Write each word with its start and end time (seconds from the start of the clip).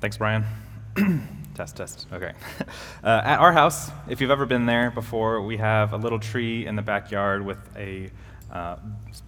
Thanks, 0.00 0.16
Brian. 0.16 0.46
test, 1.54 1.76
test. 1.76 2.06
Okay. 2.12 2.32
Uh, 3.02 3.22
at 3.24 3.38
our 3.38 3.50
house, 3.50 3.90
if 4.10 4.20
you've 4.20 4.30
ever 4.30 4.44
been 4.44 4.66
there 4.66 4.90
before, 4.90 5.40
we 5.40 5.56
have 5.56 5.94
a 5.94 5.96
little 5.96 6.18
tree 6.18 6.66
in 6.66 6.76
the 6.76 6.82
backyard 6.82 7.42
with 7.42 7.56
a 7.74 8.10
uh, 8.52 8.76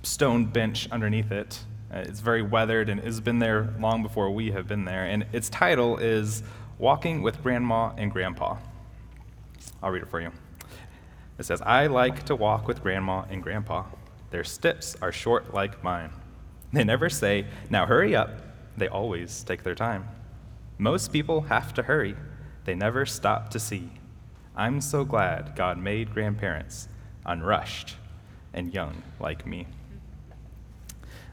stone 0.03 0.45
bench 0.45 0.90
underneath 0.90 1.32
it. 1.32 1.58
Uh, 1.90 2.00
it's 2.00 2.21
very 2.21 2.43
weathered 2.43 2.90
and 2.90 3.00
has 3.00 3.19
been 3.19 3.38
there 3.38 3.72
long 3.80 4.03
before 4.03 4.30
we 4.30 4.50
have 4.50 4.69
been 4.69 4.85
there. 4.85 5.06
And 5.06 5.24
its 5.32 5.48
title 5.48 5.96
is 5.96 6.43
Walking 6.79 7.23
with 7.23 7.43
Grandma 7.43 7.93
and 7.97 8.13
Grandpa. 8.13 8.59
I'll 9.83 9.91
read 9.91 10.03
it 10.03 10.09
for 10.11 10.21
you. 10.21 10.33
It 11.39 11.45
says, 11.45 11.63
I 11.63 11.87
like 11.87 12.25
to 12.27 12.37
walk 12.37 12.69
with 12.69 12.83
Grandma 12.83 13.25
and 13.31 13.43
Grandpa. 13.43 13.85
Their 14.31 14.45
steps 14.45 14.97
are 15.01 15.13
short 15.13 15.54
like 15.54 15.83
mine. 15.83 16.11
They 16.75 16.84
never 16.84 17.09
say, 17.09 17.47
Now 17.70 17.87
hurry 17.87 18.15
up. 18.15 18.30
They 18.77 18.89
always 18.89 19.43
take 19.45 19.62
their 19.62 19.75
time. 19.75 20.09
Most 20.79 21.12
people 21.12 21.43
have 21.43 21.75
to 21.75 21.83
hurry, 21.83 22.16
they 22.65 22.75
never 22.75 23.07
stop 23.07 23.51
to 23.51 23.61
see. 23.61 23.91
I'm 24.55 24.80
so 24.80 25.05
glad 25.05 25.57
God 25.57 25.79
made 25.79 26.13
grandparents 26.13 26.89
unrushed 27.25 27.97
and 28.53 28.73
young 28.73 29.03
like 29.21 29.47
me. 29.47 29.66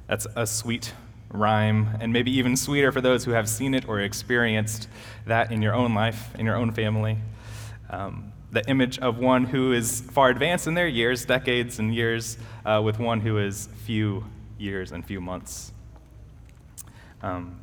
That's 0.07 0.25
a 0.35 0.47
sweet 0.47 0.93
rhyme, 1.31 1.89
and 1.99 2.11
maybe 2.11 2.31
even 2.31 2.55
sweeter 2.55 2.91
for 2.91 3.01
those 3.01 3.25
who 3.25 3.31
have 3.31 3.47
seen 3.47 3.73
it 3.73 3.87
or 3.87 3.99
experienced 3.99 4.87
that 5.25 5.51
in 5.51 5.61
your 5.61 5.75
own 5.75 5.93
life, 5.93 6.33
in 6.35 6.45
your 6.45 6.55
own 6.55 6.71
family. 6.71 7.17
Um, 7.89 8.31
the 8.51 8.67
image 8.67 8.97
of 8.99 9.19
one 9.19 9.45
who 9.45 9.71
is 9.73 10.01
far 10.01 10.29
advanced 10.29 10.65
in 10.65 10.73
their 10.73 10.87
years, 10.87 11.25
decades 11.25 11.77
and 11.77 11.93
years, 11.93 12.37
uh, 12.65 12.81
with 12.83 12.97
one 12.97 13.19
who 13.19 13.37
is 13.37 13.69
few 13.85 14.25
years 14.57 14.91
and 14.91 15.05
few 15.05 15.21
months. 15.21 15.71
Um, 17.21 17.59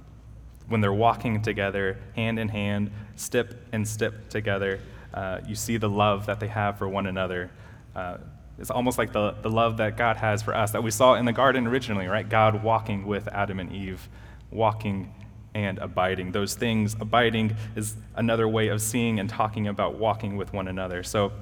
when 0.69 0.80
they're 0.80 0.93
walking 0.93 1.43
together, 1.43 1.98
hand 2.15 2.38
in 2.38 2.48
hand, 2.48 2.91
step 3.16 3.55
and 3.73 3.87
step 3.87 4.29
together, 4.29 4.80
uh, 5.15 5.41
you 5.47 5.55
see 5.55 5.77
the 5.77 5.89
love 5.89 6.27
that 6.27 6.41
they 6.41 6.48
have 6.48 6.78
for 6.78 6.89
one 6.89 7.06
another. 7.06 7.50
Uh, 7.95 8.19
it's 8.59 8.70
almost 8.70 8.98
like 8.98 9.12
the, 9.12 9.33
the 9.42 9.50
love 9.50 9.77
that 9.77 9.97
God 9.97 10.17
has 10.17 10.42
for 10.42 10.55
us 10.55 10.72
that 10.72 10.83
we 10.83 10.91
saw 10.91 11.14
in 11.14 11.25
the 11.25 11.33
garden 11.33 11.67
originally, 11.67 12.06
right? 12.06 12.28
God 12.28 12.62
walking 12.62 13.06
with 13.06 13.28
Adam 13.28 13.61
and 13.61 13.72
Eve, 13.72 14.09
walking 14.50 15.12
and 15.55 15.78
abiding. 15.78 16.33
Those 16.33 16.55
things, 16.55 16.97
abiding 17.00 17.56
is 17.77 17.97
another 18.14 18.48
way 18.48 18.69
of 18.69 18.83
seeing 18.83 19.20
and 19.20 19.28
talking 19.28 19.69
about 19.69 19.98
walking 19.98 20.37
with 20.37 20.53
one 20.53 20.69
another. 20.69 21.03
So, 21.03 21.33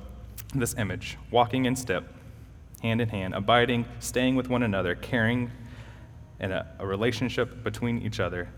this 0.55 0.75
image, 0.75 1.17
walking 1.31 1.65
in 1.65 1.75
step, 1.75 2.05
hand 2.83 3.01
in 3.01 3.09
hand, 3.09 3.35
abiding, 3.35 3.87
staying 3.99 4.37
with 4.37 4.49
one 4.49 4.63
another, 4.63 4.95
caring, 4.95 5.51
and 6.39 6.53
a, 6.53 6.67
a 6.79 6.87
relationship 6.87 7.65
between 7.65 8.03
each 8.03 8.21
other 8.21 8.49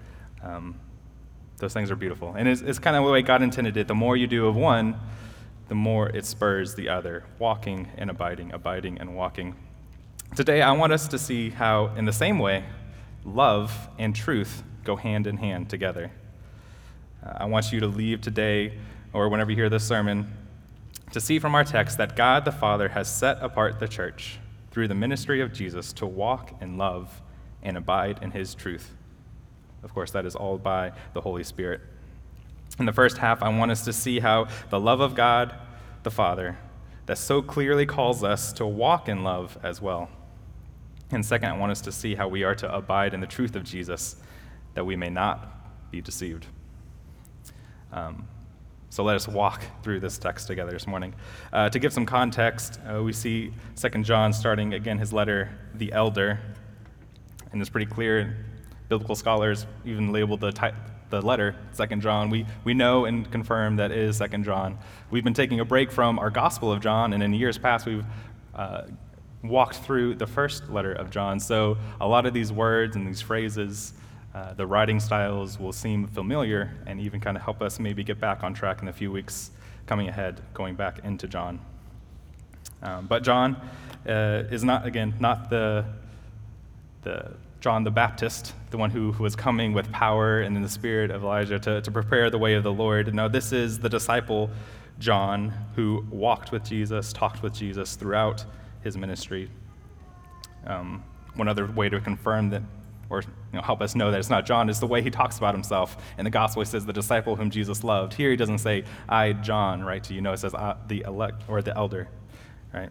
um, 0.46 0.74
those 1.58 1.72
things 1.72 1.90
are 1.90 1.96
beautiful. 1.96 2.34
And 2.34 2.48
it's, 2.48 2.60
it's 2.60 2.78
kind 2.78 2.96
of 2.96 3.04
the 3.04 3.10
way 3.10 3.22
God 3.22 3.42
intended 3.42 3.76
it. 3.76 3.88
The 3.88 3.94
more 3.94 4.16
you 4.16 4.26
do 4.26 4.46
of 4.46 4.56
one, 4.56 4.98
the 5.68 5.74
more 5.74 6.08
it 6.10 6.24
spurs 6.24 6.74
the 6.74 6.88
other, 6.88 7.24
walking 7.38 7.88
and 7.96 8.10
abiding, 8.10 8.52
abiding 8.52 8.98
and 8.98 9.16
walking. 9.16 9.56
Today, 10.36 10.62
I 10.62 10.72
want 10.72 10.92
us 10.92 11.08
to 11.08 11.18
see 11.18 11.50
how, 11.50 11.86
in 11.96 12.04
the 12.04 12.12
same 12.12 12.38
way, 12.38 12.64
love 13.24 13.88
and 13.98 14.14
truth 14.14 14.62
go 14.84 14.96
hand 14.96 15.26
in 15.26 15.38
hand 15.38 15.68
together. 15.68 16.12
Uh, 17.24 17.32
I 17.38 17.44
want 17.46 17.72
you 17.72 17.80
to 17.80 17.86
leave 17.86 18.20
today, 18.20 18.78
or 19.12 19.28
whenever 19.28 19.50
you 19.50 19.56
hear 19.56 19.70
this 19.70 19.84
sermon, 19.84 20.32
to 21.12 21.20
see 21.20 21.38
from 21.38 21.54
our 21.54 21.64
text 21.64 21.98
that 21.98 22.16
God 22.16 22.44
the 22.44 22.52
Father 22.52 22.88
has 22.90 23.12
set 23.12 23.38
apart 23.40 23.80
the 23.80 23.88
church 23.88 24.38
through 24.70 24.88
the 24.88 24.94
ministry 24.94 25.40
of 25.40 25.52
Jesus 25.52 25.92
to 25.94 26.06
walk 26.06 26.54
in 26.60 26.76
love 26.76 27.22
and 27.62 27.76
abide 27.76 28.18
in 28.22 28.32
his 28.32 28.54
truth. 28.54 28.95
Of 29.82 29.94
course, 29.94 30.10
that 30.12 30.26
is 30.26 30.34
all 30.34 30.58
by 30.58 30.92
the 31.14 31.20
Holy 31.20 31.44
Spirit. 31.44 31.80
In 32.78 32.86
the 32.86 32.92
first 32.92 33.18
half, 33.18 33.42
I 33.42 33.48
want 33.48 33.70
us 33.70 33.84
to 33.84 33.92
see 33.92 34.20
how 34.20 34.48
the 34.70 34.80
love 34.80 35.00
of 35.00 35.14
God 35.14 35.54
the 36.02 36.10
Father 36.10 36.58
that 37.06 37.18
so 37.18 37.40
clearly 37.40 37.86
calls 37.86 38.24
us 38.24 38.52
to 38.54 38.66
walk 38.66 39.08
in 39.08 39.22
love 39.22 39.56
as 39.62 39.80
well. 39.80 40.08
And 41.10 41.24
second, 41.24 41.50
I 41.50 41.56
want 41.56 41.72
us 41.72 41.80
to 41.82 41.92
see 41.92 42.16
how 42.16 42.28
we 42.28 42.42
are 42.42 42.54
to 42.56 42.74
abide 42.74 43.14
in 43.14 43.20
the 43.20 43.26
truth 43.26 43.54
of 43.54 43.62
Jesus 43.62 44.16
that 44.74 44.84
we 44.84 44.96
may 44.96 45.08
not 45.08 45.90
be 45.90 46.00
deceived. 46.00 46.46
Um, 47.92 48.26
so 48.90 49.04
let 49.04 49.14
us 49.14 49.28
walk 49.28 49.62
through 49.82 50.00
this 50.00 50.18
text 50.18 50.46
together 50.46 50.72
this 50.72 50.86
morning. 50.86 51.14
Uh, 51.52 51.68
to 51.68 51.78
give 51.78 51.92
some 51.92 52.06
context, 52.06 52.80
uh, 52.88 53.02
we 53.02 53.12
see 53.12 53.52
Second 53.74 54.04
John 54.04 54.32
starting 54.32 54.74
again 54.74 54.98
his 54.98 55.12
letter, 55.12 55.50
the 55.74 55.92
elder, 55.92 56.40
and 57.52 57.60
it's 57.60 57.70
pretty 57.70 57.86
clear 57.86 58.44
biblical 58.88 59.14
scholars 59.14 59.66
even 59.84 60.12
labeled 60.12 60.40
the, 60.40 60.52
type, 60.52 60.74
the 61.10 61.20
letter 61.20 61.56
Second 61.72 62.02
John. 62.02 62.30
We, 62.30 62.46
we 62.64 62.74
know 62.74 63.04
and 63.04 63.30
confirm 63.30 63.76
that 63.76 63.90
it 63.90 63.98
is 63.98 64.16
Second 64.16 64.44
John. 64.44 64.78
We've 65.10 65.24
been 65.24 65.34
taking 65.34 65.60
a 65.60 65.64
break 65.64 65.90
from 65.90 66.18
our 66.18 66.30
Gospel 66.30 66.72
of 66.72 66.80
John, 66.80 67.12
and 67.12 67.22
in 67.22 67.34
years 67.34 67.58
past, 67.58 67.86
we've 67.86 68.04
uh, 68.54 68.82
walked 69.42 69.76
through 69.76 70.14
the 70.14 70.26
first 70.26 70.68
letter 70.68 70.92
of 70.92 71.10
John. 71.10 71.38
So 71.40 71.78
a 72.00 72.06
lot 72.06 72.26
of 72.26 72.34
these 72.34 72.52
words 72.52 72.96
and 72.96 73.06
these 73.06 73.20
phrases, 73.20 73.92
uh, 74.34 74.54
the 74.54 74.66
writing 74.66 75.00
styles 75.00 75.58
will 75.58 75.72
seem 75.72 76.06
familiar 76.06 76.74
and 76.86 77.00
even 77.00 77.20
kind 77.20 77.36
of 77.36 77.42
help 77.42 77.62
us 77.62 77.78
maybe 77.78 78.02
get 78.04 78.20
back 78.20 78.42
on 78.42 78.54
track 78.54 78.80
in 78.80 78.86
the 78.86 78.92
few 78.92 79.12
weeks 79.12 79.50
coming 79.86 80.08
ahead, 80.08 80.40
going 80.52 80.74
back 80.74 81.00
into 81.04 81.28
John. 81.28 81.60
Um, 82.82 83.06
but 83.06 83.22
John 83.22 83.56
uh, 84.06 84.44
is 84.50 84.64
not, 84.64 84.86
again, 84.86 85.14
not 85.20 85.48
the, 85.48 85.84
the 87.02 87.32
John 87.60 87.84
the 87.84 87.90
Baptist, 87.90 88.52
the 88.76 88.80
one 88.80 88.90
who, 88.90 89.10
who 89.12 89.22
was 89.22 89.34
coming 89.34 89.72
with 89.72 89.90
power 89.90 90.42
and 90.42 90.54
in 90.54 90.62
the 90.62 90.68
spirit 90.68 91.10
of 91.10 91.22
Elijah 91.22 91.58
to, 91.58 91.80
to 91.80 91.90
prepare 91.90 92.28
the 92.28 92.36
way 92.36 92.54
of 92.54 92.62
the 92.62 92.72
Lord. 92.72 93.12
Now, 93.14 93.26
this 93.26 93.50
is 93.50 93.78
the 93.78 93.88
disciple 93.88 94.50
John 94.98 95.48
who 95.74 96.06
walked 96.10 96.52
with 96.52 96.62
Jesus, 96.62 97.10
talked 97.10 97.42
with 97.42 97.54
Jesus 97.54 97.96
throughout 97.96 98.44
his 98.84 98.98
ministry. 98.98 99.50
Um, 100.66 101.02
one 101.36 101.48
other 101.48 101.66
way 101.66 101.88
to 101.88 102.00
confirm 102.00 102.50
that, 102.50 102.62
or 103.08 103.22
you 103.22 103.28
know, 103.54 103.62
help 103.62 103.80
us 103.80 103.94
know 103.94 104.10
that 104.10 104.18
it's 104.18 104.28
not 104.28 104.44
John, 104.44 104.68
is 104.68 104.78
the 104.78 104.86
way 104.86 105.00
he 105.00 105.10
talks 105.10 105.38
about 105.38 105.54
himself. 105.54 105.96
In 106.18 106.24
the 106.24 106.30
gospel, 106.30 106.60
he 106.60 106.66
says, 106.66 106.84
the 106.84 106.92
disciple 106.92 107.34
whom 107.34 107.48
Jesus 107.48 107.82
loved. 107.82 108.12
Here 108.12 108.30
he 108.30 108.36
doesn't 108.36 108.58
say, 108.58 108.84
I, 109.08 109.32
John, 109.32 109.84
write 109.84 110.04
to 110.04 110.14
you. 110.14 110.20
No, 110.20 110.34
it 110.34 110.38
says, 110.38 110.52
the 110.52 111.02
elect, 111.06 111.44
or 111.48 111.62
the 111.62 111.74
elder, 111.74 112.08
right? 112.74 112.90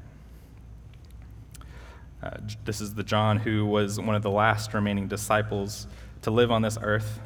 Uh, 2.25 2.37
this 2.63 2.81
is 2.81 2.95
the 2.95 3.03
John 3.03 3.37
who 3.37 3.67
was 3.67 3.99
one 3.99 4.15
of 4.15 4.23
the 4.23 4.31
last 4.31 4.73
remaining 4.73 5.07
disciples 5.07 5.85
to 6.23 6.31
live 6.31 6.49
on 6.49 6.63
this 6.63 6.75
earth. 6.81 7.19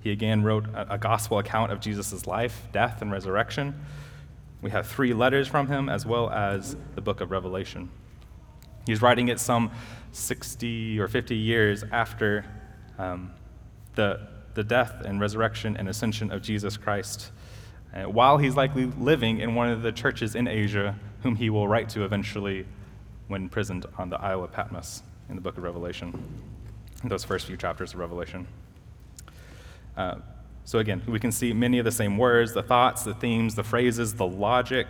He 0.00 0.10
again 0.12 0.42
wrote 0.42 0.66
a, 0.68 0.94
a 0.94 0.98
gospel 0.98 1.38
account 1.38 1.72
of 1.72 1.80
Jesus' 1.80 2.26
life, 2.26 2.66
death, 2.72 3.02
and 3.02 3.12
resurrection. 3.12 3.78
We 4.62 4.70
have 4.70 4.86
three 4.86 5.12
letters 5.12 5.46
from 5.46 5.66
him, 5.66 5.90
as 5.90 6.06
well 6.06 6.30
as 6.30 6.74
the 6.94 7.02
book 7.02 7.20
of 7.20 7.30
Revelation. 7.30 7.90
He's 8.86 9.02
writing 9.02 9.28
it 9.28 9.38
some 9.38 9.72
60 10.12 10.98
or 10.98 11.06
50 11.06 11.36
years 11.36 11.84
after 11.92 12.46
um, 12.98 13.32
the, 13.94 14.26
the 14.54 14.64
death 14.64 15.02
and 15.04 15.20
resurrection 15.20 15.76
and 15.76 15.86
ascension 15.86 16.32
of 16.32 16.40
Jesus 16.40 16.78
Christ, 16.78 17.30
uh, 17.94 18.04
while 18.04 18.38
he's 18.38 18.56
likely 18.56 18.86
living 18.86 19.38
in 19.38 19.54
one 19.54 19.68
of 19.68 19.82
the 19.82 19.92
churches 19.92 20.34
in 20.34 20.48
Asia, 20.48 20.98
whom 21.22 21.36
he 21.36 21.50
will 21.50 21.68
write 21.68 21.90
to 21.90 22.04
eventually 22.04 22.64
when 23.30 23.42
imprisoned 23.42 23.86
on 23.96 24.10
the 24.10 24.20
Isle 24.20 24.42
of 24.42 24.50
Patmos 24.50 25.04
in 25.28 25.36
the 25.36 25.40
book 25.40 25.56
of 25.56 25.62
Revelation, 25.62 26.12
those 27.04 27.22
first 27.22 27.46
few 27.46 27.56
chapters 27.56 27.94
of 27.94 28.00
Revelation. 28.00 28.46
Uh, 29.96 30.16
so, 30.64 30.80
again, 30.80 31.00
we 31.06 31.20
can 31.20 31.30
see 31.30 31.52
many 31.52 31.78
of 31.78 31.84
the 31.84 31.92
same 31.92 32.18
words, 32.18 32.52
the 32.52 32.62
thoughts, 32.62 33.04
the 33.04 33.14
themes, 33.14 33.54
the 33.54 33.62
phrases, 33.62 34.14
the 34.14 34.26
logic, 34.26 34.88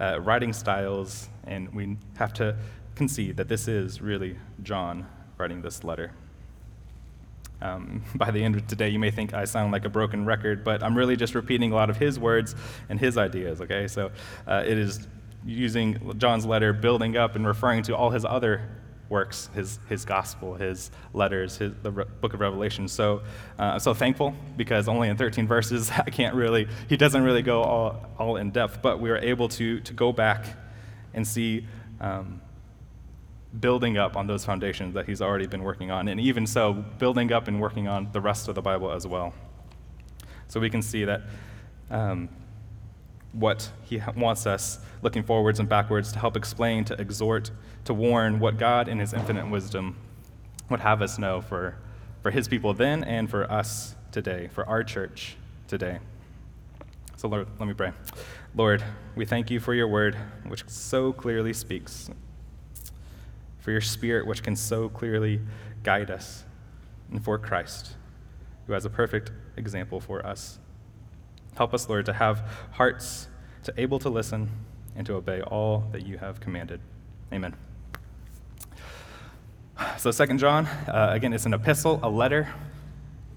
uh, 0.00 0.20
writing 0.20 0.52
styles, 0.52 1.28
and 1.46 1.74
we 1.74 1.96
have 2.16 2.32
to 2.34 2.56
concede 2.94 3.36
that 3.36 3.48
this 3.48 3.66
is 3.66 4.00
really 4.00 4.36
John 4.62 5.06
writing 5.36 5.60
this 5.60 5.82
letter. 5.82 6.12
Um, 7.60 8.04
by 8.14 8.30
the 8.30 8.42
end 8.42 8.54
of 8.54 8.68
today, 8.68 8.88
you 8.88 9.00
may 9.00 9.10
think 9.10 9.34
I 9.34 9.44
sound 9.44 9.72
like 9.72 9.84
a 9.84 9.88
broken 9.88 10.24
record, 10.24 10.62
but 10.62 10.84
I'm 10.84 10.96
really 10.96 11.16
just 11.16 11.34
repeating 11.34 11.72
a 11.72 11.74
lot 11.74 11.90
of 11.90 11.96
his 11.96 12.20
words 12.20 12.54
and 12.88 13.00
his 13.00 13.18
ideas, 13.18 13.60
okay? 13.60 13.88
So 13.88 14.12
uh, 14.46 14.62
it 14.64 14.78
is 14.78 15.08
using 15.48 16.12
John's 16.18 16.44
letter, 16.44 16.72
building 16.72 17.16
up 17.16 17.34
and 17.34 17.46
referring 17.46 17.82
to 17.84 17.96
all 17.96 18.10
his 18.10 18.24
other 18.24 18.62
works, 19.08 19.48
his, 19.54 19.78
his 19.88 20.04
gospel, 20.04 20.54
his 20.54 20.90
letters, 21.14 21.56
his, 21.56 21.72
the 21.82 21.90
Re- 21.90 22.04
book 22.20 22.34
of 22.34 22.40
Revelation. 22.40 22.86
So 22.86 23.22
uh, 23.58 23.62
I'm 23.62 23.78
so 23.80 23.94
thankful 23.94 24.34
because 24.56 24.86
only 24.86 25.08
in 25.08 25.16
13 25.16 25.46
verses, 25.46 25.90
I 25.96 26.10
can't 26.10 26.34
really, 26.34 26.68
he 26.88 26.96
doesn't 26.96 27.22
really 27.22 27.42
go 27.42 27.62
all, 27.62 28.06
all 28.18 28.36
in 28.36 28.50
depth, 28.50 28.82
but 28.82 29.00
we 29.00 29.08
were 29.08 29.18
able 29.18 29.48
to, 29.50 29.80
to 29.80 29.92
go 29.94 30.12
back 30.12 30.44
and 31.14 31.26
see 31.26 31.66
um, 32.00 32.42
building 33.58 33.96
up 33.96 34.16
on 34.16 34.26
those 34.26 34.44
foundations 34.44 34.92
that 34.94 35.06
he's 35.06 35.22
already 35.22 35.46
been 35.46 35.62
working 35.62 35.90
on, 35.90 36.08
and 36.08 36.20
even 36.20 36.46
so, 36.46 36.74
building 36.74 37.32
up 37.32 37.48
and 37.48 37.58
working 37.58 37.88
on 37.88 38.10
the 38.12 38.20
rest 38.20 38.48
of 38.48 38.54
the 38.54 38.62
Bible 38.62 38.92
as 38.92 39.06
well. 39.06 39.32
So 40.48 40.60
we 40.60 40.68
can 40.68 40.82
see 40.82 41.04
that 41.04 41.22
um, 41.90 42.28
what 43.32 43.70
he 43.84 44.00
wants 44.16 44.46
us 44.46 44.80
looking 45.02 45.22
forwards 45.22 45.60
and 45.60 45.68
backwards 45.68 46.12
to 46.12 46.18
help 46.18 46.36
explain, 46.36 46.84
to 46.84 47.00
exhort, 47.00 47.50
to 47.84 47.94
warn 47.94 48.40
what 48.40 48.58
God 48.58 48.88
in 48.88 48.98
his 48.98 49.12
infinite 49.12 49.48
wisdom 49.48 49.96
would 50.70 50.80
have 50.80 51.02
us 51.02 51.18
know 51.18 51.40
for, 51.40 51.76
for 52.22 52.30
his 52.30 52.48
people 52.48 52.74
then 52.74 53.04
and 53.04 53.30
for 53.30 53.50
us 53.50 53.94
today, 54.12 54.48
for 54.52 54.66
our 54.68 54.82
church 54.82 55.36
today. 55.66 55.98
So, 57.16 57.28
Lord, 57.28 57.48
let 57.58 57.66
me 57.66 57.74
pray. 57.74 57.92
Lord, 58.54 58.82
we 59.16 59.24
thank 59.24 59.50
you 59.50 59.60
for 59.60 59.74
your 59.74 59.88
word, 59.88 60.16
which 60.46 60.68
so 60.68 61.12
clearly 61.12 61.52
speaks, 61.52 62.10
for 63.58 63.70
your 63.72 63.80
spirit, 63.80 64.26
which 64.26 64.42
can 64.42 64.56
so 64.56 64.88
clearly 64.88 65.40
guide 65.82 66.10
us, 66.10 66.44
and 67.10 67.22
for 67.22 67.38
Christ, 67.38 67.96
who 68.66 68.72
has 68.72 68.84
a 68.84 68.90
perfect 68.90 69.32
example 69.56 70.00
for 70.00 70.24
us. 70.24 70.58
Help 71.58 71.74
us, 71.74 71.88
Lord, 71.88 72.06
to 72.06 72.12
have 72.12 72.48
hearts 72.70 73.26
to 73.64 73.74
able 73.76 73.98
to 73.98 74.08
listen 74.08 74.48
and 74.94 75.04
to 75.08 75.14
obey 75.14 75.40
all 75.42 75.88
that 75.90 76.06
you 76.06 76.16
have 76.16 76.38
commanded. 76.38 76.80
Amen. 77.32 77.56
So, 79.96 80.12
Second 80.12 80.38
John, 80.38 80.66
uh, 80.66 81.10
again, 81.10 81.32
it's 81.32 81.46
an 81.46 81.54
epistle, 81.54 81.98
a 82.04 82.08
letter. 82.08 82.48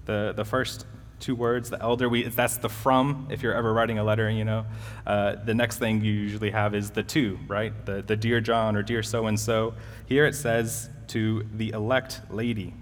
The, 0.04 0.34
the 0.36 0.44
first 0.44 0.86
two 1.18 1.34
words, 1.34 1.68
the 1.68 1.82
elder, 1.82 2.08
we, 2.08 2.22
that's 2.22 2.58
the 2.58 2.68
from, 2.68 3.26
if 3.28 3.42
you're 3.42 3.54
ever 3.56 3.72
writing 3.72 3.98
a 3.98 4.04
letter, 4.04 4.30
you 4.30 4.44
know. 4.44 4.66
Uh, 5.04 5.34
the 5.44 5.54
next 5.54 5.78
thing 5.78 6.00
you 6.04 6.12
usually 6.12 6.52
have 6.52 6.76
is 6.76 6.92
the 6.92 7.02
to, 7.02 7.40
right? 7.48 7.72
The, 7.86 8.02
the 8.02 8.14
dear 8.14 8.40
John 8.40 8.76
or 8.76 8.84
dear 8.84 9.02
so 9.02 9.26
and 9.26 9.38
so. 9.38 9.74
Here 10.06 10.26
it 10.26 10.36
says 10.36 10.90
to 11.08 11.44
the 11.56 11.70
elect 11.70 12.20
lady. 12.30 12.72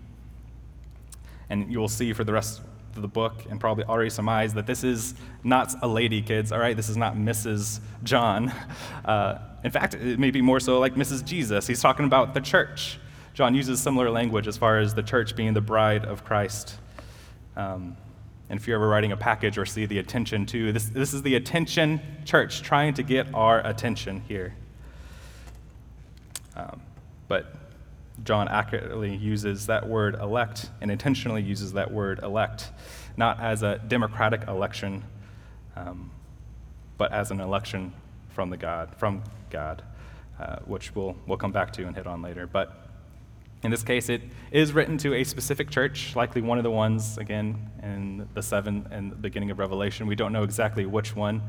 And 1.49 1.73
you 1.73 1.79
will 1.79 1.89
see 1.89 2.13
for 2.13 2.25
the 2.25 2.35
rest 2.35 2.61
the 2.95 3.09
book 3.09 3.45
and 3.49 3.61
probably 3.61 3.85
already 3.85 4.11
surmise 4.11 4.55
that 4.55 4.67
this 4.67 4.85
is 4.85 5.15
not 5.45 5.75
a 5.83 5.89
lady, 5.89 6.23
kids, 6.23 6.53
all 6.53 6.59
right? 6.59 6.77
This 6.77 6.89
is 6.89 6.97
not 6.97 7.17
Mrs. 7.17 7.81
John. 8.03 8.53
Uh, 9.05 9.39
in 9.65 9.71
fact, 9.71 9.95
it 9.95 10.19
may 10.19 10.31
be 10.31 10.41
more 10.41 10.61
so 10.61 10.79
like 10.79 10.95
Mrs. 10.95 11.25
Jesus. 11.25 11.67
He's 11.67 11.81
talking 11.81 12.05
about 12.05 12.33
the 12.33 12.41
church. 12.41 12.99
John 13.35 13.55
uses 13.55 13.81
similar 13.81 14.11
language 14.11 14.47
as 14.47 14.57
far 14.57 14.79
as 14.79 14.95
the 14.95 15.03
church 15.03 15.35
being 15.35 15.53
the 15.55 15.61
bride 15.61 16.05
of 16.05 16.25
Christ. 16.25 16.77
Um, 17.57 17.97
and 18.49 18.59
if 18.59 18.67
you're 18.67 18.77
ever 18.77 18.89
writing 18.89 19.13
a 19.13 19.17
package 19.17 19.59
or 19.59 19.67
see 19.67 19.87
the 19.87 19.99
attention 19.99 20.45
to, 20.47 20.73
this, 20.73 20.87
this 20.87 21.15
is 21.15 21.23
the 21.23 21.37
attention 21.37 22.01
church 22.25 22.63
trying 22.63 22.95
to 22.95 23.03
get 23.03 23.33
our 23.33 23.67
attention 23.67 24.23
here. 24.29 24.55
Um, 26.57 26.83
but 27.29 27.55
John 28.25 28.49
accurately 28.49 29.15
uses 29.17 29.67
that 29.67 29.89
word 29.89 30.15
elect 30.15 30.71
and 30.81 30.91
intentionally 30.91 31.43
uses 31.43 31.73
that 31.73 31.91
word 31.91 32.21
elect, 32.23 32.71
not 33.17 33.41
as 33.41 33.63
a 33.63 33.79
democratic 33.79 34.47
election, 34.47 35.05
um, 35.77 36.11
but 36.99 37.13
as 37.13 37.31
an 37.31 37.41
election 37.41 37.93
from 38.31 38.51
the 38.51 38.57
God, 38.57 38.95
from 38.97 39.23
God, 39.51 39.83
uh, 40.39 40.57
which 40.67 40.95
we'll, 40.95 41.17
we'll 41.27 41.39
come 41.39 41.53
back 41.53 41.73
to 41.75 41.87
and 41.87 41.97
hit 41.97 42.07
on 42.07 42.23
later. 42.23 42.47
But 42.47 42.89
in 43.63 43.71
this 43.71 43.83
case, 43.83 44.09
it 44.09 44.23
is 44.51 44.73
written 44.73 44.97
to 44.99 45.15
a 45.15 45.25
specific 45.25 45.71
church, 45.71 46.17
likely 46.17 46.41
one 46.41 46.59
of 46.59 46.65
the 46.65 46.71
ones, 46.71 47.19
again, 47.19 47.71
in 47.83 48.27
the 48.35 48.43
seven 48.43 48.87
and 48.91 49.13
the 49.13 49.17
beginning 49.17 49.51
of 49.51 49.59
Revelation. 49.59 50.07
We 50.07 50.15
don't 50.15 50.33
know 50.33 50.43
exactly 50.43 50.87
which 50.87 51.15
one, 51.15 51.43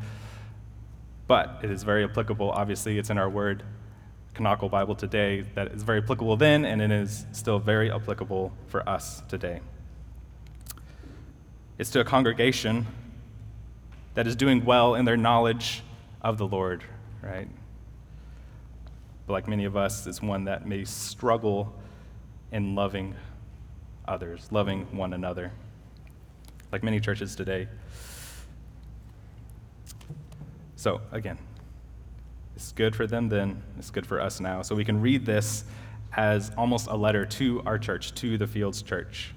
but 1.27 1.59
it 1.63 1.71
is 1.71 1.83
very 1.83 2.03
applicable. 2.03 2.51
Obviously, 2.51 2.97
it's 2.97 3.09
in 3.09 3.17
our 3.17 3.29
word, 3.29 3.63
canonical 4.33 4.69
Bible 4.69 4.95
today, 4.95 5.41
that 5.55 5.67
is 5.69 5.83
very 5.83 5.99
applicable 5.99 6.37
then, 6.37 6.65
and 6.65 6.81
it 6.81 6.91
is 6.91 7.25
still 7.31 7.59
very 7.59 7.91
applicable 7.91 8.51
for 8.67 8.87
us 8.87 9.21
today. 9.27 9.59
It's 11.77 11.89
to 11.91 11.99
a 11.99 12.03
congregation 12.03 12.87
that 14.13 14.27
is 14.27 14.35
doing 14.35 14.63
well 14.65 14.95
in 14.95 15.05
their 15.05 15.17
knowledge 15.17 15.83
of 16.21 16.37
the 16.37 16.47
Lord, 16.47 16.83
right? 17.21 17.47
But 19.25 19.33
like 19.33 19.47
many 19.47 19.65
of 19.65 19.75
us, 19.75 20.05
it's 20.07 20.21
one 20.21 20.45
that 20.45 20.67
may 20.67 20.85
struggle 20.85 21.73
in 22.51 22.75
loving 22.75 23.15
others, 24.07 24.47
loving 24.51 24.85
one 24.95 25.13
another, 25.13 25.51
like 26.71 26.83
many 26.83 26.99
churches 26.99 27.35
today. 27.35 27.67
So, 30.75 31.01
again, 31.11 31.37
it's 32.61 32.71
good 32.73 32.95
for 32.95 33.07
them 33.07 33.27
then, 33.27 33.59
it's 33.79 33.89
good 33.89 34.05
for 34.05 34.21
us 34.21 34.39
now. 34.39 34.61
So 34.61 34.75
we 34.75 34.85
can 34.85 35.01
read 35.01 35.25
this 35.25 35.63
as 36.15 36.51
almost 36.55 36.87
a 36.87 36.95
letter 36.95 37.25
to 37.25 37.63
our 37.65 37.79
church, 37.79 38.13
to 38.15 38.37
the 38.37 38.45
Fields 38.45 38.83
Church. 38.83 39.33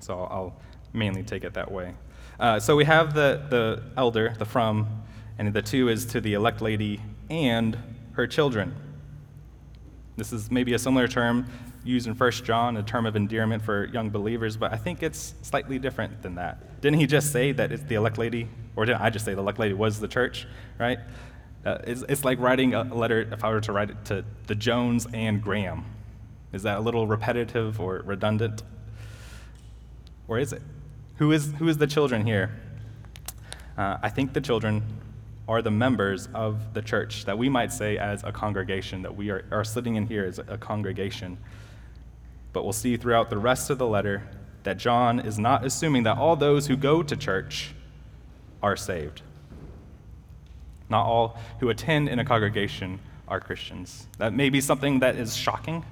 So 0.00 0.20
I'll 0.20 0.56
mainly 0.94 1.22
take 1.22 1.44
it 1.44 1.52
that 1.52 1.70
way. 1.70 1.92
Uh, 2.38 2.58
so 2.58 2.76
we 2.76 2.86
have 2.86 3.12
the, 3.12 3.44
the 3.50 3.82
elder, 3.98 4.34
the 4.38 4.46
from, 4.46 5.02
and 5.38 5.52
the 5.52 5.60
to 5.60 5.90
is 5.90 6.06
to 6.06 6.20
the 6.22 6.32
elect 6.32 6.62
lady 6.62 7.02
and 7.28 7.76
her 8.12 8.26
children. 8.26 8.74
This 10.16 10.32
is 10.32 10.50
maybe 10.50 10.72
a 10.72 10.78
similar 10.78 11.08
term 11.08 11.46
used 11.84 12.06
in 12.06 12.14
1 12.14 12.30
John, 12.32 12.78
a 12.78 12.82
term 12.82 13.04
of 13.04 13.16
endearment 13.16 13.62
for 13.62 13.84
young 13.84 14.08
believers, 14.08 14.56
but 14.56 14.72
I 14.72 14.76
think 14.76 15.02
it's 15.02 15.34
slightly 15.42 15.78
different 15.78 16.22
than 16.22 16.36
that. 16.36 16.80
Didn't 16.80 17.00
he 17.00 17.06
just 17.06 17.32
say 17.32 17.52
that 17.52 17.70
it's 17.70 17.82
the 17.82 17.96
elect 17.96 18.16
lady? 18.16 18.48
Or 18.76 18.86
didn't 18.86 19.02
I 19.02 19.10
just 19.10 19.26
say 19.26 19.34
the 19.34 19.40
elect 19.40 19.58
lady 19.58 19.74
was 19.74 20.00
the 20.00 20.08
church, 20.08 20.46
right? 20.78 21.00
Uh, 21.64 21.78
it's, 21.84 22.02
it's 22.08 22.24
like 22.24 22.38
writing 22.38 22.74
a 22.74 22.82
letter, 22.84 23.20
if 23.32 23.44
I 23.44 23.50
were 23.50 23.60
to 23.60 23.72
write 23.72 23.90
it 23.90 24.04
to 24.06 24.24
the 24.46 24.54
Jones 24.54 25.06
and 25.12 25.42
Graham. 25.42 25.84
Is 26.52 26.62
that 26.62 26.78
a 26.78 26.80
little 26.80 27.06
repetitive 27.06 27.80
or 27.80 28.02
redundant? 28.04 28.62
Or 30.26 30.38
is 30.38 30.52
it? 30.52 30.62
Who 31.16 31.32
is, 31.32 31.52
who 31.58 31.68
is 31.68 31.76
the 31.76 31.86
children 31.86 32.24
here? 32.24 32.50
Uh, 33.76 33.98
I 34.02 34.08
think 34.08 34.32
the 34.32 34.40
children 34.40 34.82
are 35.48 35.60
the 35.62 35.70
members 35.70 36.28
of 36.32 36.74
the 36.74 36.80
church, 36.80 37.24
that 37.24 37.36
we 37.36 37.48
might 37.48 37.72
say 37.72 37.98
as 37.98 38.22
a 38.24 38.32
congregation, 38.32 39.02
that 39.02 39.16
we 39.16 39.30
are, 39.30 39.44
are 39.50 39.64
sitting 39.64 39.96
in 39.96 40.06
here 40.06 40.24
as 40.24 40.38
a 40.38 40.56
congregation. 40.56 41.36
But 42.52 42.62
we'll 42.62 42.72
see 42.72 42.96
throughout 42.96 43.30
the 43.30 43.38
rest 43.38 43.68
of 43.68 43.78
the 43.78 43.86
letter 43.86 44.22
that 44.62 44.78
John 44.78 45.20
is 45.20 45.38
not 45.38 45.64
assuming 45.64 46.04
that 46.04 46.18
all 46.18 46.36
those 46.36 46.68
who 46.68 46.76
go 46.76 47.02
to 47.02 47.16
church 47.16 47.74
are 48.62 48.76
saved. 48.76 49.22
Not 50.90 51.06
all 51.06 51.38
who 51.60 51.70
attend 51.70 52.08
in 52.08 52.18
a 52.18 52.24
congregation 52.24 52.98
are 53.28 53.40
Christians. 53.40 54.06
That 54.18 54.32
may 54.34 54.50
be 54.50 54.60
something 54.60 54.98
that 54.98 55.16
is 55.16 55.36
shocking 55.36 55.84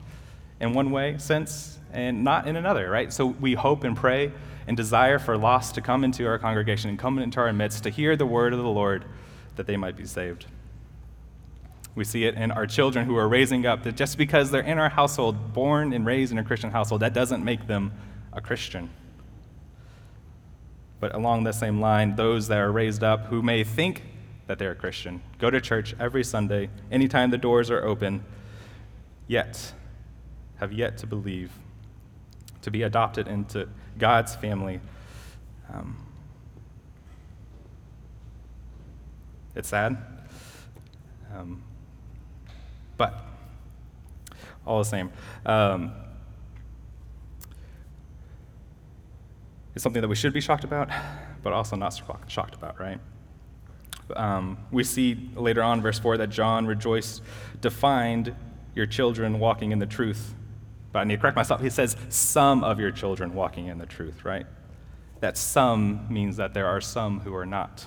in 0.60 0.74
one 0.74 0.90
way, 0.90 1.16
sense, 1.18 1.78
and 1.92 2.24
not 2.24 2.48
in 2.48 2.56
another, 2.56 2.90
right? 2.90 3.12
So 3.12 3.26
we 3.26 3.54
hope 3.54 3.84
and 3.84 3.96
pray 3.96 4.32
and 4.66 4.76
desire 4.76 5.18
for 5.18 5.38
lost 5.38 5.76
to 5.76 5.80
come 5.80 6.04
into 6.04 6.26
our 6.26 6.38
congregation 6.38 6.90
and 6.90 6.98
come 6.98 7.18
into 7.18 7.40
our 7.40 7.52
midst 7.52 7.84
to 7.84 7.90
hear 7.90 8.16
the 8.16 8.26
word 8.26 8.52
of 8.52 8.58
the 8.58 8.68
Lord 8.68 9.04
that 9.56 9.66
they 9.66 9.76
might 9.76 9.96
be 9.96 10.04
saved. 10.04 10.46
We 11.94 12.04
see 12.04 12.24
it 12.24 12.34
in 12.34 12.50
our 12.50 12.66
children 12.66 13.06
who 13.06 13.16
are 13.16 13.28
raising 13.28 13.66
up 13.66 13.82
that 13.84 13.96
just 13.96 14.18
because 14.18 14.50
they're 14.50 14.60
in 14.60 14.78
our 14.78 14.88
household, 14.88 15.52
born 15.54 15.92
and 15.92 16.04
raised 16.04 16.32
in 16.32 16.38
a 16.38 16.44
Christian 16.44 16.70
household, 16.70 17.02
that 17.02 17.14
doesn't 17.14 17.44
make 17.44 17.66
them 17.66 17.92
a 18.32 18.40
Christian. 18.40 18.90
But 21.00 21.14
along 21.14 21.44
the 21.44 21.52
same 21.52 21.80
line, 21.80 22.16
those 22.16 22.48
that 22.48 22.58
are 22.58 22.70
raised 22.70 23.02
up 23.02 23.26
who 23.26 23.42
may 23.42 23.64
think 23.64 24.02
that 24.48 24.58
they're 24.58 24.72
a 24.72 24.74
Christian, 24.74 25.22
go 25.38 25.50
to 25.50 25.60
church 25.60 25.94
every 26.00 26.24
Sunday, 26.24 26.70
anytime 26.90 27.30
the 27.30 27.38
doors 27.38 27.70
are 27.70 27.84
open, 27.84 28.24
yet 29.26 29.74
have 30.56 30.72
yet 30.72 30.96
to 30.98 31.06
believe, 31.06 31.52
to 32.62 32.70
be 32.70 32.82
adopted 32.82 33.28
into 33.28 33.68
God's 33.98 34.34
family. 34.34 34.80
Um, 35.72 35.98
it's 39.54 39.68
sad. 39.68 39.98
Um, 41.36 41.62
but 42.96 43.22
all 44.66 44.78
the 44.78 44.84
same, 44.84 45.12
um, 45.44 45.92
it's 49.74 49.82
something 49.82 50.00
that 50.00 50.08
we 50.08 50.16
should 50.16 50.32
be 50.32 50.40
shocked 50.40 50.64
about, 50.64 50.88
but 51.42 51.52
also 51.52 51.76
not 51.76 52.00
shocked 52.28 52.54
about, 52.54 52.80
right? 52.80 52.98
Um, 54.16 54.58
we 54.70 54.84
see 54.84 55.30
later 55.34 55.62
on, 55.62 55.82
verse 55.82 55.98
4, 55.98 56.18
that 56.18 56.30
John 56.30 56.66
rejoiced 56.66 57.22
to 57.62 57.70
find 57.70 58.34
your 58.74 58.86
children 58.86 59.38
walking 59.38 59.72
in 59.72 59.78
the 59.78 59.86
truth. 59.86 60.34
But 60.92 61.00
I 61.00 61.04
need 61.04 61.16
to 61.16 61.20
correct 61.20 61.36
myself. 61.36 61.60
He 61.60 61.70
says, 61.70 61.96
some 62.08 62.64
of 62.64 62.80
your 62.80 62.90
children 62.90 63.34
walking 63.34 63.66
in 63.66 63.78
the 63.78 63.86
truth, 63.86 64.24
right? 64.24 64.46
That 65.20 65.36
some 65.36 66.06
means 66.08 66.36
that 66.36 66.54
there 66.54 66.66
are 66.66 66.80
some 66.80 67.20
who 67.20 67.34
are 67.34 67.46
not. 67.46 67.86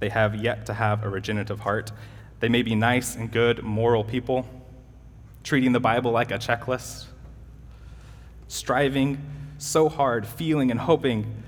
They 0.00 0.10
have 0.10 0.36
yet 0.36 0.66
to 0.66 0.74
have 0.74 1.04
a 1.04 1.08
regenerative 1.08 1.60
heart, 1.60 1.90
they 2.40 2.48
may 2.48 2.62
be 2.62 2.74
nice 2.74 3.16
and 3.16 3.30
good, 3.30 3.64
moral 3.64 4.04
people, 4.04 4.46
treating 5.42 5.72
the 5.72 5.80
Bible 5.80 6.12
like 6.12 6.30
a 6.30 6.38
checklist, 6.38 7.06
striving 8.46 9.18
so 9.58 9.88
hard, 9.88 10.26
feeling 10.26 10.70
and 10.70 10.78
hoping 10.78 11.42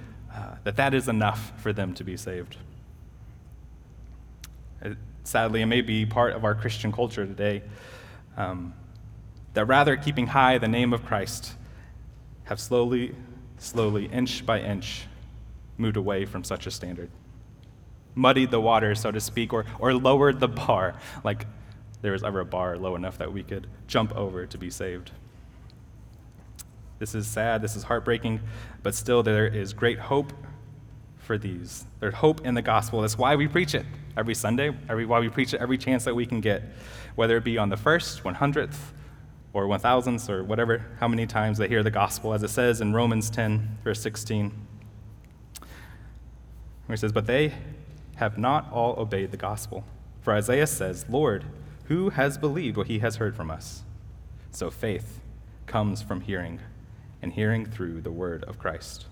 that 0.64 0.76
that 0.76 0.94
is 0.94 1.08
enough 1.08 1.52
for 1.60 1.72
them 1.72 1.94
to 1.94 2.04
be 2.04 2.16
saved. 2.16 2.56
It, 4.82 4.96
sadly, 5.24 5.62
it 5.62 5.66
may 5.66 5.80
be 5.80 6.06
part 6.06 6.34
of 6.34 6.44
our 6.44 6.54
Christian 6.54 6.92
culture 6.92 7.26
today 7.26 7.62
um, 8.36 8.74
that 9.54 9.64
rather 9.66 9.96
keeping 9.96 10.26
high 10.26 10.58
the 10.58 10.68
name 10.68 10.92
of 10.92 11.04
Christ, 11.04 11.54
have 12.44 12.60
slowly, 12.60 13.14
slowly, 13.58 14.06
inch 14.06 14.44
by 14.44 14.60
inch, 14.60 15.06
moved 15.78 15.96
away 15.96 16.24
from 16.24 16.44
such 16.44 16.66
a 16.66 16.70
standard 16.70 17.10
muddied 18.14 18.50
the 18.50 18.60
water, 18.60 18.94
so 18.94 19.10
to 19.10 19.20
speak, 19.20 19.52
or, 19.52 19.64
or 19.78 19.94
lowered 19.94 20.40
the 20.40 20.48
bar, 20.48 20.94
like 21.24 21.46
there 22.02 22.12
was 22.12 22.22
ever 22.22 22.40
a 22.40 22.44
bar 22.44 22.76
low 22.76 22.96
enough 22.96 23.18
that 23.18 23.32
we 23.32 23.42
could 23.42 23.66
jump 23.86 24.14
over 24.16 24.46
to 24.46 24.58
be 24.58 24.70
saved. 24.70 25.10
This 26.98 27.14
is 27.14 27.26
sad, 27.26 27.62
this 27.62 27.76
is 27.76 27.84
heartbreaking, 27.84 28.40
but 28.82 28.94
still 28.94 29.22
there 29.22 29.46
is 29.46 29.72
great 29.72 29.98
hope 29.98 30.32
for 31.30 31.38
these. 31.38 31.84
There's 32.00 32.14
hope 32.14 32.44
in 32.44 32.54
the 32.54 32.62
gospel. 32.62 33.02
That's 33.02 33.16
why 33.16 33.36
we 33.36 33.46
preach 33.46 33.76
it 33.76 33.86
every 34.16 34.34
Sunday, 34.34 34.76
every, 34.88 35.06
why 35.06 35.20
we 35.20 35.28
preach 35.28 35.54
it 35.54 35.60
every 35.60 35.78
chance 35.78 36.02
that 36.06 36.16
we 36.16 36.26
can 36.26 36.40
get, 36.40 36.60
whether 37.14 37.36
it 37.36 37.44
be 37.44 37.56
on 37.56 37.68
the 37.68 37.76
first, 37.76 38.24
100th, 38.24 38.74
or 39.52 39.66
1000th, 39.66 40.28
or 40.28 40.42
whatever, 40.42 40.84
how 40.98 41.06
many 41.06 41.28
times 41.28 41.58
they 41.58 41.68
hear 41.68 41.84
the 41.84 41.90
gospel, 41.92 42.34
as 42.34 42.42
it 42.42 42.50
says 42.50 42.80
in 42.80 42.92
Romans 42.94 43.30
10, 43.30 43.78
verse 43.84 44.02
16, 44.02 44.50
where 46.86 46.94
it 46.94 46.98
says, 46.98 47.12
But 47.12 47.26
they 47.26 47.54
have 48.16 48.36
not 48.36 48.68
all 48.72 48.98
obeyed 48.98 49.30
the 49.30 49.36
gospel. 49.36 49.84
For 50.22 50.34
Isaiah 50.34 50.66
says, 50.66 51.06
Lord, 51.08 51.44
who 51.84 52.10
has 52.10 52.38
believed 52.38 52.76
what 52.76 52.88
he 52.88 52.98
has 52.98 53.18
heard 53.18 53.36
from 53.36 53.52
us? 53.52 53.84
So 54.50 54.68
faith 54.68 55.20
comes 55.66 56.02
from 56.02 56.22
hearing, 56.22 56.58
and 57.22 57.32
hearing 57.32 57.66
through 57.66 58.00
the 58.00 58.10
word 58.10 58.42
of 58.48 58.58
Christ. 58.58 59.06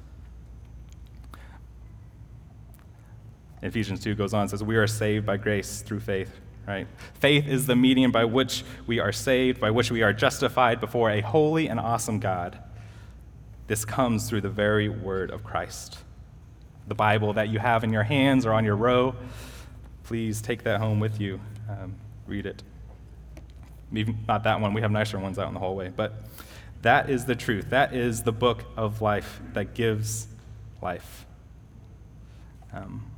Ephesians 3.63 4.01
2 4.01 4.15
goes 4.15 4.35
on 4.35 4.43
and 4.43 4.51
says, 4.51 4.63
We 4.63 4.77
are 4.77 4.87
saved 4.87 5.27
by 5.27 5.37
grace 5.37 5.83
through 5.83 6.01
faith, 6.01 6.41
right? 6.67 6.87
Faith 7.15 7.47
is 7.49 7.67
the 7.67 7.77
medium 7.77 8.13
by 8.13 8.25
which 8.25 8.65
we 8.87 9.01
are 9.01 9.13
saved, 9.13 9.61
by 9.61 9.71
which 9.71 9.91
we 9.91 10.03
are 10.03 10.13
justified 10.13 10.81
before 10.81 11.11
a 11.11 11.21
holy 11.21 11.69
and 11.69 11.81
awesome 11.81 12.21
God. 12.21 12.59
This 13.67 13.85
comes 13.85 14.29
through 14.29 14.43
the 14.43 14.49
very 14.51 14.89
word 14.89 15.31
of 15.31 15.45
Christ. 15.45 15.99
The 16.87 16.95
Bible 16.95 17.35
that 17.35 17.49
you 17.49 17.59
have 17.59 17.85
in 17.85 17.93
your 17.93 18.05
hands 18.05 18.47
or 18.47 18.53
on 18.53 18.65
your 18.65 18.77
row, 18.77 19.15
please 20.05 20.41
take 20.41 20.63
that 20.63 20.81
home 20.81 21.01
with 21.01 21.21
you. 21.21 21.41
Um, 21.69 21.97
read 22.27 22.47
it. 22.47 22.63
Maybe 23.91 24.15
not 24.27 24.45
that 24.45 24.61
one, 24.61 24.73
we 24.73 24.81
have 24.81 24.91
nicer 24.91 25.19
ones 25.19 25.39
out 25.39 25.49
in 25.49 25.55
the 25.55 25.61
hallway, 25.61 25.91
but 25.95 26.15
that 26.83 27.11
is 27.11 27.25
the 27.25 27.35
truth. 27.35 27.71
That 27.71 27.95
is 27.95 28.23
the 28.23 28.33
book 28.33 28.65
of 28.77 29.03
life 29.03 29.41
that 29.53 29.75
gives 29.75 30.29
life. 30.81 31.27
Um, 32.73 33.11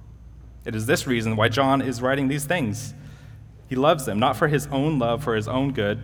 it 0.65 0.75
is 0.75 0.87
this 0.87 1.07
reason 1.07 1.37
why 1.37 1.49
John 1.49 1.81
is 1.81 2.03
writing 2.03 2.29
these 2.29 2.45
things. 2.45 2.95
He 3.69 3.77
loves 3.77 4.05
them, 4.05 4.19
not 4.19 4.37
for 4.37 4.49
his 4.49 4.67
own 4.69 4.99
love, 4.99 5.23
for 5.23 5.35
his 5.35 5.49
own 5.49 5.73
good 5.73 6.01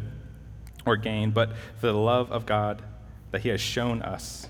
or 0.85 0.97
gain, 0.97 1.31
but 1.33 1.51
for 1.81 1.89
the 1.89 1.95
love 1.95 2.31
of 2.31 2.47
God 2.47 2.83
that 3.33 3.43
he 3.43 3.49
has 3.49 3.61
shown 3.61 4.03
us, 4.03 4.49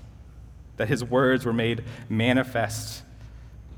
that 0.77 0.87
his 0.87 1.03
words 1.03 1.45
were 1.45 1.53
made 1.53 1.83
manifest, 2.09 3.03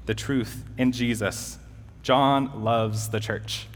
the 0.05 0.13
truth 0.13 0.63
in 0.77 0.91
Jesus. 0.91 1.57
John 2.03 2.63
loves 2.63 3.09
the 3.09 3.19
church. 3.19 3.67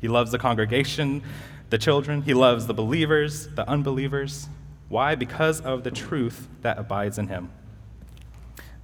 He 0.00 0.08
loves 0.08 0.30
the 0.30 0.38
congregation, 0.38 1.22
the 1.70 1.78
children, 1.78 2.22
he 2.22 2.34
loves 2.34 2.66
the 2.66 2.74
believers, 2.74 3.48
the 3.48 3.68
unbelievers. 3.68 4.48
Why? 4.88 5.16
Because 5.16 5.60
of 5.60 5.82
the 5.82 5.90
truth 5.90 6.46
that 6.62 6.78
abides 6.78 7.18
in 7.18 7.26
him. 7.26 7.50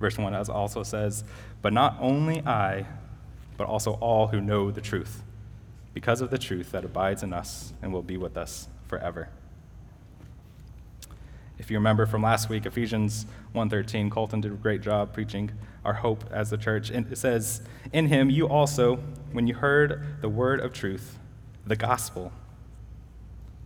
Verse 0.01 0.19
1 0.19 0.35
also 0.35 0.83
says, 0.83 1.23
But 1.63 1.73
not 1.73 1.97
only 2.01 2.45
I, 2.45 2.87
but 3.57 3.67
also 3.67 3.93
all 3.95 4.29
who 4.29 4.41
know 4.41 4.71
the 4.71 4.81
truth, 4.81 5.23
because 5.95 6.21
of 6.21 6.31
the 6.31 6.39
truth 6.39 6.73
that 6.73 6.85
abides 6.85 7.23
in 7.23 7.33
us 7.33 7.73
and 7.81 7.93
will 7.93 8.03
be 8.03 8.17
with 8.17 8.37
us 8.37 8.69
forever. 8.89 9.29
If 11.59 11.71
you 11.71 11.77
remember 11.77 12.07
from 12.07 12.23
last 12.23 12.49
week, 12.49 12.67
Ephesians 12.67 13.25
1:13, 13.55 14.11
Colton 14.11 14.41
did 14.41 14.51
a 14.51 14.57
great 14.57 14.81
job 14.81 15.13
preaching 15.13 15.53
our 15.85 15.93
hope 15.93 16.25
as 16.33 16.51
the 16.51 16.57
church. 16.57 16.91
And 16.91 17.11
it 17.13 17.17
says, 17.17 17.63
"In 17.93 18.07
him 18.07 18.31
you 18.31 18.49
also, 18.49 18.97
when 19.31 19.47
you 19.47 19.55
heard 19.55 20.21
the 20.21 20.29
word 20.29 20.59
of 20.59 20.73
truth, 20.73 21.21
the 21.65 21.77
gospel, 21.77 22.33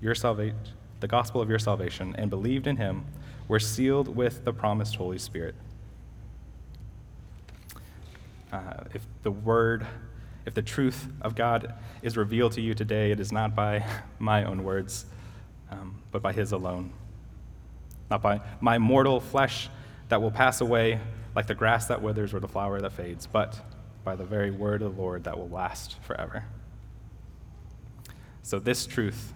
your 0.02 0.14
salvation, 0.14 0.58
the 1.00 1.08
gospel 1.08 1.40
of 1.40 1.48
your 1.48 1.58
salvation, 1.58 2.14
and 2.16 2.28
believed 2.28 2.66
in 2.66 2.76
him, 2.76 3.06
were 3.48 3.60
sealed 3.60 4.14
with 4.14 4.44
the 4.44 4.52
promised 4.52 4.96
Holy 4.96 5.18
Spirit." 5.18 5.54
Uh, 8.56 8.84
if 8.94 9.06
the 9.22 9.30
word, 9.30 9.86
if 10.46 10.54
the 10.54 10.62
truth 10.62 11.08
of 11.20 11.34
God 11.34 11.74
is 12.00 12.16
revealed 12.16 12.52
to 12.52 12.62
you 12.62 12.72
today, 12.72 13.10
it 13.10 13.20
is 13.20 13.30
not 13.30 13.54
by 13.54 13.84
my 14.18 14.44
own 14.44 14.64
words, 14.64 15.04
um, 15.70 16.02
but 16.10 16.22
by 16.22 16.32
His 16.32 16.52
alone. 16.52 16.90
Not 18.10 18.22
by 18.22 18.40
my 18.60 18.78
mortal 18.78 19.20
flesh 19.20 19.68
that 20.08 20.22
will 20.22 20.30
pass 20.30 20.62
away 20.62 21.00
like 21.34 21.46
the 21.46 21.54
grass 21.54 21.86
that 21.88 22.00
withers 22.00 22.32
or 22.32 22.40
the 22.40 22.48
flower 22.48 22.80
that 22.80 22.92
fades, 22.94 23.26
but 23.26 23.60
by 24.04 24.16
the 24.16 24.24
very 24.24 24.50
word 24.50 24.80
of 24.80 24.96
the 24.96 25.02
Lord 25.02 25.24
that 25.24 25.36
will 25.36 25.50
last 25.50 26.00
forever. 26.02 26.44
So 28.42 28.58
this 28.58 28.86
truth 28.86 29.34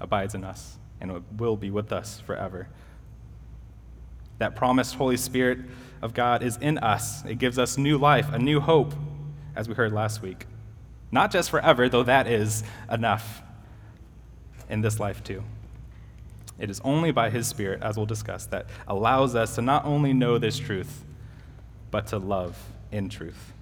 abides 0.00 0.34
in 0.34 0.44
us 0.44 0.78
and 0.98 1.22
will 1.36 1.58
be 1.58 1.70
with 1.70 1.92
us 1.92 2.20
forever. 2.20 2.68
That 4.38 4.56
promised 4.56 4.94
Holy 4.94 5.18
Spirit 5.18 5.58
of 6.02 6.14
God 6.14 6.42
is 6.42 6.56
in 6.56 6.78
us. 6.78 7.24
It 7.24 7.38
gives 7.38 7.58
us 7.58 7.76
new 7.76 7.98
life, 7.98 8.32
a 8.32 8.38
new 8.38 8.60
hope, 8.60 8.94
as 9.54 9.68
we 9.68 9.74
heard 9.74 9.92
last 9.92 10.22
week. 10.22 10.46
Not 11.12 11.30
just 11.30 11.50
forever, 11.50 11.88
though 11.88 12.04
that 12.04 12.26
is 12.26 12.62
enough 12.90 13.42
in 14.68 14.80
this 14.80 15.00
life 15.00 15.22
too. 15.24 15.42
It 16.58 16.70
is 16.70 16.80
only 16.84 17.10
by 17.10 17.30
His 17.30 17.48
Spirit, 17.48 17.82
as 17.82 17.96
we'll 17.96 18.06
discuss, 18.06 18.46
that 18.46 18.66
allows 18.86 19.34
us 19.34 19.54
to 19.56 19.62
not 19.62 19.84
only 19.84 20.12
know 20.12 20.38
this 20.38 20.58
truth, 20.58 21.04
but 21.90 22.06
to 22.08 22.18
love 22.18 22.56
in 22.92 23.08
truth. 23.08 23.52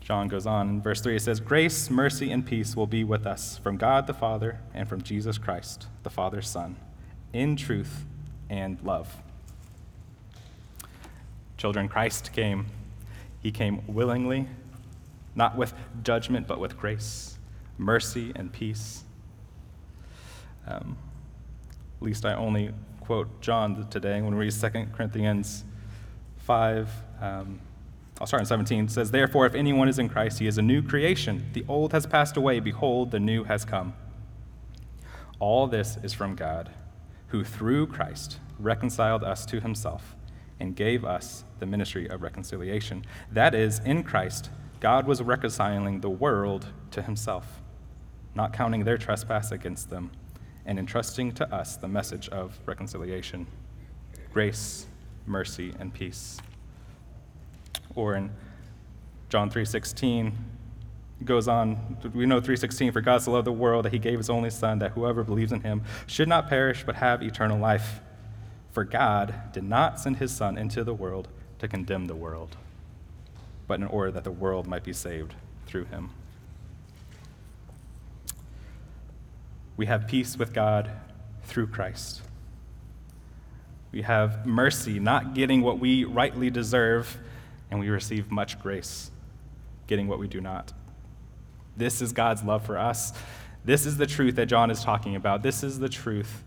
John 0.00 0.28
goes 0.28 0.46
on 0.46 0.68
in 0.68 0.82
verse 0.82 1.00
3 1.00 1.16
it 1.16 1.22
says, 1.22 1.40
Grace, 1.40 1.90
mercy, 1.90 2.30
and 2.30 2.46
peace 2.46 2.76
will 2.76 2.86
be 2.86 3.02
with 3.02 3.26
us 3.26 3.58
from 3.58 3.76
God 3.76 4.06
the 4.06 4.14
Father 4.14 4.60
and 4.72 4.88
from 4.88 5.02
Jesus 5.02 5.36
Christ, 5.36 5.88
the 6.04 6.10
Father's 6.10 6.48
Son, 6.48 6.76
in 7.32 7.56
truth 7.56 8.04
and 8.48 8.80
love. 8.82 9.16
Children, 11.56 11.88
Christ 11.88 12.32
came. 12.32 12.66
He 13.40 13.50
came 13.50 13.82
willingly, 13.86 14.48
not 15.34 15.56
with 15.56 15.72
judgment, 16.02 16.46
but 16.46 16.60
with 16.60 16.76
grace, 16.76 17.38
mercy, 17.78 18.32
and 18.34 18.52
peace. 18.52 19.04
Um, 20.66 20.98
at 21.98 22.02
least 22.02 22.26
I 22.26 22.34
only 22.34 22.72
quote 23.00 23.40
John 23.40 23.88
today 23.88 24.20
when 24.20 24.34
we 24.34 24.46
read 24.46 24.52
2 24.52 24.68
Corinthians 24.94 25.64
5. 26.38 26.90
Um, 27.20 27.60
I'll 28.20 28.26
start 28.26 28.42
in 28.42 28.46
17. 28.46 28.86
It 28.86 28.90
says, 28.90 29.10
Therefore, 29.10 29.46
if 29.46 29.54
anyone 29.54 29.88
is 29.88 29.98
in 29.98 30.08
Christ, 30.08 30.38
he 30.38 30.46
is 30.46 30.58
a 30.58 30.62
new 30.62 30.82
creation. 30.82 31.48
The 31.52 31.64
old 31.68 31.92
has 31.92 32.06
passed 32.06 32.36
away. 32.36 32.60
Behold, 32.60 33.10
the 33.10 33.20
new 33.20 33.44
has 33.44 33.64
come. 33.64 33.94
All 35.38 35.66
this 35.66 35.98
is 36.02 36.12
from 36.12 36.34
God, 36.34 36.70
who 37.28 37.44
through 37.44 37.86
Christ 37.86 38.40
reconciled 38.58 39.22
us 39.22 39.46
to 39.46 39.60
himself 39.60 40.15
and 40.58 40.74
gave 40.74 41.04
us 41.04 41.44
the 41.58 41.66
ministry 41.66 42.08
of 42.08 42.22
reconciliation. 42.22 43.04
That 43.30 43.54
is, 43.54 43.78
in 43.80 44.02
Christ, 44.02 44.50
God 44.80 45.06
was 45.06 45.22
reconciling 45.22 46.00
the 46.00 46.10
world 46.10 46.66
to 46.92 47.02
himself, 47.02 47.60
not 48.34 48.52
counting 48.52 48.84
their 48.84 48.98
trespass 48.98 49.50
against 49.50 49.90
them, 49.90 50.10
and 50.64 50.78
entrusting 50.78 51.32
to 51.32 51.54
us 51.54 51.76
the 51.76 51.88
message 51.88 52.28
of 52.28 52.58
reconciliation 52.66 53.46
grace, 54.32 54.86
mercy, 55.24 55.74
and 55.80 55.94
peace. 55.94 56.38
Or 57.94 58.14
in 58.16 58.30
John 59.30 59.48
3:16 59.48 60.32
goes 61.24 61.48
on 61.48 61.96
we 62.14 62.26
know 62.26 62.40
3:16 62.40 62.92
for 62.92 63.00
God 63.00 63.22
so 63.22 63.32
loved 63.32 63.46
the 63.46 63.52
world 63.52 63.86
that 63.86 63.92
he 63.92 63.98
gave 63.98 64.18
his 64.18 64.28
only 64.28 64.50
son 64.50 64.78
that 64.80 64.92
whoever 64.92 65.24
believes 65.24 65.52
in 65.52 65.62
him 65.62 65.82
should 66.06 66.28
not 66.28 66.48
perish 66.48 66.84
but 66.84 66.96
have 66.96 67.22
eternal 67.22 67.58
life. 67.58 68.02
For 68.76 68.84
God 68.84 69.54
did 69.54 69.64
not 69.64 69.98
send 69.98 70.18
his 70.18 70.30
Son 70.36 70.58
into 70.58 70.84
the 70.84 70.92
world 70.92 71.28
to 71.60 71.66
condemn 71.66 72.08
the 72.08 72.14
world, 72.14 72.58
but 73.66 73.80
in 73.80 73.86
order 73.86 74.10
that 74.10 74.22
the 74.22 74.30
world 74.30 74.66
might 74.66 74.84
be 74.84 74.92
saved 74.92 75.32
through 75.64 75.86
him. 75.86 76.10
We 79.78 79.86
have 79.86 80.06
peace 80.06 80.36
with 80.36 80.52
God 80.52 80.90
through 81.44 81.68
Christ. 81.68 82.20
We 83.92 84.02
have 84.02 84.44
mercy, 84.44 85.00
not 85.00 85.32
getting 85.32 85.62
what 85.62 85.78
we 85.78 86.04
rightly 86.04 86.50
deserve, 86.50 87.16
and 87.70 87.80
we 87.80 87.88
receive 87.88 88.30
much 88.30 88.60
grace, 88.60 89.10
getting 89.86 90.06
what 90.06 90.18
we 90.18 90.28
do 90.28 90.42
not. 90.42 90.74
This 91.78 92.02
is 92.02 92.12
God's 92.12 92.42
love 92.42 92.66
for 92.66 92.76
us. 92.76 93.14
This 93.64 93.86
is 93.86 93.96
the 93.96 94.06
truth 94.06 94.36
that 94.36 94.46
John 94.46 94.70
is 94.70 94.84
talking 94.84 95.16
about. 95.16 95.42
This 95.42 95.62
is 95.62 95.78
the 95.78 95.88
truth 95.88 96.44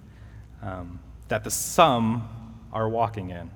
um, 0.61 0.99
that 1.29 1.43
the 1.43 1.51
some 1.51 2.27
are 2.71 2.87
walking 2.87 3.29
in. 3.29 3.49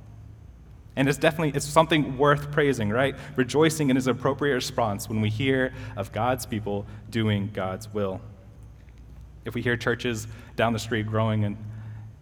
And 0.95 1.09
it's 1.09 1.17
definitely 1.17 1.53
it's 1.55 1.65
something 1.65 2.17
worth 2.17 2.51
praising, 2.51 2.89
right? 2.89 3.15
Rejoicing 3.35 3.89
in 3.89 3.95
his 3.95 4.07
appropriate 4.07 4.53
response 4.53 5.09
when 5.09 5.21
we 5.21 5.29
hear 5.29 5.73
of 5.97 6.11
God's 6.11 6.45
people 6.45 6.85
doing 7.09 7.49
God's 7.53 7.91
will. 7.93 8.21
If 9.45 9.55
we 9.55 9.61
hear 9.61 9.75
churches 9.75 10.27
down 10.55 10.71
the 10.71 10.79
street 10.79 11.07
growing 11.07 11.43
in, 11.43 11.57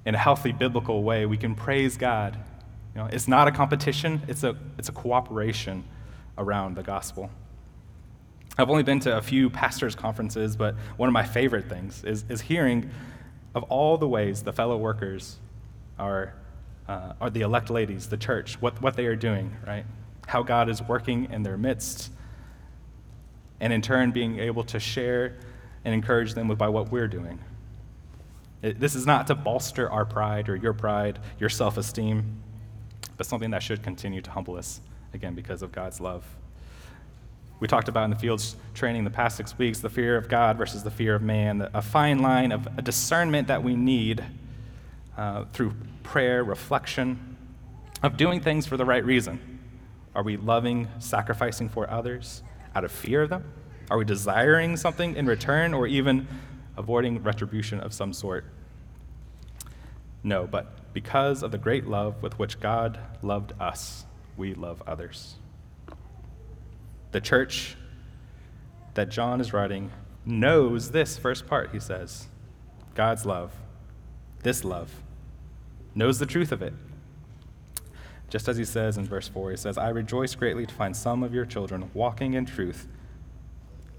in 0.06 0.16
a 0.16 0.18
healthy 0.18 0.52
biblical 0.52 1.04
way, 1.04 1.26
we 1.26 1.38
can 1.38 1.54
praise 1.54 1.98
God. 1.98 2.38
You 2.96 3.02
know, 3.02 3.08
it's 3.12 3.28
not 3.28 3.48
a 3.48 3.52
competition, 3.52 4.22
it's 4.28 4.44
a, 4.44 4.56
it's 4.78 4.90
a 4.90 4.94
cooperation 4.94 5.84
around 6.38 6.76
the 6.76 6.84
gospel. 6.84 7.30
I've 8.58 8.70
only 8.70 8.84
been 8.84 9.00
to 9.02 9.18
a 9.18 9.22
few 9.22 9.50
pastors' 9.50 9.96
conferences, 9.96 10.56
but 10.56 10.76
one 10.98 11.08
of 11.08 11.14
my 11.14 11.24
favorite 11.24 11.70
things 11.70 12.04
is, 12.04 12.26
is 12.30 12.42
hearing 12.42 12.90
of 13.54 13.64
all 13.64 13.98
the 13.98 14.08
ways 14.08 14.44
the 14.44 14.54
fellow 14.54 14.78
workers 14.78 15.38
are, 16.00 16.34
uh, 16.88 17.14
are 17.20 17.30
the 17.30 17.42
elect 17.42 17.70
ladies, 17.70 18.10
the 18.10 18.18
church, 18.18 18.62
what, 18.62 18.82
what 18.82 18.96
they 18.96 19.06
are 19.06 19.16
doing, 19.16 19.56
right? 19.66 19.86
How 20.28 20.44
God 20.44 20.70
is 20.70 20.82
working 20.82 21.32
in 21.32 21.44
their 21.44 21.58
midst, 21.58 22.12
and 23.60 23.72
in 23.72 23.82
turn 23.82 24.12
being 24.12 24.40
able 24.40 24.64
to 24.66 24.80
share 24.80 25.38
and 25.84 25.94
encourage 25.94 26.34
them 26.34 26.48
with 26.48 26.58
by 26.58 26.70
what 26.70 26.92
we're 26.92 27.08
doing. 27.08 27.40
It, 28.62 28.80
this 28.80 28.96
is 28.96 29.06
not 29.06 29.28
to 29.28 29.36
bolster 29.36 29.90
our 29.90 30.06
pride 30.06 30.48
or 30.50 30.56
your 30.56 30.74
pride, 30.74 31.20
your 31.40 31.50
self 31.50 31.78
esteem, 31.78 32.42
but 33.18 33.26
something 33.26 33.52
that 33.52 33.64
should 33.64 33.84
continue 33.84 34.22
to 34.22 34.32
humble 34.32 34.56
us, 34.56 34.82
again, 35.14 35.34
because 35.34 35.62
of 35.62 35.72
God's 35.72 36.00
love. 36.00 36.26
We 37.62 37.68
talked 37.68 37.88
about 37.88 38.06
in 38.06 38.10
the 38.10 38.16
fields 38.16 38.56
training 38.74 39.04
the 39.04 39.12
past 39.12 39.38
six 39.38 39.56
weeks 39.56 39.80
the 39.80 39.90
fear 39.90 40.18
of 40.18 40.28
God 40.28 40.58
versus 40.58 40.82
the 40.82 40.90
fear 40.90 41.14
of 41.14 41.22
man, 41.22 41.70
a 41.76 41.82
fine 41.82 42.18
line 42.18 42.52
of 42.52 42.68
a 42.76 42.82
discernment 42.82 43.50
that 43.50 43.64
we 43.64 43.76
need 43.76 44.26
uh, 45.16 45.46
through 45.54 45.76
prayer, 46.02 46.44
reflection, 46.44 47.38
of 48.02 48.18
doing 48.18 48.42
things 48.42 48.66
for 48.66 48.78
the 48.78 48.84
right 48.84 49.06
reason. 49.06 49.60
Are 50.16 50.24
we 50.24 50.38
loving, 50.38 50.88
sacrificing 50.98 51.70
for 51.70 51.88
others 51.88 52.42
out 52.74 52.84
of 52.84 52.92
fear 52.92 53.22
of 53.22 53.30
them? 53.30 53.44
Are 53.92 53.98
we 54.00 54.06
desiring 54.06 54.76
something 54.76 55.16
in 55.16 55.28
return 55.28 55.76
or 55.76 55.86
even 55.86 56.28
avoiding 56.78 57.22
retribution 57.22 57.80
of 57.80 57.94
some 57.94 58.12
sort? 58.12 58.44
No, 60.24 60.48
but 60.48 60.94
because 60.94 61.44
of 61.44 61.52
the 61.52 61.60
great 61.60 61.86
love 61.86 62.24
with 62.24 62.40
which 62.40 62.60
God 62.60 62.98
loved 63.22 63.54
us, 63.60 64.06
we 64.36 64.56
love 64.56 64.82
others. 64.88 65.36
The 67.12 67.22
church 67.22 67.76
that 68.94 69.10
John 69.10 69.42
is 69.42 69.54
writing 69.54 69.92
knows 70.26 70.92
this 70.92 71.18
first 71.18 71.48
part, 71.48 71.72
he 71.72 71.80
says 71.80 72.28
God's 72.96 73.26
love, 73.26 73.52
this 74.44 74.64
love, 74.64 74.92
knows 75.96 76.20
the 76.20 76.26
truth 76.26 76.52
of 76.52 76.62
it. 76.62 76.74
Just 78.30 78.48
as 78.48 78.56
he 78.56 78.64
says 78.64 78.98
in 78.98 79.06
verse 79.06 79.28
4, 79.28 79.52
he 79.52 79.58
says, 79.58 79.78
I 79.78 79.90
rejoice 79.90 80.36
greatly 80.36 80.66
to 80.66 80.74
find 80.74 80.96
some 80.96 81.22
of 81.22 81.34
your 81.34 81.46
children 81.46 81.92
walking 81.94 82.34
in 82.34 82.46
truth, 82.46 82.88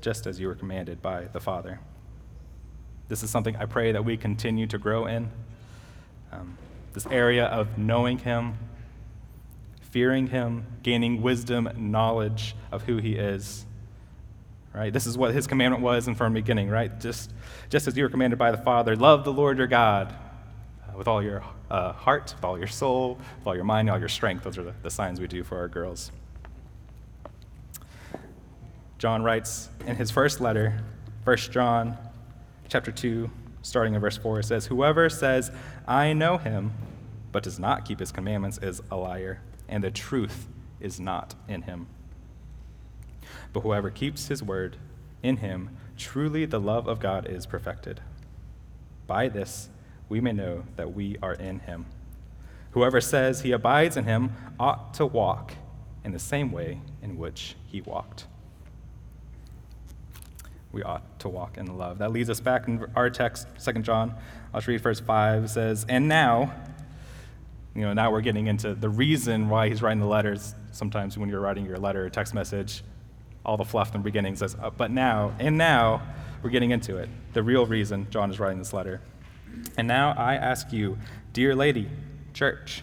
just 0.00 0.26
as 0.26 0.40
you 0.40 0.47
were 0.47 0.54
commanded 0.54 1.02
by 1.02 1.25
the 1.25 1.40
Father. 1.40 1.81
This 3.09 3.23
is 3.23 3.28
something 3.28 3.57
I 3.57 3.66
pray 3.66 3.92
that 3.92 4.07
we 4.07 4.16
continue 4.16 4.66
to 4.69 4.78
grow 4.78 5.04
in. 5.04 5.31
Um, 6.33 6.57
this 6.95 7.07
area 7.07 7.45
of 7.45 7.76
knowing 7.76 8.19
Him, 8.19 8.57
fearing 9.92 10.26
Him, 10.26 10.66
gaining 10.82 11.22
wisdom, 11.22 11.68
knowledge 11.76 12.56
of 12.72 12.82
who 12.82 12.96
He 12.96 13.14
is. 13.14 13.64
Right? 14.75 14.92
This 14.92 15.06
is 15.06 15.16
what 15.16 15.34
His 15.34 15.46
commandment 15.46 15.82
was 15.82 16.08
in 16.08 16.14
from 16.14 16.32
the 16.32 16.40
beginning, 16.40 16.68
right? 16.68 16.99
Just, 16.99 17.30
just 17.68 17.87
as 17.87 17.96
you 17.96 18.02
were 18.02 18.08
commanded 18.08 18.38
by 18.38 18.50
the 18.50 18.58
Father, 18.58 18.96
love 18.96 19.25
the 19.25 19.32
Lord 19.32 19.58
your 19.58 19.66
God 19.66 20.12
uh, 20.12 20.96
with 20.96 21.06
all 21.06 21.22
your 21.22 21.44
uh, 21.70 21.92
heart, 21.92 22.32
with 22.34 22.44
all 22.44 22.58
your 22.58 22.66
soul, 22.66 23.18
with 23.38 23.46
all 23.46 23.54
your 23.54 23.64
mind, 23.64 23.88
all 23.90 23.99
your 23.99 24.08
strength. 24.08 24.44
Those 24.44 24.58
are 24.58 24.64
the, 24.64 24.75
the 24.82 24.90
signs 24.90 25.20
we 25.20 25.26
do 25.26 25.44
for 25.44 25.58
our 25.58 25.68
girls. 25.68 26.11
John 29.02 29.22
writes 29.22 29.68
in 29.87 29.96
his 29.96 30.11
first 30.11 30.40
letter, 30.40 30.80
1 31.25 31.37
John 31.37 31.99
chapter 32.68 32.92
2, 32.92 33.28
starting 33.62 33.94
in 33.94 34.00
verse 34.00 34.16
4, 34.16 34.40
it 34.40 34.44
says, 34.44 34.66
Whoever 34.66 35.11
says, 35.11 35.50
I 35.87 36.12
know 36.12 36.38
him, 36.38 36.72
but 37.32 37.42
does 37.42 37.58
not 37.58 37.84
keep 37.84 37.99
his 37.99 38.12
commandments 38.12 38.58
is 38.62 38.80
a 38.90 38.96
liar, 38.96 39.40
and 39.72 39.82
the 39.82 39.90
truth 39.90 40.48
is 40.80 41.00
not 41.00 41.34
in 41.48 41.62
him. 41.62 41.86
But 43.54 43.60
whoever 43.60 43.90
keeps 43.90 44.28
his 44.28 44.42
word, 44.42 44.76
in 45.22 45.38
him 45.38 45.76
truly 45.96 46.44
the 46.44 46.60
love 46.60 46.86
of 46.86 47.00
God 47.00 47.26
is 47.26 47.46
perfected. 47.46 48.00
By 49.06 49.28
this 49.28 49.70
we 50.08 50.20
may 50.20 50.32
know 50.32 50.64
that 50.76 50.92
we 50.92 51.16
are 51.22 51.32
in 51.32 51.60
him. 51.60 51.86
Whoever 52.72 53.00
says 53.00 53.40
he 53.40 53.52
abides 53.52 53.96
in 53.96 54.04
him 54.04 54.34
ought 54.60 54.92
to 54.94 55.06
walk 55.06 55.54
in 56.04 56.12
the 56.12 56.18
same 56.18 56.52
way 56.52 56.80
in 57.00 57.16
which 57.16 57.56
he 57.66 57.80
walked 57.80 58.26
we 60.72 60.82
ought 60.82 61.18
to 61.20 61.28
walk 61.28 61.58
in 61.58 61.76
love. 61.76 61.98
That 61.98 62.12
leads 62.12 62.30
us 62.30 62.40
back 62.40 62.66
in 62.66 62.85
our 62.96 63.11
text, 63.11 63.46
2 63.62 63.72
John. 63.80 64.14
I'll 64.52 64.61
just 64.61 64.68
read 64.68 64.80
verse 64.80 65.00
5. 65.00 65.44
It 65.44 65.48
says, 65.48 65.87
And 65.88 66.08
now, 66.08 66.52
you 67.74 67.82
know, 67.82 67.92
now 67.92 68.11
we're 68.11 68.20
getting 68.20 68.46
into 68.46 68.74
the 68.74 68.88
reason 68.88 69.48
why 69.48 69.68
he's 69.68 69.82
writing 69.82 70.00
the 70.00 70.06
letters. 70.06 70.54
Sometimes 70.72 71.16
when 71.16 71.28
you're 71.28 71.40
writing 71.40 71.64
your 71.64 71.78
letter 71.78 72.04
or 72.04 72.11
text 72.11 72.35
message, 72.35 72.82
all 73.44 73.56
the 73.56 73.64
fluff 73.64 73.94
in 73.94 74.00
the 74.00 74.04
beginning 74.04 74.37
says, 74.37 74.56
uh, 74.61 74.70
But 74.70 74.90
now, 74.90 75.35
and 75.38 75.56
now, 75.56 76.02
we're 76.42 76.50
getting 76.50 76.70
into 76.70 76.96
it. 76.96 77.08
The 77.32 77.42
real 77.42 77.66
reason 77.66 78.08
John 78.11 78.30
is 78.30 78.38
writing 78.38 78.58
this 78.58 78.72
letter. 78.72 79.00
And 79.76 79.87
now 79.87 80.12
I 80.16 80.35
ask 80.35 80.72
you, 80.72 80.98
dear 81.32 81.54
lady, 81.54 81.88
church, 82.35 82.82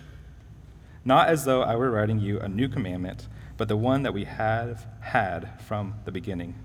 not 1.04 1.30
as 1.30 1.46
though 1.46 1.62
I 1.62 1.76
were 1.76 1.92
writing 1.92 2.20
you 2.20 2.40
a 2.40 2.48
new 2.48 2.68
commandment, 2.68 3.28
but 3.58 3.68
the 3.68 3.78
one 3.78 4.04
that 4.04 4.14
we 4.14 4.26
have 4.26 4.88
had 5.02 5.60
from 5.62 5.96
the 6.06 6.12
beginning 6.12 6.56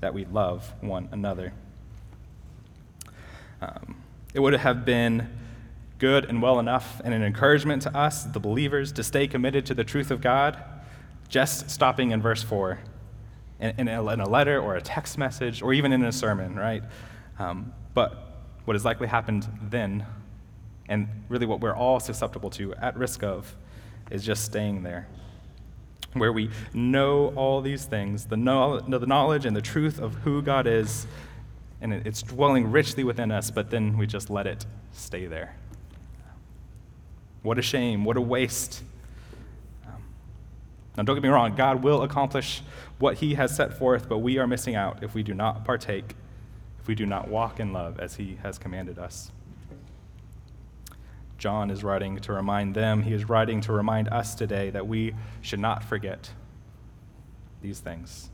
that 0.00 0.14
we 0.14 0.24
love 0.26 0.72
one 0.80 1.08
another. 1.12 1.52
Um, 3.60 3.96
it 4.34 4.40
would 4.40 4.52
have 4.52 4.84
been 4.84 5.28
good 6.04 6.26
and 6.26 6.42
well 6.42 6.58
enough 6.58 7.00
and 7.02 7.14
an 7.14 7.22
encouragement 7.22 7.80
to 7.80 7.96
us, 7.96 8.24
the 8.24 8.38
believers, 8.38 8.92
to 8.92 9.02
stay 9.02 9.26
committed 9.26 9.64
to 9.64 9.72
the 9.72 9.84
truth 9.84 10.10
of 10.10 10.20
God, 10.20 10.62
just 11.30 11.70
stopping 11.70 12.10
in 12.10 12.20
verse 12.20 12.42
4 12.42 12.78
in, 13.58 13.88
in, 13.88 13.88
a, 13.88 14.02
letter 14.02 14.60
or 14.60 14.76
a 14.76 14.82
text 14.82 15.16
message 15.16 15.62
or 15.62 15.72
even 15.72 15.94
in 15.94 16.04
a 16.04 16.12
sermon, 16.12 16.56
right? 16.56 16.82
Um, 17.38 17.72
but 17.94 18.42
what 18.66 18.74
has 18.74 18.84
likely 18.84 19.06
happened 19.06 19.48
then, 19.62 20.04
and 20.90 21.08
really 21.30 21.46
what 21.46 21.60
we're 21.60 21.74
all 21.74 22.00
susceptible 22.00 22.50
to, 22.50 22.74
at 22.74 22.98
risk 22.98 23.22
of, 23.22 23.56
is 24.10 24.22
just 24.22 24.44
staying 24.44 24.82
there 24.82 25.08
where 26.12 26.34
we 26.34 26.50
know 26.74 27.32
all 27.34 27.62
these 27.62 27.86
things, 27.86 28.26
the, 28.26 28.36
know, 28.36 28.78
the 28.78 29.06
knowledge 29.06 29.46
and 29.46 29.56
the 29.56 29.62
truth 29.62 29.98
of 29.98 30.16
who 30.16 30.42
God 30.42 30.66
is, 30.66 31.06
and 31.80 31.94
it's 31.94 32.22
dwelling 32.22 32.70
richly 32.70 33.04
within 33.04 33.32
us, 33.32 33.50
but 33.50 33.70
then 33.70 33.96
we 33.96 34.06
just 34.06 34.28
let 34.28 34.46
it 34.46 34.66
stay 34.92 35.24
there. 35.26 35.56
What 37.44 37.58
a 37.58 37.62
shame, 37.62 38.06
what 38.06 38.16
a 38.16 38.22
waste. 38.22 38.82
Um, 39.86 40.02
now, 40.96 41.02
don't 41.02 41.14
get 41.14 41.22
me 41.22 41.28
wrong, 41.28 41.54
God 41.54 41.84
will 41.84 42.02
accomplish 42.02 42.62
what 42.98 43.18
He 43.18 43.34
has 43.34 43.54
set 43.54 43.78
forth, 43.78 44.08
but 44.08 44.18
we 44.18 44.38
are 44.38 44.46
missing 44.46 44.74
out 44.74 45.02
if 45.02 45.14
we 45.14 45.22
do 45.22 45.34
not 45.34 45.62
partake, 45.62 46.16
if 46.80 46.88
we 46.88 46.94
do 46.94 47.04
not 47.04 47.28
walk 47.28 47.60
in 47.60 47.72
love 47.72 48.00
as 48.00 48.16
He 48.16 48.38
has 48.42 48.56
commanded 48.58 48.98
us. 48.98 49.30
John 51.36 51.70
is 51.70 51.84
writing 51.84 52.16
to 52.20 52.32
remind 52.32 52.74
them, 52.74 53.02
he 53.02 53.12
is 53.12 53.28
writing 53.28 53.60
to 53.62 53.72
remind 53.72 54.08
us 54.08 54.34
today 54.34 54.70
that 54.70 54.86
we 54.86 55.14
should 55.42 55.60
not 55.60 55.84
forget 55.84 56.30
these 57.60 57.80
things. 57.80 58.30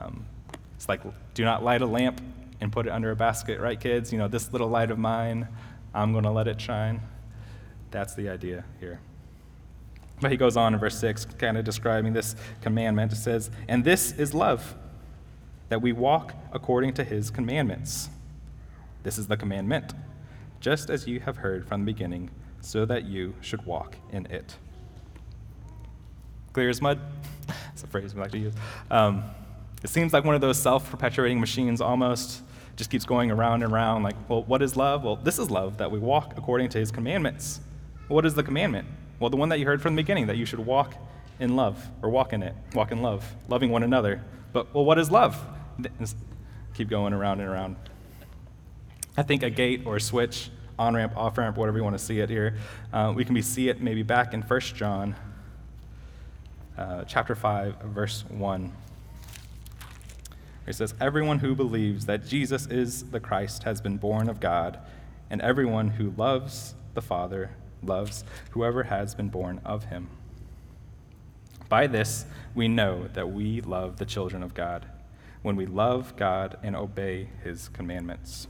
Um, 0.00 0.26
it's 0.74 0.88
like, 0.88 1.02
do 1.34 1.44
not 1.44 1.62
light 1.62 1.82
a 1.82 1.86
lamp 1.86 2.20
and 2.60 2.72
put 2.72 2.88
it 2.88 2.90
under 2.90 3.12
a 3.12 3.16
basket, 3.16 3.60
right, 3.60 3.78
kids? 3.78 4.12
You 4.12 4.18
know, 4.18 4.26
this 4.26 4.50
little 4.50 4.68
light 4.68 4.90
of 4.90 4.98
mine, 4.98 5.46
I'm 5.94 6.10
going 6.10 6.24
to 6.24 6.32
let 6.32 6.48
it 6.48 6.60
shine. 6.60 7.00
That's 7.90 8.14
the 8.14 8.28
idea 8.28 8.64
here. 8.80 9.00
But 10.20 10.30
he 10.30 10.36
goes 10.36 10.56
on 10.56 10.72
in 10.74 10.80
verse 10.80 10.98
6, 10.98 11.26
kind 11.38 11.58
of 11.58 11.64
describing 11.64 12.12
this 12.12 12.36
commandment. 12.62 13.12
It 13.12 13.16
says, 13.16 13.50
And 13.68 13.84
this 13.84 14.12
is 14.12 14.32
love, 14.32 14.74
that 15.68 15.82
we 15.82 15.92
walk 15.92 16.34
according 16.52 16.94
to 16.94 17.04
his 17.04 17.30
commandments. 17.30 18.08
This 19.02 19.18
is 19.18 19.26
the 19.26 19.36
commandment 19.36 19.92
just 20.60 20.90
as 20.90 21.06
you 21.06 21.20
have 21.20 21.36
heard 21.36 21.66
from 21.66 21.82
the 21.82 21.92
beginning, 21.92 22.30
so 22.60 22.84
that 22.84 23.04
you 23.04 23.34
should 23.40 23.64
walk 23.64 23.96
in 24.10 24.26
it. 24.26 24.56
Clear 26.52 26.68
as 26.68 26.80
mud? 26.80 26.98
That's 27.46 27.84
a 27.84 27.86
phrase 27.86 28.14
we 28.14 28.20
like 28.20 28.32
to 28.32 28.38
use. 28.38 28.54
Um, 28.90 29.22
it 29.84 29.90
seems 29.90 30.12
like 30.12 30.24
one 30.24 30.34
of 30.34 30.40
those 30.40 30.60
self 30.60 30.90
perpetuating 30.90 31.38
machines 31.38 31.80
almost 31.80 32.42
just 32.76 32.90
keeps 32.90 33.04
going 33.04 33.30
around 33.30 33.62
and 33.62 33.72
around 33.72 34.02
like, 34.02 34.16
well, 34.28 34.42
what 34.44 34.60
is 34.62 34.76
love? 34.76 35.04
Well, 35.04 35.16
this 35.16 35.38
is 35.38 35.50
love, 35.50 35.78
that 35.78 35.90
we 35.90 35.98
walk 35.98 36.34
according 36.36 36.70
to 36.70 36.78
his 36.78 36.90
commandments. 36.90 37.60
What 38.08 38.26
is 38.26 38.34
the 38.34 38.42
commandment? 38.42 38.86
Well, 39.18 39.30
the 39.30 39.36
one 39.36 39.48
that 39.48 39.58
you 39.58 39.66
heard 39.66 39.80
from 39.82 39.96
the 39.96 40.02
beginning, 40.02 40.26
that 40.26 40.36
you 40.36 40.44
should 40.44 40.60
walk 40.60 40.94
in 41.38 41.56
love, 41.56 41.90
or 42.02 42.10
walk 42.10 42.32
in 42.32 42.42
it, 42.42 42.54
walk 42.74 42.92
in 42.92 43.02
love, 43.02 43.24
loving 43.48 43.70
one 43.70 43.82
another. 43.82 44.22
But, 44.52 44.74
well, 44.74 44.84
what 44.84 44.98
is 44.98 45.10
love? 45.10 45.42
Keep 46.74 46.88
going 46.88 47.12
around 47.12 47.40
and 47.40 47.48
around. 47.48 47.76
I 49.16 49.22
think 49.22 49.42
a 49.42 49.50
gate 49.50 49.82
or 49.86 49.96
a 49.96 50.00
switch 50.00 50.50
on 50.78 50.94
ramp, 50.94 51.16
off 51.16 51.38
ramp, 51.38 51.56
whatever 51.56 51.78
you 51.78 51.84
want 51.84 51.98
to 51.98 52.04
see 52.04 52.20
it 52.20 52.28
here. 52.28 52.56
Uh, 52.92 53.12
we 53.16 53.24
can 53.24 53.34
be 53.34 53.42
see 53.42 53.68
it 53.68 53.80
maybe 53.80 54.02
back 54.02 54.34
in 54.34 54.42
1 54.42 54.60
John 54.60 55.16
uh, 56.76 57.04
chapter 57.04 57.34
5, 57.34 57.80
verse 57.82 58.24
1. 58.28 58.72
It 60.66 60.74
says, 60.74 60.94
Everyone 61.00 61.38
who 61.38 61.54
believes 61.54 62.06
that 62.06 62.26
Jesus 62.26 62.66
is 62.66 63.10
the 63.10 63.20
Christ 63.20 63.62
has 63.62 63.80
been 63.80 63.96
born 63.96 64.28
of 64.28 64.40
God, 64.40 64.78
and 65.30 65.40
everyone 65.40 65.88
who 65.88 66.12
loves 66.16 66.74
the 66.94 67.02
Father 67.02 67.50
loves 67.86 68.24
whoever 68.50 68.84
has 68.84 69.14
been 69.14 69.28
born 69.28 69.60
of 69.64 69.84
him. 69.84 70.08
By 71.68 71.86
this, 71.86 72.26
we 72.54 72.68
know 72.68 73.08
that 73.14 73.32
we 73.32 73.60
love 73.60 73.96
the 73.96 74.04
children 74.04 74.42
of 74.42 74.54
God, 74.54 74.86
when 75.42 75.56
we 75.56 75.66
love 75.66 76.16
God 76.16 76.58
and 76.62 76.76
obey 76.76 77.28
his 77.42 77.68
commandments. 77.68 78.48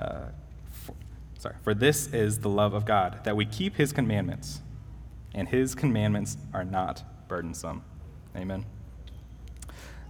uh, 0.00 0.26
for, 0.70 0.94
sorry, 1.38 1.56
for 1.62 1.74
this 1.74 2.08
is 2.08 2.40
the 2.40 2.48
love 2.48 2.74
of 2.74 2.84
God, 2.84 3.22
that 3.24 3.36
we 3.36 3.44
keep 3.44 3.76
his 3.76 3.92
commandments, 3.92 4.60
and 5.34 5.48
his 5.48 5.74
commandments 5.74 6.36
are 6.52 6.64
not 6.64 7.28
burdensome. 7.28 7.84
Amen. 8.36 8.64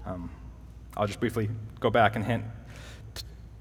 Um, 0.06 0.30
I'll 0.96 1.06
just 1.06 1.20
briefly 1.20 1.50
go 1.80 1.90
back 1.90 2.16
and 2.16 2.24
hint, 2.24 2.44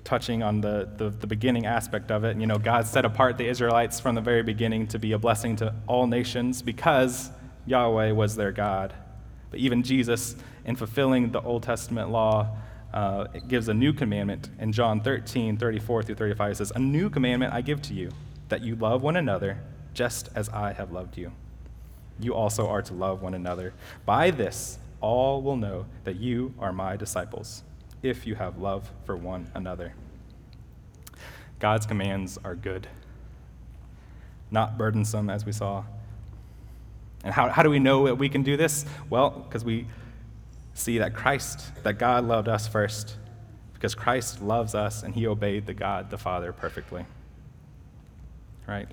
touching 0.10 0.42
on 0.42 0.60
the, 0.60 0.90
the, 0.98 1.12
the 1.12 1.28
beginning 1.28 1.68
aspect 1.68 2.10
of 2.10 2.24
it. 2.24 2.36
You 2.36 2.48
know, 2.48 2.58
God 2.58 2.88
set 2.88 3.06
apart 3.06 3.38
the 3.38 3.48
Israelites 3.48 4.00
from 4.00 4.16
the 4.16 4.22
very 4.22 4.42
beginning 4.42 4.88
to 4.88 4.98
be 4.98 5.12
a 5.12 5.20
blessing 5.20 5.56
to 5.58 5.76
all 5.86 6.08
nations 6.08 6.64
because 6.64 7.30
Yahweh 7.68 8.12
was 8.12 8.36
their 8.36 8.52
God. 8.52 8.92
But 9.52 9.60
even 9.60 9.84
Jesus, 9.84 10.36
in 10.66 10.76
fulfilling 10.76 11.32
the 11.32 11.42
Old 11.42 11.62
Testament 11.62 12.10
law, 12.10 12.58
uh, 12.92 13.26
gives 13.48 13.68
a 13.68 13.74
new 13.74 13.94
commandment. 13.94 14.50
In 14.58 14.72
John 14.72 15.00
13, 15.00 15.58
34 15.58 16.02
through 16.02 16.16
35, 16.16 16.52
it 16.52 16.56
says, 16.56 16.72
A 16.74 16.80
new 16.80 17.12
commandment 17.12 17.54
I 17.54 17.62
give 17.62 17.80
to 17.84 17.94
you, 17.94 18.10
that 18.48 18.64
you 18.64 18.76
love 18.76 19.04
one 19.04 19.16
another 19.16 19.60
just 19.94 20.30
as 20.34 20.50
I 20.50 20.74
have 20.74 20.92
loved 20.92 21.20
you. 21.20 21.32
You 22.20 22.34
also 22.34 22.68
are 22.68 22.82
to 22.82 22.96
love 22.96 23.22
one 23.22 23.36
another. 23.36 23.74
By 24.08 24.32
this, 24.32 24.80
all 25.02 25.44
will 25.44 25.56
know 25.56 25.86
that 26.04 26.16
you 26.16 26.56
are 26.58 26.74
my 26.74 26.98
disciples, 26.98 27.62
if 28.02 28.26
you 28.26 28.36
have 28.36 28.58
love 28.58 28.92
for 29.06 29.16
one 29.16 29.52
another. 29.54 29.94
God's 31.60 31.86
commands 31.86 32.38
are 32.44 32.56
good, 32.56 32.88
not 34.50 34.78
burdensome, 34.78 35.30
as 35.30 35.46
we 35.46 35.52
saw. 35.52 35.84
And 37.24 37.34
how, 37.34 37.50
how 37.50 37.64
do 37.64 37.70
we 37.70 37.80
know 37.80 38.06
that 38.06 38.16
we 38.16 38.30
can 38.30 38.44
do 38.44 38.56
this? 38.56 38.86
Well, 39.10 39.32
because 39.32 39.66
we 39.66 39.88
see 40.74 41.00
that 41.00 41.14
Christ, 41.14 41.84
that 41.84 42.00
God 42.00 42.24
loved 42.24 42.48
us 42.48 42.68
first, 42.68 43.18
because 43.74 43.94
Christ 43.94 44.42
loves 44.42 44.74
us 44.74 45.04
and 45.04 45.14
he 45.14 45.28
obeyed 45.28 45.66
the 45.66 45.74
God 45.74 46.10
the 46.10 46.18
Father 46.18 46.54
perfectly. 46.54 47.06
Right? 48.68 48.88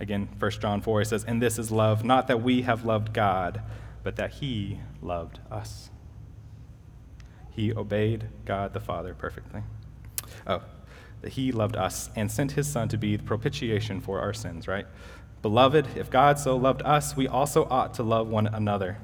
Again, 0.00 0.28
1 0.38 0.50
John 0.52 0.80
4 0.80 1.04
says, 1.04 1.24
And 1.24 1.40
this 1.40 1.58
is 1.58 1.70
love, 1.70 2.04
not 2.04 2.26
that 2.28 2.42
we 2.42 2.62
have 2.62 2.84
loved 2.84 3.12
God, 3.12 3.60
but 4.02 4.16
that 4.16 4.32
he 4.34 4.80
loved 5.02 5.38
us. 5.50 5.90
He 7.60 7.74
obeyed 7.74 8.24
God 8.46 8.72
the 8.72 8.80
Father 8.80 9.12
perfectly. 9.12 9.60
Oh, 10.46 10.62
that 11.20 11.32
he 11.32 11.52
loved 11.52 11.76
us 11.76 12.08
and 12.16 12.32
sent 12.32 12.52
his 12.52 12.66
Son 12.66 12.88
to 12.88 12.96
be 12.96 13.16
the 13.16 13.22
propitiation 13.22 14.00
for 14.00 14.18
our 14.18 14.32
sins, 14.32 14.66
right? 14.66 14.86
Beloved, 15.42 15.88
if 15.94 16.10
God 16.10 16.38
so 16.38 16.56
loved 16.56 16.80
us, 16.86 17.14
we 17.14 17.28
also 17.28 17.66
ought 17.70 17.92
to 17.94 18.02
love 18.02 18.28
one 18.28 18.46
another. 18.46 18.96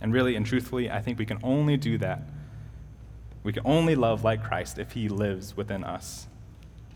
And 0.00 0.12
really 0.12 0.36
and 0.36 0.46
truthfully, 0.46 0.88
I 0.88 1.00
think 1.00 1.18
we 1.18 1.26
can 1.26 1.40
only 1.42 1.76
do 1.76 1.98
that. 1.98 2.22
We 3.42 3.52
can 3.52 3.64
only 3.66 3.96
love 3.96 4.22
like 4.22 4.44
Christ 4.44 4.78
if 4.78 4.92
he 4.92 5.08
lives 5.08 5.56
within 5.56 5.82
us, 5.82 6.28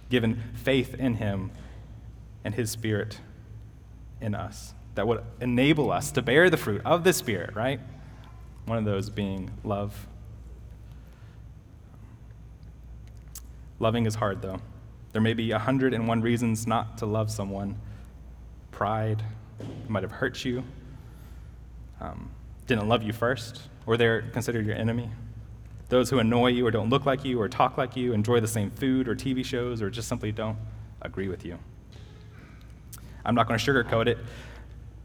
given 0.09 0.41
faith 0.55 0.95
in 0.95 1.15
him 1.17 1.51
and 2.45 2.55
his 2.55 2.71
spirit 2.71 3.19
in 4.21 4.37
us 4.37 4.73
that 4.95 5.09
would 5.09 5.25
enable 5.41 5.91
us 5.91 6.13
to 6.13 6.23
bear 6.23 6.49
the 6.49 6.57
fruit 6.57 6.83
of 6.85 7.03
the 7.03 7.13
Spirit, 7.13 7.57
right? 7.57 7.81
One 8.71 8.79
of 8.79 8.85
those 8.85 9.11
being 9.11 9.51
love. 9.65 10.07
Loving 13.81 14.07
is 14.07 14.15
hard, 14.15 14.43
though. 14.43 14.61
There 15.11 15.21
may 15.21 15.35
be 15.35 15.51
a 15.51 15.59
hundred 15.59 15.93
and 15.93 16.07
one 16.07 16.21
reasons 16.21 16.69
not 16.69 16.97
to 16.99 17.07
love 17.07 17.33
someone 17.33 17.81
pride, 18.71 19.25
might 19.89 20.05
have 20.05 20.13
hurt 20.13 20.45
you, 20.45 20.63
um, 22.01 22.31
didn't 22.69 22.89
love 22.89 23.03
you 23.03 23.13
first, 23.13 23.63
or 23.87 23.97
they're 23.97 24.23
considered 24.23 24.65
your 24.65 24.77
enemy. 24.77 25.11
Those 25.89 26.09
who 26.09 26.21
annoy 26.21 26.51
you 26.51 26.65
or 26.65 26.71
don't 26.71 26.91
look 26.91 27.05
like 27.05 27.25
you 27.25 27.41
or 27.41 27.49
talk 27.49 27.77
like 27.77 27.97
you, 27.97 28.13
enjoy 28.13 28.39
the 28.39 28.47
same 28.47 28.71
food 28.71 29.09
or 29.09 29.17
TV 29.17 29.45
shows, 29.45 29.83
or 29.83 29.91
just 29.91 30.07
simply 30.07 30.31
don't 30.31 30.57
agree 31.03 31.27
with 31.27 31.45
you. 31.45 31.59
I'm 33.25 33.35
not 33.35 33.49
going 33.49 33.59
to 33.59 33.73
sugarcoat 33.73 34.07
it. 34.07 34.19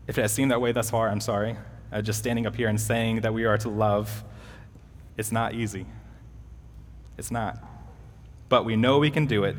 If 0.05 0.19
it 0.19 0.21
has 0.21 0.31
seemed 0.31 0.51
that 0.51 0.61
way 0.61 0.71
thus 0.71 0.91
far, 0.91 1.09
I'm 1.09 1.19
sorry. 1.19 1.57
Uh, 1.91 2.01
just 2.01 2.19
standing 2.19 2.45
up 2.45 2.55
here 2.55 2.67
and 2.67 2.79
saying 2.79 3.21
that 3.21 3.33
we 3.33 3.45
are 3.45 3.57
to 3.57 3.69
love, 3.69 4.23
it's 5.17 5.31
not 5.31 5.53
easy. 5.53 5.85
It's 7.17 7.31
not. 7.31 7.63
But 8.49 8.65
we 8.65 8.75
know 8.75 8.99
we 8.99 9.09
can 9.09 9.25
do 9.25 9.43
it 9.43 9.55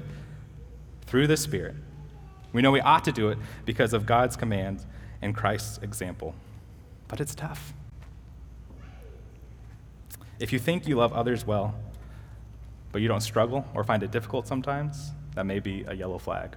through 1.07 1.27
the 1.27 1.37
Spirit. 1.37 1.75
We 2.53 2.63
know 2.63 2.71
we 2.71 2.81
ought 2.81 3.05
to 3.05 3.13
do 3.13 3.29
it 3.29 3.39
because 3.65 3.93
of 3.93 4.07
God's 4.07 4.37
command 4.37 4.85
and 5.23 5.35
Christ's 5.35 5.79
example. 5.79 6.35
But 7.09 7.21
it's 7.21 7.35
tough. 7.35 7.73
If 10.39 10.53
you 10.53 10.59
think 10.59 10.87
you 10.87 10.97
love 10.97 11.13
others 11.13 11.47
well, 11.47 11.75
but 12.93 13.01
you 13.01 13.09
don't 13.09 13.21
struggle 13.21 13.65
or 13.75 13.85
find 13.85 14.03
it 14.03 14.11
difficult 14.11 14.47
sometimes, 14.47 15.13
that 15.35 15.47
may 15.47 15.61
be 15.61 15.85
a 15.87 15.95
yellow 15.95 16.19
flag. 16.19 16.57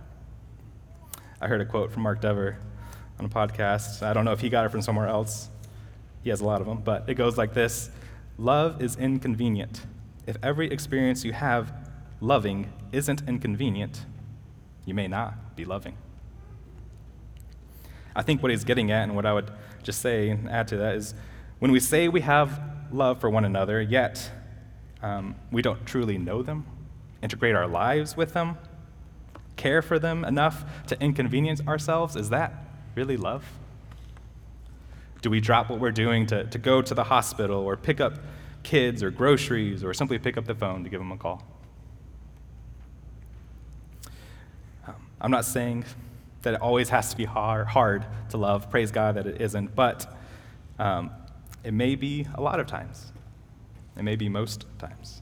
I 1.42 1.48
heard 1.48 1.62
a 1.62 1.66
quote 1.66 1.92
from 1.92 2.04
Mark 2.04 2.22
Dever 2.22 2.58
on 3.20 3.26
a 3.26 3.30
podcast. 3.30 4.04
I 4.04 4.14
don't 4.14 4.26
know 4.26 4.32
if 4.32 4.42
he 4.42 4.50
got 4.50 4.66
it 4.66 4.70
from 4.70 4.82
somewhere 4.82 5.08
else. 5.08 5.50
He 6.24 6.30
has 6.30 6.42
a 6.42 6.46
lot 6.46 6.62
of 6.62 6.68
them, 6.68 6.82
but 6.84 7.08
it 7.08 7.16
goes 7.16 7.38
like 7.38 7.54
this 7.54 7.90
Love 8.38 8.82
is 8.82 8.96
inconvenient. 8.96 9.86
If 10.26 10.38
every 10.44 10.72
experience 10.72 11.26
you 11.26 11.34
have 11.34 11.74
loving 12.22 12.72
isn't 12.92 13.28
inconvenient, 13.28 14.06
you 14.86 14.94
may 14.94 15.08
not 15.08 15.56
be 15.56 15.66
loving. 15.66 15.98
I 18.16 18.22
think 18.22 18.42
what 18.42 18.52
he's 18.52 18.64
getting 18.64 18.92
at, 18.92 19.04
and 19.04 19.16
what 19.16 19.26
I 19.26 19.34
would 19.34 19.52
just 19.84 20.02
say 20.02 20.30
and 20.30 20.50
add 20.50 20.68
to 20.70 20.78
that, 20.78 20.96
is 20.96 21.14
when 21.60 21.72
we 21.72 21.80
say 21.80 22.08
we 22.08 22.22
have 22.22 22.62
love 22.92 23.20
for 23.20 23.30
one 23.30 23.46
another, 23.46 23.82
yet 23.82 24.32
um, 25.02 25.36
we 25.52 25.62
don't 25.62 25.86
truly 25.86 26.18
know 26.18 26.42
them, 26.42 26.66
integrate 27.22 27.56
our 27.56 27.68
lives 27.68 28.18
with 28.18 28.34
them, 28.34 28.58
care 29.56 29.82
for 29.82 30.00
them 30.00 30.24
enough 30.26 30.66
to 30.88 31.02
inconvenience 31.02 31.62
ourselves, 31.68 32.16
is 32.16 32.30
that 32.30 32.54
really 32.96 33.18
love? 33.18 33.46
Do 35.22 35.30
we 35.30 35.42
drop 35.42 35.70
what 35.70 35.80
we're 35.80 35.92
doing 35.92 36.26
to, 36.28 36.46
to 36.46 36.58
go 36.58 36.82
to 36.82 36.94
the 36.94 37.04
hospital 37.04 37.62
or 37.62 37.76
pick 37.76 38.00
up 38.00 38.20
kids 38.64 39.04
or 39.04 39.12
groceries 39.12 39.84
or 39.84 39.94
simply 39.94 40.18
pick 40.18 40.38
up 40.38 40.46
the 40.46 40.56
phone 40.56 40.84
to 40.84 40.90
give 40.90 41.00
them 41.00 41.12
a 41.12 41.18
call? 41.18 41.44
Um, 44.88 44.96
I'm 45.20 45.32
not 45.32 45.46
saying 45.46 45.86
that 46.44 46.54
it 46.54 46.62
always 46.62 46.90
has 46.90 47.10
to 47.12 47.18
be 47.18 47.26
hard, 47.26 47.68
hard 47.68 48.06
to 48.30 48.38
love. 48.38 48.70
Praise 48.70 48.92
God 48.92 49.16
that 49.16 49.28
it 49.28 49.42
isn't. 49.42 49.76
But 49.76 50.16
um, 50.78 51.12
it 51.64 51.74
may 51.74 51.96
be 51.96 52.26
a 52.36 52.42
lot 52.42 52.60
of 52.60 52.68
times, 52.68 53.12
it 53.98 54.04
may 54.04 54.16
be 54.16 54.30
most 54.30 54.66
times. 54.78 55.22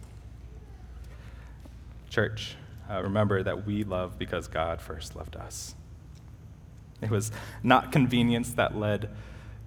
Church, 2.10 2.55
uh, 2.89 3.01
remember 3.01 3.41
that 3.41 3.65
we 3.65 3.83
love 3.83 4.19
because 4.19 4.47
God 4.47 4.79
first 4.79 5.15
loved 5.15 5.36
us. 5.36 5.75
It 7.01 7.10
was 7.10 7.31
not 7.63 7.91
convenience 7.91 8.53
that 8.53 8.77
led 8.77 9.10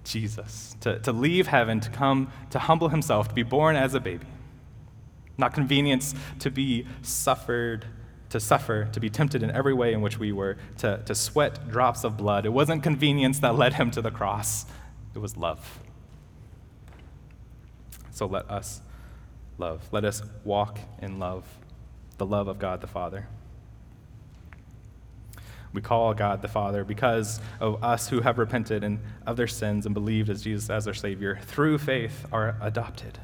Jesus 0.03 0.75
to, 0.81 0.99
to 0.99 1.11
leave 1.11 1.47
heaven, 1.47 1.79
to 1.79 1.89
come, 1.89 2.31
to 2.49 2.59
humble 2.59 2.89
himself, 2.89 3.29
to 3.29 3.35
be 3.35 3.43
born 3.43 3.75
as 3.75 3.93
a 3.93 3.99
baby. 3.99 4.25
Not 5.37 5.53
convenience 5.53 6.13
to 6.39 6.51
be 6.51 6.87
suffered, 7.01 7.85
to 8.29 8.39
suffer, 8.39 8.85
to 8.93 8.99
be 8.99 9.09
tempted 9.09 9.43
in 9.43 9.51
every 9.51 9.73
way 9.73 9.93
in 9.93 10.01
which 10.01 10.17
we 10.17 10.31
were, 10.31 10.57
to, 10.77 11.01
to 11.05 11.15
sweat 11.15 11.69
drops 11.69 12.03
of 12.03 12.17
blood. 12.17 12.45
It 12.45 12.53
wasn't 12.53 12.83
convenience 12.83 13.39
that 13.39 13.55
led 13.55 13.73
him 13.73 13.91
to 13.91 14.01
the 14.01 14.11
cross, 14.11 14.65
it 15.13 15.19
was 15.19 15.37
love. 15.37 15.79
So 18.11 18.25
let 18.25 18.49
us 18.49 18.81
love. 19.57 19.87
Let 19.91 20.05
us 20.05 20.21
walk 20.43 20.79
in 21.01 21.19
love, 21.19 21.45
the 22.17 22.25
love 22.25 22.47
of 22.47 22.59
God 22.59 22.81
the 22.81 22.87
Father. 22.87 23.27
We 25.73 25.81
call 25.81 26.13
God 26.13 26.41
the 26.41 26.47
Father 26.47 26.83
because 26.83 27.39
of 27.59 27.83
us 27.83 28.09
who 28.09 28.21
have 28.21 28.37
repented 28.37 28.83
and 28.83 28.99
of 29.25 29.37
their 29.37 29.47
sins 29.47 29.85
and 29.85 29.93
believed 29.93 30.29
as 30.29 30.41
Jesus 30.41 30.69
as 30.69 30.87
our 30.87 30.93
Savior, 30.93 31.39
through 31.43 31.77
faith, 31.77 32.25
are 32.31 32.57
adopted. 32.61 33.19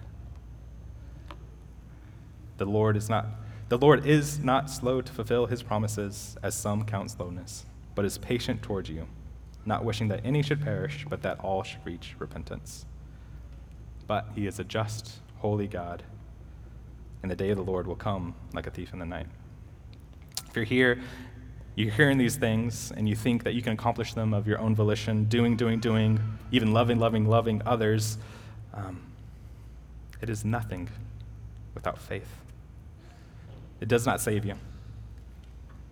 The 2.57 2.65
Lord 2.65 2.95
is 2.95 3.09
not 3.09 3.27
the 3.69 3.77
Lord 3.77 4.05
is 4.05 4.39
not 4.39 4.69
slow 4.69 5.01
to 5.01 5.11
fulfill 5.11 5.45
his 5.47 5.61
promises, 5.61 6.37
as 6.41 6.55
some 6.55 6.85
count 6.85 7.11
slowness, 7.11 7.65
but 7.95 8.05
is 8.05 8.17
patient 8.17 8.61
towards 8.61 8.89
you, 8.89 9.07
not 9.65 9.83
wishing 9.83 10.07
that 10.07 10.21
any 10.23 10.41
should 10.41 10.61
perish, 10.61 11.05
but 11.09 11.21
that 11.23 11.41
all 11.41 11.63
should 11.63 11.85
reach 11.85 12.15
repentance. 12.17 12.85
But 14.07 14.29
he 14.35 14.47
is 14.47 14.57
a 14.59 14.63
just, 14.63 15.19
holy 15.39 15.67
God, 15.67 16.03
and 17.21 17.29
the 17.29 17.35
day 17.35 17.49
of 17.49 17.57
the 17.57 17.63
Lord 17.63 17.87
will 17.87 17.97
come 17.97 18.35
like 18.53 18.67
a 18.67 18.71
thief 18.71 18.93
in 18.93 18.99
the 18.99 19.05
night. 19.05 19.27
If 20.47 20.55
you're 20.55 20.63
here 20.63 21.01
you're 21.77 21.91
hearing 21.91 22.17
these 22.17 22.35
things 22.35 22.91
and 22.97 23.07
you 23.07 23.15
think 23.15 23.43
that 23.43 23.53
you 23.53 23.61
can 23.61 23.73
accomplish 23.73 24.15
them 24.15 24.33
of 24.33 24.47
your 24.47 24.57
own 24.57 24.73
volition, 24.73 25.25
doing, 25.25 25.55
doing, 25.55 25.79
doing, 25.79 26.19
even 26.51 26.73
loving, 26.73 26.97
loving, 26.97 27.25
loving 27.25 27.61
others. 27.67 28.17
Um, 28.73 28.99
it 30.19 30.27
is 30.27 30.43
nothing 30.43 30.89
without 31.75 31.99
faith. 31.99 32.41
It 33.79 33.87
does 33.87 34.07
not 34.07 34.19
save 34.19 34.43
you. 34.43 34.55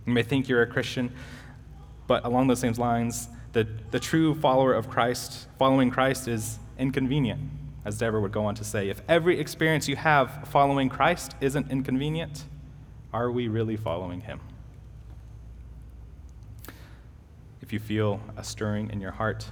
You 0.07 0.13
may 0.13 0.23
think 0.23 0.49
you're 0.49 0.63
a 0.63 0.67
Christian, 0.67 1.13
but 2.07 2.25
along 2.25 2.47
those 2.47 2.61
same 2.61 2.73
lines, 2.73 3.29
the, 3.53 3.67
the 3.91 3.99
true 3.99 4.33
follower 4.33 4.73
of 4.73 4.89
Christ, 4.89 5.47
following 5.59 5.91
Christ, 5.91 6.27
is 6.27 6.57
inconvenient, 6.79 7.41
as 7.85 7.99
Dever 7.99 8.19
would 8.19 8.31
go 8.31 8.45
on 8.45 8.55
to 8.55 8.63
say. 8.63 8.89
If 8.89 9.03
every 9.07 9.39
experience 9.39 9.87
you 9.87 9.97
have 9.97 10.47
following 10.47 10.89
Christ 10.89 11.35
isn't 11.41 11.69
inconvenient, 11.69 12.45
Are 13.13 13.31
we 13.31 13.47
really 13.47 13.77
following 13.77 14.21
him? 14.21 14.41
If 17.65 17.73
you 17.73 17.79
feel 17.79 18.19
a 18.37 18.43
stirring 18.43 18.91
in 18.91 19.01
your 19.01 19.09
heart 19.09 19.49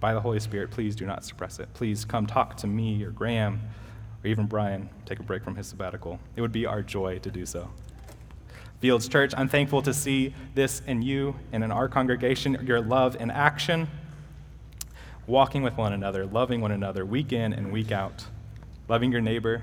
by 0.00 0.14
the 0.14 0.20
Holy 0.20 0.40
Spirit, 0.40 0.70
please 0.70 0.96
do 0.96 1.04
not 1.04 1.26
suppress 1.26 1.58
it. 1.58 1.68
Please 1.74 2.06
come 2.06 2.26
talk 2.26 2.56
to 2.56 2.66
me 2.66 3.04
or 3.04 3.10
Graham 3.10 3.60
or 4.24 4.28
even 4.28 4.46
Brian. 4.46 4.88
Take 5.04 5.18
a 5.18 5.22
break 5.22 5.44
from 5.44 5.56
his 5.56 5.66
sabbatical. 5.66 6.18
It 6.36 6.40
would 6.40 6.52
be 6.52 6.64
our 6.64 6.80
joy 6.80 7.18
to 7.18 7.30
do 7.30 7.44
so. 7.44 7.68
Fields 8.80 9.08
Church, 9.08 9.34
I'm 9.36 9.46
thankful 9.46 9.82
to 9.82 9.92
see 9.92 10.32
this 10.54 10.80
in 10.86 11.02
you 11.02 11.36
and 11.52 11.62
in 11.62 11.70
our 11.70 11.86
congregation, 11.86 12.64
your 12.66 12.80
love 12.80 13.14
in 13.20 13.30
action, 13.30 13.88
walking 15.26 15.62
with 15.62 15.76
one 15.76 15.92
another, 15.92 16.24
loving 16.24 16.62
one 16.62 16.72
another 16.72 17.04
week 17.04 17.30
in 17.30 17.52
and 17.52 17.70
week 17.72 17.92
out, 17.92 18.24
loving 18.88 19.12
your 19.12 19.20
neighbor, 19.20 19.62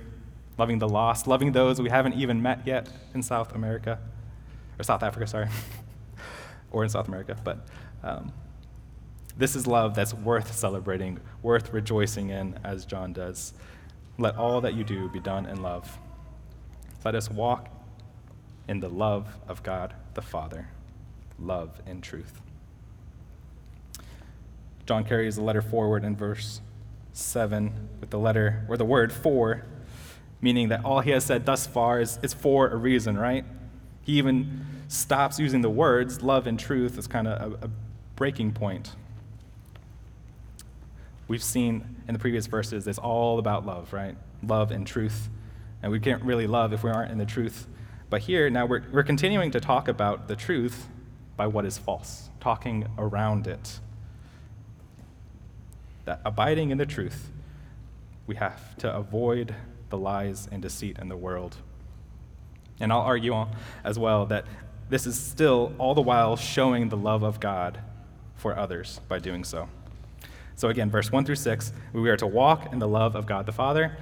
loving 0.60 0.78
the 0.78 0.88
lost, 0.88 1.26
loving 1.26 1.52
those 1.52 1.82
we 1.82 1.90
haven't 1.90 2.14
even 2.14 2.44
met 2.44 2.68
yet 2.68 2.90
in 3.16 3.24
South 3.24 3.56
America, 3.56 3.98
or 4.78 4.84
South 4.84 5.02
Africa, 5.02 5.26
sorry, 5.26 5.48
or 6.74 6.84
in 6.84 6.90
South 6.90 7.08
America. 7.08 7.38
But 7.44 7.66
um, 8.04 8.34
this 9.38 9.56
is 9.56 9.66
love 9.66 9.96
that's 9.96 10.14
worth 10.14 10.54
celebrating, 10.54 11.20
worth 11.42 11.72
rejoicing 11.72 12.30
in, 12.30 12.60
as 12.64 12.86
John 12.86 13.14
does. 13.14 13.54
Let 14.18 14.36
all 14.36 14.62
that 14.62 14.74
you 14.74 14.84
do 14.84 15.10
be 15.10 15.20
done 15.20 15.46
in 15.46 15.62
love. 15.62 15.98
Let 17.06 17.16
us 17.16 17.30
walk 17.30 17.70
in 18.68 18.80
the 18.80 18.90
love 18.90 19.28
of 19.48 19.64
God 19.64 19.94
the 20.14 20.22
Father, 20.22 20.70
love 21.40 21.82
in 21.88 22.02
truth. 22.02 22.42
John 24.86 25.04
carries 25.04 25.38
the 25.38 25.44
letter 25.44 25.62
forward 25.62 26.04
in 26.04 26.16
verse 26.16 26.62
7 27.14 27.90
with 28.00 28.10
the 28.10 28.20
letter, 28.20 28.66
or 28.68 28.78
the 28.78 28.86
word 28.86 29.14
for, 29.14 29.64
meaning 30.42 30.70
that 30.70 30.84
all 30.84 31.00
he 31.00 31.12
has 31.12 31.24
said 31.26 31.46
thus 31.46 31.66
far 31.66 32.02
is, 32.02 32.20
is 32.22 32.34
for 32.34 32.68
a 32.70 32.76
reason, 32.76 33.18
right? 33.18 33.46
He 34.04 34.14
even 34.14 34.66
stops 34.88 35.40
using 35.40 35.62
the 35.62 35.70
words 35.70 36.22
love 36.22 36.46
and 36.46 36.60
truth 36.60 36.98
as 36.98 37.08
kind 37.08 37.28
of 37.28 37.54
a, 37.54 37.66
a 37.66 37.70
breaking 38.16 38.52
point. 38.52 38.92
We've 41.28 41.44
seen 41.44 41.96
in 42.08 42.14
the 42.14 42.20
previous 42.20 42.48
verses, 42.48 42.86
it's 42.86 43.00
all 43.00 43.40
about 43.40 43.66
love, 43.66 43.94
right? 43.94 44.16
Love 44.46 44.72
and 44.72 44.86
truth. 44.86 45.30
And 45.82 45.92
we 45.92 46.00
can't 46.00 46.22
really 46.24 46.48
love 46.48 46.74
if 46.74 46.84
we 46.84 46.92
aren't 46.92 47.12
in 47.12 47.18
the 47.18 47.26
truth. 47.26 47.68
But 48.10 48.22
here, 48.22 48.50
now 48.50 48.66
we're, 48.66 48.84
we're 48.92 49.04
continuing 49.04 49.52
to 49.52 49.60
talk 49.60 49.88
about 49.88 50.28
the 50.28 50.36
truth 50.36 50.88
by 51.36 51.48
what 51.48 51.66
is 51.66 51.78
false, 51.78 52.30
talking 52.40 52.88
around 52.98 53.48
it. 53.48 53.80
That 56.06 56.22
abiding 56.26 56.70
in 56.70 56.78
the 56.78 56.86
truth, 56.86 57.32
we 58.28 58.36
have 58.36 58.78
to 58.78 58.94
avoid 58.94 59.56
the 59.90 59.98
lies 59.98 60.48
and 60.52 60.62
deceit 60.62 61.00
in 61.00 61.10
the 61.10 61.18
world. 61.18 61.58
And 62.84 62.92
I'll 62.92 63.00
argue 63.00 63.48
as 63.86 63.98
well 63.98 64.26
that 64.26 64.46
this 64.90 65.08
is 65.08 65.18
still 65.18 65.74
all 65.78 65.96
the 65.96 66.02
while 66.02 66.36
showing 66.36 66.90
the 66.90 66.98
love 66.98 67.24
of 67.24 67.40
God 67.40 67.80
for 68.36 68.58
others 68.58 69.00
by 69.08 69.20
doing 69.20 69.46
so. 69.46 69.70
So 70.58 70.68
again, 70.68 70.92
verse 70.92 71.10
1 71.10 71.24
through 71.24 71.36
6, 71.36 71.72
we 71.94 72.10
are 72.10 72.18
to 72.18 72.28
walk 72.28 72.74
in 72.74 72.80
the 72.80 72.88
love 72.88 73.16
of 73.16 73.26
God 73.26 73.46
the 73.46 73.54
Father. 73.54 73.98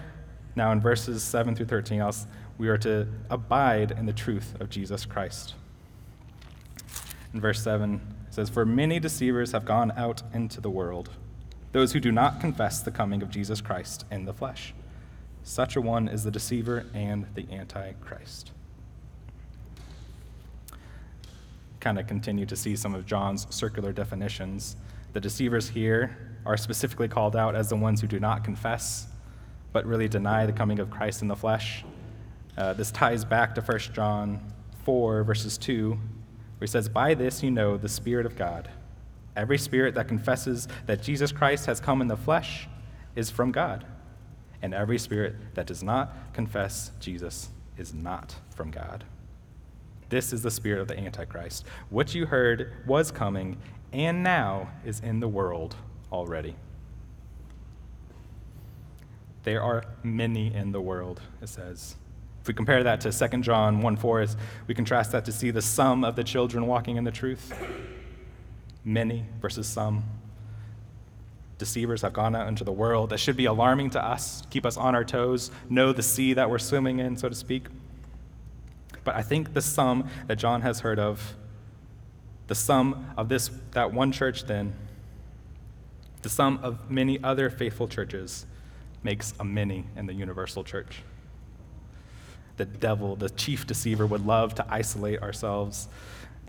Now 0.55 0.71
in 0.71 0.81
verses 0.81 1.21
7 1.23 1.55
through 1.55 1.67
13, 1.67 1.99
else 1.99 2.25
we 2.57 2.69
are 2.69 2.77
to 2.79 3.07
abide 3.29 3.91
in 3.91 4.07
the 4.07 4.13
truth 4.13 4.59
of 4.59 4.71
Jesus 4.71 5.05
Christ. 5.05 5.53
In 7.35 7.39
verse 7.39 7.61
7, 7.61 8.01
it 8.27 8.33
says, 8.33 8.49
For 8.49 8.65
many 8.65 8.99
deceivers 8.99 9.51
have 9.51 9.63
gone 9.63 9.91
out 9.95 10.23
into 10.33 10.59
the 10.59 10.71
world, 10.71 11.11
those 11.71 11.93
who 11.93 11.99
do 11.99 12.11
not 12.11 12.41
confess 12.41 12.81
the 12.81 12.91
coming 12.91 13.21
of 13.21 13.29
Jesus 13.29 13.61
Christ 13.61 14.05
in 14.09 14.25
the 14.25 14.33
flesh. 14.33 14.73
Such 15.43 15.75
a 15.75 15.81
one 15.81 16.07
is 16.07 16.23
the 16.23 16.31
deceiver 16.31 16.87
and 16.95 17.27
the 17.35 17.49
antichrist. 17.51 18.51
Kind 21.81 21.99
of 21.99 22.07
continue 22.07 22.45
to 22.45 22.55
see 22.55 22.77
some 22.77 22.95
of 22.95 23.05
John's 23.05 23.45
circular 23.49 23.91
definitions. 23.91 24.77
The 25.11 25.19
deceivers 25.19 25.67
here 25.67 26.15
are 26.45 26.55
specifically 26.55 27.09
called 27.09 27.35
out 27.35 27.55
as 27.55 27.67
the 27.67 27.75
ones 27.75 27.99
who 27.99 28.07
do 28.07 28.19
not 28.19 28.45
confess, 28.45 29.07
but 29.73 29.85
really 29.85 30.07
deny 30.07 30.45
the 30.45 30.53
coming 30.53 30.79
of 30.79 30.89
Christ 30.89 31.21
in 31.21 31.27
the 31.27 31.35
flesh. 31.35 31.83
Uh, 32.57 32.71
this 32.71 32.91
ties 32.91 33.25
back 33.25 33.53
to 33.55 33.61
1 33.61 33.79
John 33.93 34.39
4, 34.85 35.23
verses 35.23 35.57
2, 35.57 35.89
where 35.91 35.99
he 36.61 36.67
says, 36.67 36.87
By 36.87 37.13
this 37.13 37.43
you 37.43 37.51
know 37.51 37.75
the 37.75 37.89
Spirit 37.89 38.25
of 38.25 38.37
God. 38.37 38.69
Every 39.35 39.57
spirit 39.57 39.95
that 39.95 40.07
confesses 40.07 40.67
that 40.85 41.01
Jesus 41.01 41.31
Christ 41.31 41.65
has 41.65 41.79
come 41.79 42.01
in 42.01 42.07
the 42.07 42.17
flesh 42.17 42.67
is 43.15 43.29
from 43.29 43.51
God. 43.51 43.85
And 44.61 44.73
every 44.73 44.99
spirit 44.99 45.35
that 45.55 45.65
does 45.65 45.81
not 45.81 46.33
confess 46.33 46.91
Jesus 46.99 47.49
is 47.77 47.93
not 47.93 48.35
from 48.55 48.71
God. 48.71 49.03
This 50.11 50.33
is 50.33 50.41
the 50.41 50.51
spirit 50.51 50.81
of 50.81 50.89
the 50.89 50.99
Antichrist. 50.99 51.65
What 51.89 52.13
you 52.13 52.25
heard 52.25 52.73
was 52.85 53.11
coming 53.11 53.57
and 53.93 54.21
now 54.21 54.69
is 54.85 54.99
in 54.99 55.21
the 55.21 55.27
world 55.29 55.77
already. 56.11 56.53
There 59.43 59.63
are 59.63 59.85
many 60.03 60.53
in 60.53 60.73
the 60.73 60.81
world, 60.81 61.21
it 61.41 61.47
says. 61.47 61.95
If 62.41 62.47
we 62.49 62.53
compare 62.53 62.83
that 62.83 62.99
to 63.01 63.11
2 63.13 63.37
John 63.37 63.81
1 63.81 63.95
4, 63.95 64.27
we 64.67 64.75
contrast 64.75 65.13
that 65.13 65.23
to 65.23 65.31
see 65.31 65.49
the 65.49 65.61
some 65.61 66.03
of 66.03 66.17
the 66.17 66.25
children 66.25 66.67
walking 66.67 66.97
in 66.97 67.05
the 67.05 67.11
truth. 67.11 67.53
Many 68.83 69.23
versus 69.39 69.65
some. 69.65 70.03
Deceivers 71.57 72.01
have 72.01 72.11
gone 72.11 72.35
out 72.35 72.49
into 72.49 72.65
the 72.65 72.71
world. 72.73 73.11
That 73.11 73.19
should 73.21 73.37
be 73.37 73.45
alarming 73.45 73.91
to 73.91 74.03
us, 74.03 74.43
keep 74.49 74.65
us 74.65 74.75
on 74.75 74.93
our 74.93 75.05
toes, 75.05 75.51
know 75.69 75.93
the 75.93 76.03
sea 76.03 76.33
that 76.33 76.49
we're 76.49 76.59
swimming 76.59 76.99
in, 76.99 77.15
so 77.15 77.29
to 77.29 77.35
speak. 77.35 77.67
But 79.03 79.15
I 79.15 79.21
think 79.21 79.53
the 79.53 79.61
some 79.61 80.09
that 80.27 80.37
John 80.37 80.61
has 80.61 80.81
heard 80.81 80.99
of, 80.99 81.35
the 82.47 82.55
some 82.55 83.13
of 83.17 83.29
this 83.29 83.49
that 83.71 83.93
one 83.93 84.11
church 84.11 84.45
then, 84.45 84.73
the 86.21 86.29
some 86.29 86.59
of 86.61 86.89
many 86.89 87.21
other 87.23 87.49
faithful 87.49 87.87
churches, 87.87 88.45
makes 89.03 89.33
a 89.39 89.43
many 89.43 89.85
in 89.95 90.05
the 90.05 90.13
universal 90.13 90.63
church 90.63 91.03
the 92.61 92.65
devil, 92.65 93.15
the 93.15 93.29
chief 93.29 93.65
deceiver, 93.65 94.05
would 94.05 94.25
love 94.25 94.53
to 94.55 94.65
isolate 94.69 95.19
ourselves, 95.21 95.87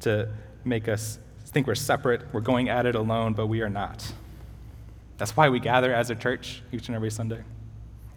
to 0.00 0.28
make 0.64 0.86
us 0.86 1.18
think 1.46 1.66
we're 1.66 1.74
separate, 1.74 2.22
we're 2.32 2.40
going 2.40 2.68
at 2.68 2.86
it 2.86 2.94
alone, 2.94 3.32
but 3.32 3.46
we 3.46 3.62
are 3.62 3.70
not. 3.70 4.12
That's 5.18 5.36
why 5.36 5.48
we 5.48 5.60
gather 5.60 5.92
as 5.94 6.10
a 6.10 6.14
church 6.14 6.62
each 6.72 6.88
and 6.88 6.96
every 6.96 7.10
Sunday, 7.10 7.42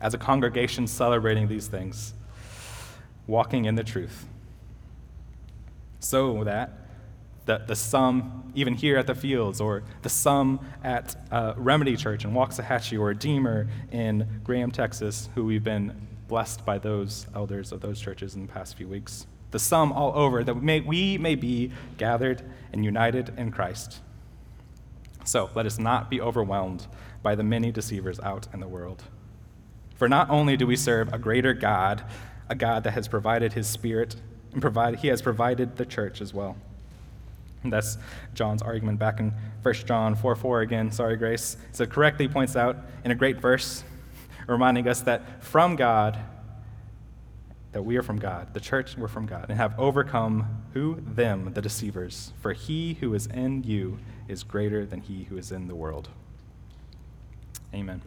as 0.01 0.13
a 0.13 0.17
congregation 0.17 0.87
celebrating 0.87 1.47
these 1.47 1.67
things, 1.67 2.13
walking 3.27 3.65
in 3.65 3.75
the 3.75 3.83
truth. 3.83 4.25
So 5.99 6.43
that 6.43 6.71
the, 7.45 7.59
the 7.65 7.75
some, 7.75 8.51
even 8.55 8.73
here 8.73 8.97
at 8.97 9.07
the 9.07 9.15
fields, 9.15 9.61
or 9.61 9.83
the 10.01 10.09
some 10.09 10.59
at 10.83 11.15
uh, 11.31 11.53
Remedy 11.57 11.95
Church 11.95 12.25
in 12.25 12.31
Waxahachie, 12.31 12.97
or 12.97 13.05
Redeemer 13.07 13.67
in 13.91 14.41
Graham, 14.43 14.71
Texas, 14.71 15.29
who 15.35 15.45
we've 15.45 15.63
been 15.63 16.07
blessed 16.27 16.65
by 16.65 16.79
those 16.79 17.27
elders 17.35 17.71
of 17.71 17.81
those 17.81 17.99
churches 17.99 18.35
in 18.35 18.47
the 18.47 18.51
past 18.51 18.75
few 18.75 18.87
weeks. 18.87 19.27
The 19.51 19.59
some 19.59 19.91
all 19.91 20.11
over 20.15 20.43
that 20.43 20.55
may, 20.55 20.81
we 20.81 21.17
may 21.17 21.35
be 21.35 21.71
gathered 21.97 22.41
and 22.73 22.83
united 22.83 23.31
in 23.37 23.51
Christ. 23.51 24.01
So 25.23 25.49
let 25.55 25.65
us 25.65 25.79
not 25.79 26.09
be 26.09 26.19
overwhelmed 26.19 26.87
by 27.21 27.35
the 27.35 27.43
many 27.43 27.71
deceivers 27.71 28.19
out 28.19 28.47
in 28.53 28.59
the 28.59 28.67
world. 28.67 29.03
For 29.95 30.09
not 30.09 30.29
only 30.29 30.57
do 30.57 30.67
we 30.67 30.75
serve 30.75 31.13
a 31.13 31.17
greater 31.17 31.53
God, 31.53 32.03
a 32.49 32.55
God 32.55 32.83
that 32.83 32.91
has 32.91 33.07
provided 33.07 33.53
his 33.53 33.67
spirit, 33.67 34.15
and 34.53 34.61
provided, 34.61 34.99
he 34.99 35.07
has 35.09 35.21
provided 35.21 35.77
the 35.77 35.85
church 35.85 36.21
as 36.21 36.33
well. 36.33 36.55
And 37.63 37.73
that's 37.73 37.97
John's 38.33 38.61
argument 38.61 38.99
back 38.99 39.19
in 39.19 39.33
1 39.63 39.73
John 39.85 40.15
4 40.15 40.35
4 40.35 40.61
again. 40.61 40.91
Sorry, 40.91 41.17
Grace. 41.17 41.57
So 41.71 41.83
it 41.83 41.89
correctly 41.89 42.27
points 42.27 42.55
out 42.55 42.77
in 43.03 43.11
a 43.11 43.15
great 43.15 43.41
verse 43.41 43.83
reminding 44.47 44.87
us 44.87 45.01
that 45.01 45.43
from 45.43 45.75
God, 45.75 46.19
that 47.71 47.83
we 47.83 47.97
are 47.97 48.03
from 48.03 48.19
God, 48.19 48.53
the 48.53 48.59
church, 48.59 48.95
we're 48.95 49.07
from 49.07 49.25
God, 49.25 49.47
and 49.49 49.57
have 49.57 49.77
overcome 49.79 50.63
who? 50.73 51.01
Them, 51.01 51.53
the 51.53 51.61
deceivers. 51.61 52.31
For 52.39 52.53
he 52.53 52.93
who 52.95 53.13
is 53.13 53.25
in 53.27 53.63
you 53.63 53.97
is 54.27 54.43
greater 54.43 54.85
than 54.85 55.01
he 55.01 55.23
who 55.23 55.37
is 55.37 55.51
in 55.51 55.67
the 55.67 55.75
world. 55.75 56.09
Amen. 57.73 58.01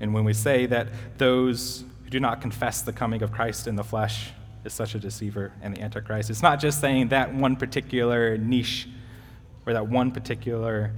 And 0.00 0.12
when 0.12 0.24
we 0.24 0.34
say 0.34 0.66
that 0.66 0.88
those 1.18 1.84
do 2.14 2.20
not 2.20 2.40
confess 2.40 2.80
the 2.80 2.92
coming 2.92 3.22
of 3.22 3.32
Christ 3.32 3.66
in 3.66 3.74
the 3.74 3.82
flesh 3.82 4.30
is 4.64 4.72
such 4.72 4.94
a 4.94 5.00
deceiver 5.00 5.52
and 5.60 5.74
the 5.74 5.82
Antichrist, 5.82 6.30
it's 6.30 6.42
not 6.42 6.60
just 6.60 6.80
saying 6.80 7.08
that 7.08 7.34
one 7.34 7.56
particular 7.56 8.38
niche 8.38 8.88
or 9.66 9.72
that 9.72 9.88
one 9.88 10.12
particular 10.12 10.92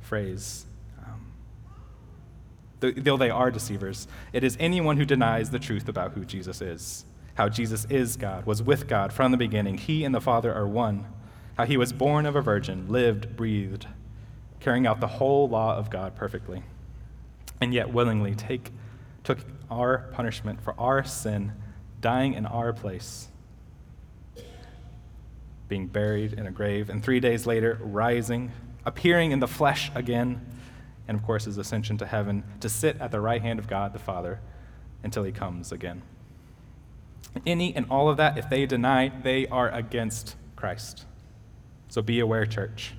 phrase 0.00 0.66
um, 1.04 1.32
though 2.78 3.16
they 3.16 3.28
are 3.28 3.50
deceivers. 3.50 4.06
It 4.32 4.44
is 4.44 4.56
anyone 4.60 4.98
who 4.98 5.04
denies 5.04 5.50
the 5.50 5.58
truth 5.58 5.88
about 5.88 6.12
who 6.12 6.24
Jesus 6.24 6.62
is, 6.62 7.06
how 7.34 7.48
Jesus 7.48 7.84
is 7.86 8.16
God, 8.16 8.46
was 8.46 8.62
with 8.62 8.86
God 8.86 9.12
from 9.12 9.32
the 9.32 9.36
beginning. 9.36 9.78
He 9.78 10.04
and 10.04 10.14
the 10.14 10.20
Father 10.20 10.54
are 10.54 10.68
one, 10.68 11.06
how 11.56 11.64
he 11.64 11.76
was 11.76 11.92
born 11.92 12.24
of 12.24 12.36
a 12.36 12.40
virgin, 12.40 12.86
lived, 12.88 13.34
breathed, 13.34 13.88
carrying 14.60 14.86
out 14.86 15.00
the 15.00 15.08
whole 15.08 15.48
law 15.48 15.76
of 15.76 15.90
God 15.90 16.14
perfectly, 16.14 16.62
and 17.60 17.74
yet 17.74 17.92
willingly 17.92 18.36
take, 18.36 18.70
took 19.24 19.38
our 19.70 20.10
punishment 20.12 20.60
for 20.62 20.78
our 20.78 21.04
sin, 21.04 21.52
dying 22.00 22.34
in 22.34 22.46
our 22.46 22.72
place, 22.72 23.28
being 25.68 25.86
buried 25.86 26.32
in 26.34 26.46
a 26.46 26.50
grave, 26.50 26.90
and 26.90 27.02
three 27.02 27.20
days 27.20 27.46
later, 27.46 27.78
rising, 27.80 28.50
appearing 28.84 29.32
in 29.32 29.40
the 29.40 29.48
flesh 29.48 29.90
again, 29.94 30.44
and 31.08 31.18
of 31.18 31.24
course, 31.24 31.44
his 31.44 31.58
ascension 31.58 31.96
to 31.98 32.06
heaven 32.06 32.44
to 32.60 32.68
sit 32.68 33.00
at 33.00 33.10
the 33.10 33.20
right 33.20 33.42
hand 33.42 33.58
of 33.58 33.66
God 33.66 33.92
the 33.92 33.98
Father 33.98 34.40
until 35.02 35.24
he 35.24 35.32
comes 35.32 35.72
again. 35.72 36.02
Any 37.46 37.74
and 37.74 37.86
all 37.90 38.08
of 38.08 38.18
that, 38.18 38.36
if 38.36 38.48
they 38.50 38.66
deny, 38.66 39.08
they 39.22 39.46
are 39.48 39.70
against 39.70 40.36
Christ. 40.54 41.06
So 41.88 42.02
be 42.02 42.20
aware, 42.20 42.46
church. 42.46 42.92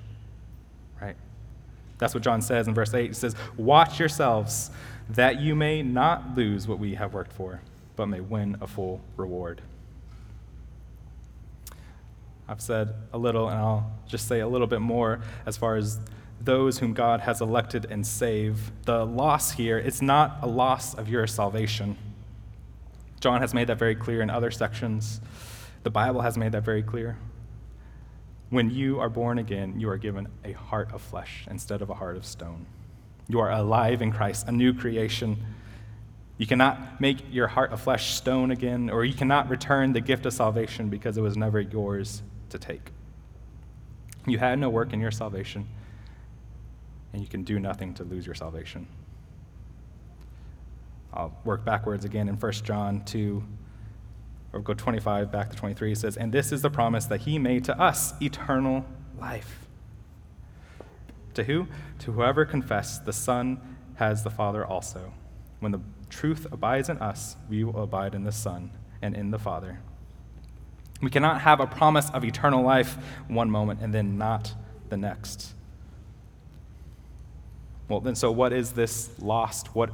Right? 1.00 1.16
That's 1.98 2.14
what 2.14 2.22
John 2.22 2.42
says 2.42 2.68
in 2.68 2.74
verse 2.74 2.92
8. 2.92 3.08
He 3.08 3.14
says, 3.14 3.36
Watch 3.56 3.98
yourselves 3.98 4.70
that 5.10 5.40
you 5.40 5.54
may 5.54 5.82
not 5.82 6.36
lose 6.36 6.66
what 6.66 6.78
we 6.78 6.94
have 6.94 7.14
worked 7.14 7.32
for, 7.32 7.60
but 7.96 8.06
may 8.06 8.20
win 8.20 8.56
a 8.60 8.66
full 8.66 9.00
reward. 9.16 9.60
I've 12.48 12.60
said 12.60 12.94
a 13.12 13.18
little, 13.18 13.48
and 13.48 13.58
I'll 13.58 13.90
just 14.06 14.28
say 14.28 14.40
a 14.40 14.48
little 14.48 14.66
bit 14.66 14.80
more 14.80 15.20
as 15.46 15.56
far 15.56 15.76
as 15.76 15.98
those 16.40 16.78
whom 16.78 16.92
God 16.92 17.20
has 17.20 17.40
elected 17.40 17.86
and 17.90 18.06
saved. 18.06 18.70
The 18.84 19.04
loss 19.04 19.52
here, 19.52 19.78
it's 19.78 20.02
not 20.02 20.38
a 20.42 20.46
loss 20.46 20.94
of 20.94 21.08
your 21.08 21.26
salvation. 21.26 21.96
John 23.20 23.40
has 23.40 23.54
made 23.54 23.68
that 23.68 23.78
very 23.78 23.94
clear 23.94 24.20
in 24.20 24.28
other 24.28 24.50
sections. 24.50 25.20
The 25.84 25.90
Bible 25.90 26.20
has 26.20 26.36
made 26.36 26.52
that 26.52 26.62
very 26.62 26.82
clear. 26.82 27.16
When 28.50 28.70
you 28.70 29.00
are 29.00 29.08
born 29.08 29.38
again, 29.38 29.80
you 29.80 29.88
are 29.88 29.96
given 29.96 30.28
a 30.44 30.52
heart 30.52 30.92
of 30.92 31.00
flesh 31.00 31.46
instead 31.50 31.80
of 31.80 31.88
a 31.88 31.94
heart 31.94 32.16
of 32.16 32.26
stone. 32.26 32.66
You 33.28 33.40
are 33.40 33.50
alive 33.50 34.02
in 34.02 34.12
Christ, 34.12 34.46
a 34.48 34.52
new 34.52 34.74
creation. 34.74 35.42
You 36.36 36.46
cannot 36.46 37.00
make 37.00 37.18
your 37.32 37.46
heart 37.46 37.72
of 37.72 37.80
flesh 37.80 38.14
stone 38.14 38.50
again, 38.50 38.90
or 38.90 39.04
you 39.04 39.14
cannot 39.14 39.48
return 39.48 39.92
the 39.92 40.00
gift 40.00 40.26
of 40.26 40.32
salvation 40.32 40.88
because 40.88 41.16
it 41.16 41.22
was 41.22 41.36
never 41.36 41.60
yours 41.60 42.22
to 42.50 42.58
take. 42.58 42.90
You 44.26 44.38
had 44.38 44.58
no 44.58 44.68
work 44.68 44.92
in 44.92 45.00
your 45.00 45.10
salvation, 45.10 45.66
and 47.12 47.22
you 47.22 47.28
can 47.28 47.44
do 47.44 47.58
nothing 47.58 47.94
to 47.94 48.04
lose 48.04 48.26
your 48.26 48.34
salvation. 48.34 48.86
I'll 51.12 51.36
work 51.44 51.64
backwards 51.64 52.04
again 52.04 52.28
in 52.28 52.34
1 52.34 52.52
John 52.52 53.04
2, 53.04 53.42
or 54.52 54.60
go 54.60 54.74
25 54.74 55.30
back 55.30 55.50
to 55.50 55.56
23. 55.56 55.92
It 55.92 55.98
says, 55.98 56.16
And 56.16 56.32
this 56.32 56.52
is 56.52 56.62
the 56.62 56.70
promise 56.70 57.06
that 57.06 57.20
he 57.20 57.38
made 57.38 57.64
to 57.64 57.80
us 57.80 58.14
eternal 58.20 58.84
life. 59.18 59.63
To 61.34 61.44
who? 61.44 61.66
To 62.00 62.12
whoever 62.12 62.44
confesses 62.44 63.00
the 63.00 63.12
Son 63.12 63.60
has 63.96 64.24
the 64.24 64.30
Father 64.30 64.64
also. 64.64 65.12
When 65.60 65.72
the 65.72 65.80
truth 66.10 66.46
abides 66.50 66.88
in 66.88 66.98
us, 66.98 67.36
we 67.48 67.64
will 67.64 67.82
abide 67.82 68.14
in 68.14 68.24
the 68.24 68.32
Son 68.32 68.70
and 69.02 69.14
in 69.14 69.30
the 69.30 69.38
Father. 69.38 69.80
We 71.00 71.10
cannot 71.10 71.42
have 71.42 71.60
a 71.60 71.66
promise 71.66 72.10
of 72.10 72.24
eternal 72.24 72.62
life 72.62 72.96
one 73.28 73.50
moment 73.50 73.80
and 73.82 73.92
then 73.92 74.16
not 74.16 74.54
the 74.88 74.96
next. 74.96 75.54
Well, 77.88 78.00
then, 78.00 78.14
so 78.14 78.30
what 78.30 78.52
is 78.52 78.72
this 78.72 79.10
lost? 79.20 79.74
What 79.74 79.90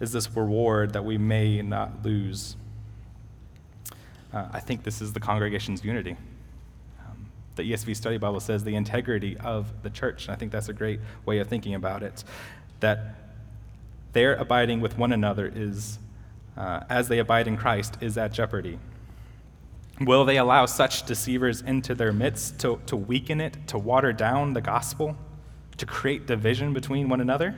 is 0.00 0.12
this 0.12 0.34
reward 0.34 0.92
that 0.92 1.04
we 1.04 1.18
may 1.18 1.62
not 1.62 2.04
lose. 2.04 2.56
Uh, 4.32 4.48
I 4.52 4.60
think 4.60 4.84
this 4.84 5.00
is 5.00 5.12
the 5.12 5.20
congregation's 5.20 5.84
unity. 5.84 6.16
The 7.58 7.72
ESV 7.72 7.96
Study 7.96 8.18
Bible 8.18 8.38
says 8.38 8.62
the 8.62 8.76
integrity 8.76 9.36
of 9.36 9.82
the 9.82 9.90
church, 9.90 10.26
and 10.26 10.32
I 10.32 10.38
think 10.38 10.52
that's 10.52 10.68
a 10.68 10.72
great 10.72 11.00
way 11.26 11.40
of 11.40 11.48
thinking 11.48 11.74
about 11.74 12.04
it. 12.04 12.22
That 12.78 13.16
their 14.12 14.36
abiding 14.36 14.80
with 14.80 14.96
one 14.96 15.12
another 15.12 15.50
is, 15.52 15.98
uh, 16.56 16.84
as 16.88 17.08
they 17.08 17.18
abide 17.18 17.48
in 17.48 17.56
Christ, 17.56 17.96
is 18.00 18.16
at 18.16 18.32
jeopardy. 18.32 18.78
Will 20.00 20.24
they 20.24 20.36
allow 20.36 20.66
such 20.66 21.04
deceivers 21.04 21.60
into 21.60 21.96
their 21.96 22.12
midst 22.12 22.60
to, 22.60 22.80
to 22.86 22.94
weaken 22.94 23.40
it, 23.40 23.56
to 23.66 23.76
water 23.76 24.12
down 24.12 24.52
the 24.52 24.60
gospel, 24.60 25.16
to 25.78 25.84
create 25.84 26.28
division 26.28 26.72
between 26.72 27.08
one 27.08 27.20
another? 27.20 27.56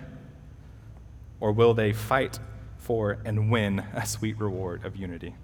Or 1.41 1.53
will 1.53 1.75
they 1.75 1.93
fight 1.93 2.39
for 2.79 3.19
and 3.27 3.51
win 3.51 3.85
a 3.93 4.07
sweet 4.07 4.39
reward 4.41 4.87
of 4.87 4.97
unity? 4.97 5.35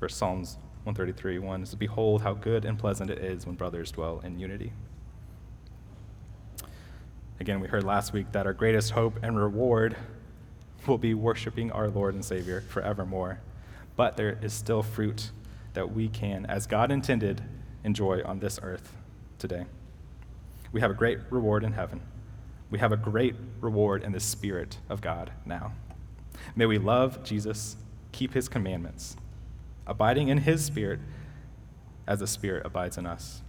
Verse 0.00 0.16
Psalms 0.16 0.58
133 0.86 1.38
1 1.38 1.62
is 1.62 1.74
Behold, 1.74 2.22
how 2.22 2.32
good 2.32 2.64
and 2.64 2.78
pleasant 2.78 3.10
it 3.10 3.18
is 3.18 3.44
when 3.44 3.56
brothers 3.56 3.90
dwell 3.90 4.20
in 4.24 4.38
unity. 4.38 4.72
Again, 7.40 7.60
we 7.60 7.68
heard 7.68 7.84
last 7.84 8.12
week 8.12 8.32
that 8.32 8.46
our 8.46 8.54
greatest 8.54 8.92
hope 8.92 9.18
and 9.22 9.38
reward 9.38 9.96
will 10.86 10.98
be 10.98 11.12
worshiping 11.12 11.70
our 11.72 11.88
Lord 11.88 12.14
and 12.14 12.24
Savior 12.24 12.62
forevermore. 12.68 13.40
But 13.96 14.16
there 14.16 14.38
is 14.40 14.52
still 14.52 14.82
fruit 14.82 15.30
that 15.74 15.92
we 15.92 16.08
can, 16.08 16.46
as 16.46 16.66
God 16.66 16.90
intended, 16.90 17.42
enjoy 17.84 18.22
on 18.24 18.38
this 18.38 18.58
earth 18.62 18.96
today. 19.38 19.66
We 20.72 20.80
have 20.80 20.90
a 20.90 20.94
great 20.94 21.18
reward 21.30 21.64
in 21.64 21.72
heaven 21.72 22.00
we 22.70 22.78
have 22.78 22.92
a 22.92 22.96
great 22.96 23.34
reward 23.60 24.02
in 24.02 24.12
the 24.12 24.20
Spirit 24.20 24.78
of 24.88 25.00
God 25.00 25.30
now. 25.44 25.72
May 26.54 26.66
we 26.66 26.78
love 26.78 27.22
Jesus, 27.22 27.76
keep 28.12 28.34
his 28.34 28.48
commandments, 28.48 29.16
abiding 29.86 30.28
in 30.28 30.38
his 30.38 30.64
Spirit 30.64 31.00
as 32.06 32.20
the 32.20 32.26
Spirit 32.26 32.64
abides 32.64 32.98
in 32.98 33.06
us. 33.06 33.42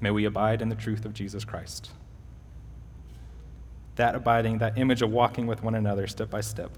May 0.00 0.10
we 0.10 0.24
abide 0.24 0.60
in 0.60 0.68
the 0.68 0.74
truth 0.74 1.04
of 1.04 1.14
Jesus 1.14 1.44
Christ. 1.44 1.90
That 3.96 4.14
abiding, 4.14 4.58
that 4.58 4.76
image 4.76 5.02
of 5.02 5.10
walking 5.10 5.46
with 5.46 5.62
one 5.62 5.74
another 5.74 6.06
step 6.06 6.28
by 6.28 6.42
step 6.42 6.70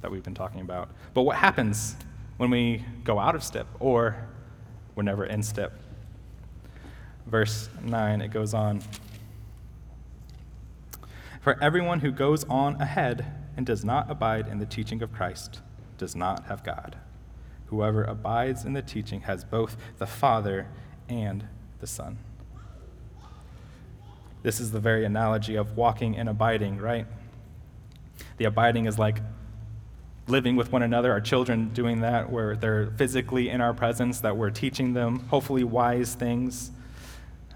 that 0.00 0.10
we've 0.10 0.22
been 0.22 0.34
talking 0.34 0.60
about. 0.60 0.90
But 1.14 1.22
what 1.22 1.36
happens 1.36 1.96
when 2.38 2.50
we 2.50 2.84
go 3.04 3.18
out 3.18 3.34
of 3.34 3.44
step 3.44 3.66
or 3.78 4.26
we're 4.94 5.02
never 5.02 5.26
in 5.26 5.42
step? 5.42 5.72
Verse 7.26 7.68
9, 7.82 8.20
it 8.20 8.28
goes 8.28 8.54
on. 8.54 8.82
For 11.40 11.60
everyone 11.62 12.00
who 12.00 12.10
goes 12.10 12.44
on 12.44 12.80
ahead 12.80 13.26
and 13.56 13.66
does 13.66 13.84
not 13.84 14.10
abide 14.10 14.48
in 14.48 14.58
the 14.58 14.66
teaching 14.66 15.02
of 15.02 15.12
Christ 15.12 15.60
does 15.98 16.16
not 16.16 16.44
have 16.46 16.64
God. 16.64 16.96
Whoever 17.72 18.04
abides 18.04 18.66
in 18.66 18.74
the 18.74 18.82
teaching 18.82 19.22
has 19.22 19.44
both 19.44 19.78
the 19.96 20.06
Father 20.06 20.68
and 21.08 21.48
the 21.80 21.86
Son. 21.86 22.18
This 24.42 24.60
is 24.60 24.72
the 24.72 24.78
very 24.78 25.06
analogy 25.06 25.54
of 25.56 25.74
walking 25.74 26.14
and 26.18 26.28
abiding, 26.28 26.76
right? 26.76 27.06
The 28.36 28.44
abiding 28.44 28.84
is 28.84 28.98
like 28.98 29.22
living 30.26 30.54
with 30.54 30.70
one 30.70 30.82
another, 30.82 31.12
our 31.12 31.20
children 31.22 31.70
doing 31.70 32.02
that, 32.02 32.30
where 32.30 32.56
they're 32.56 32.90
physically 32.98 33.48
in 33.48 33.62
our 33.62 33.72
presence, 33.72 34.20
that 34.20 34.36
we're 34.36 34.50
teaching 34.50 34.92
them 34.92 35.20
hopefully 35.30 35.64
wise 35.64 36.14
things. 36.14 36.72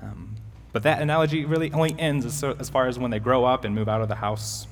Um, 0.02 0.36
but 0.72 0.82
that 0.84 1.02
analogy 1.02 1.44
really 1.44 1.70
only 1.72 1.94
ends 1.98 2.24
as, 2.24 2.42
as 2.42 2.70
far 2.70 2.88
as 2.88 2.98
when 2.98 3.10
they 3.10 3.18
grow 3.18 3.44
up 3.44 3.66
and 3.66 3.74
move 3.74 3.90
out 3.90 4.00
of 4.00 4.08
the 4.08 4.14
house. 4.14 4.66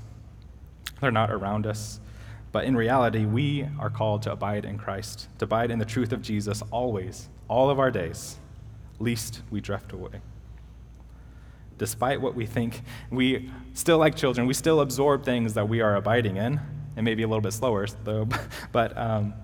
They're 1.02 1.10
not 1.10 1.30
around 1.30 1.66
us. 1.66 2.00
But 2.54 2.66
in 2.66 2.76
reality, 2.76 3.24
we 3.24 3.66
are 3.80 3.90
called 3.90 4.22
to 4.22 4.32
abide 4.32 4.64
in 4.64 4.78
Christ, 4.78 5.26
to 5.40 5.44
abide 5.44 5.72
in 5.72 5.80
the 5.80 5.84
truth 5.84 6.12
of 6.12 6.22
Jesus 6.22 6.62
always, 6.70 7.28
all 7.48 7.68
of 7.68 7.80
our 7.80 7.90
days, 7.90 8.36
lest 9.00 9.42
we 9.50 9.60
drift 9.60 9.92
away. 9.92 10.20
Despite 11.78 12.20
what 12.20 12.36
we 12.36 12.46
think, 12.46 12.82
we 13.10 13.50
still, 13.72 13.98
like 13.98 14.14
children, 14.14 14.46
we 14.46 14.54
still 14.54 14.82
absorb 14.82 15.24
things 15.24 15.54
that 15.54 15.68
we 15.68 15.80
are 15.80 15.96
abiding 15.96 16.36
in, 16.36 16.60
and 16.94 17.04
maybe 17.04 17.24
a 17.24 17.26
little 17.26 17.40
bit 17.42 17.54
slower, 17.54 17.88
though, 18.04 18.28
but 18.70 18.96
um, 18.96 19.34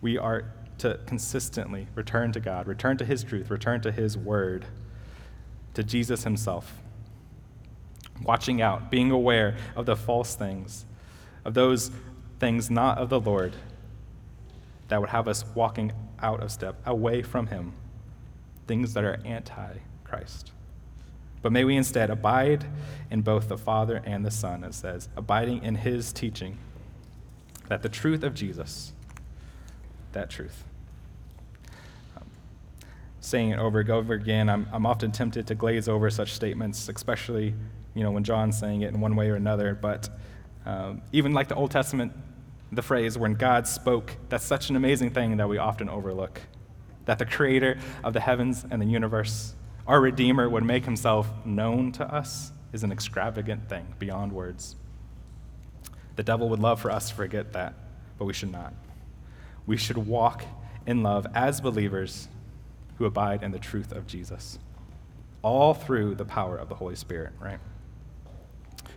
we 0.00 0.16
are 0.16 0.46
to 0.78 0.98
consistently 1.04 1.88
return 1.94 2.32
to 2.32 2.40
God, 2.40 2.68
return 2.68 2.96
to 2.96 3.04
His 3.04 3.22
truth, 3.22 3.50
return 3.50 3.82
to 3.82 3.92
His 3.92 4.16
word 4.16 4.64
to 5.74 5.84
Jesus 5.84 6.24
himself. 6.24 6.74
Watching 8.22 8.62
out, 8.62 8.90
being 8.90 9.10
aware 9.10 9.56
of 9.76 9.84
the 9.84 9.96
false 9.96 10.34
things, 10.34 10.86
of 11.44 11.54
those 11.54 11.90
things 12.38 12.70
not 12.70 12.98
of 12.98 13.08
the 13.08 13.20
Lord 13.20 13.54
that 14.88 15.00
would 15.00 15.10
have 15.10 15.28
us 15.28 15.44
walking 15.54 15.92
out 16.20 16.42
of 16.42 16.50
step, 16.50 16.76
away 16.86 17.22
from 17.22 17.46
him, 17.48 17.72
things 18.66 18.94
that 18.94 19.04
are 19.04 19.18
anti 19.24 19.74
Christ. 20.04 20.52
But 21.40 21.52
may 21.52 21.64
we 21.64 21.76
instead 21.76 22.10
abide 22.10 22.66
in 23.10 23.22
both 23.22 23.48
the 23.48 23.58
Father 23.58 24.02
and 24.04 24.24
the 24.24 24.30
Son, 24.30 24.62
it 24.62 24.74
says, 24.74 25.08
abiding 25.16 25.62
in 25.64 25.76
his 25.76 26.12
teaching, 26.12 26.58
that 27.68 27.82
the 27.82 27.88
truth 27.88 28.22
of 28.22 28.34
Jesus, 28.34 28.92
that 30.12 30.30
truth, 30.30 30.64
um, 32.16 32.24
saying 33.20 33.50
it 33.50 33.58
over 33.58 33.80
and 33.80 33.90
over 33.90 34.14
again, 34.14 34.48
I'm, 34.48 34.68
I'm 34.72 34.86
often 34.86 35.10
tempted 35.10 35.46
to 35.48 35.54
glaze 35.54 35.88
over 35.88 36.10
such 36.10 36.32
statements, 36.32 36.88
especially 36.88 37.54
you 37.94 38.02
know, 38.02 38.10
when 38.10 38.24
John's 38.24 38.58
saying 38.58 38.82
it 38.82 38.92
in 38.92 39.00
one 39.00 39.16
way 39.16 39.28
or 39.28 39.34
another. 39.34 39.74
But 39.74 40.08
um, 40.64 41.02
even 41.12 41.32
like 41.32 41.48
the 41.48 41.54
Old 41.54 41.70
Testament, 41.70 42.12
the 42.70 42.82
phrase, 42.82 43.18
when 43.18 43.34
God 43.34 43.66
spoke, 43.66 44.16
that's 44.28 44.44
such 44.44 44.70
an 44.70 44.76
amazing 44.76 45.10
thing 45.10 45.36
that 45.36 45.48
we 45.48 45.58
often 45.58 45.88
overlook. 45.88 46.40
That 47.04 47.18
the 47.18 47.26
creator 47.26 47.78
of 48.04 48.12
the 48.12 48.20
heavens 48.20 48.64
and 48.70 48.80
the 48.80 48.86
universe, 48.86 49.54
our 49.86 50.00
Redeemer, 50.00 50.48
would 50.48 50.64
make 50.64 50.84
himself 50.84 51.28
known 51.44 51.92
to 51.92 52.04
us 52.04 52.52
is 52.72 52.84
an 52.84 52.92
extravagant 52.92 53.68
thing 53.68 53.94
beyond 53.98 54.32
words. 54.32 54.76
The 56.16 56.22
devil 56.22 56.48
would 56.50 56.60
love 56.60 56.80
for 56.80 56.90
us 56.90 57.08
to 57.08 57.14
forget 57.14 57.52
that. 57.52 57.74
but 58.18 58.24
we 58.26 58.32
should 58.32 58.52
not. 58.52 58.72
We 59.66 59.76
should 59.76 59.98
walk 59.98 60.44
in 60.86 61.02
love 61.02 61.26
as 61.34 61.60
believers 61.60 62.28
who 62.98 63.04
abide 63.04 63.42
in 63.42 63.50
the 63.50 63.58
truth 63.58 63.92
of 63.92 64.06
Jesus, 64.06 64.58
all 65.42 65.74
through 65.74 66.14
the 66.14 66.24
power 66.24 66.56
of 66.56 66.68
the 66.68 66.74
Holy 66.74 66.94
Spirit, 66.94 67.32
right? 67.40 67.58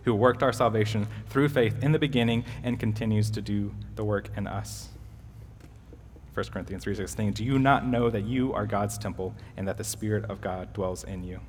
Who 0.06 0.14
worked 0.14 0.44
our 0.44 0.52
salvation 0.52 1.08
through 1.28 1.48
faith 1.48 1.82
in 1.82 1.90
the 1.90 1.98
beginning 1.98 2.44
and 2.62 2.78
continues 2.78 3.28
to 3.30 3.42
do 3.42 3.74
the 3.96 4.04
work 4.04 4.30
in 4.36 4.46
us. 4.46 4.90
1 6.32 6.52
Corinthians 6.52 6.84
3:16 6.84 7.34
Do 7.34 7.44
you 7.44 7.58
not 7.58 7.84
know 7.84 8.08
that 8.08 8.22
you 8.22 8.52
are 8.52 8.66
God's 8.66 8.98
temple 8.98 9.34
and 9.56 9.66
that 9.66 9.78
the 9.78 9.82
spirit 9.82 10.24
of 10.26 10.40
God 10.40 10.72
dwells 10.72 11.02
in 11.02 11.24
you? 11.24 11.40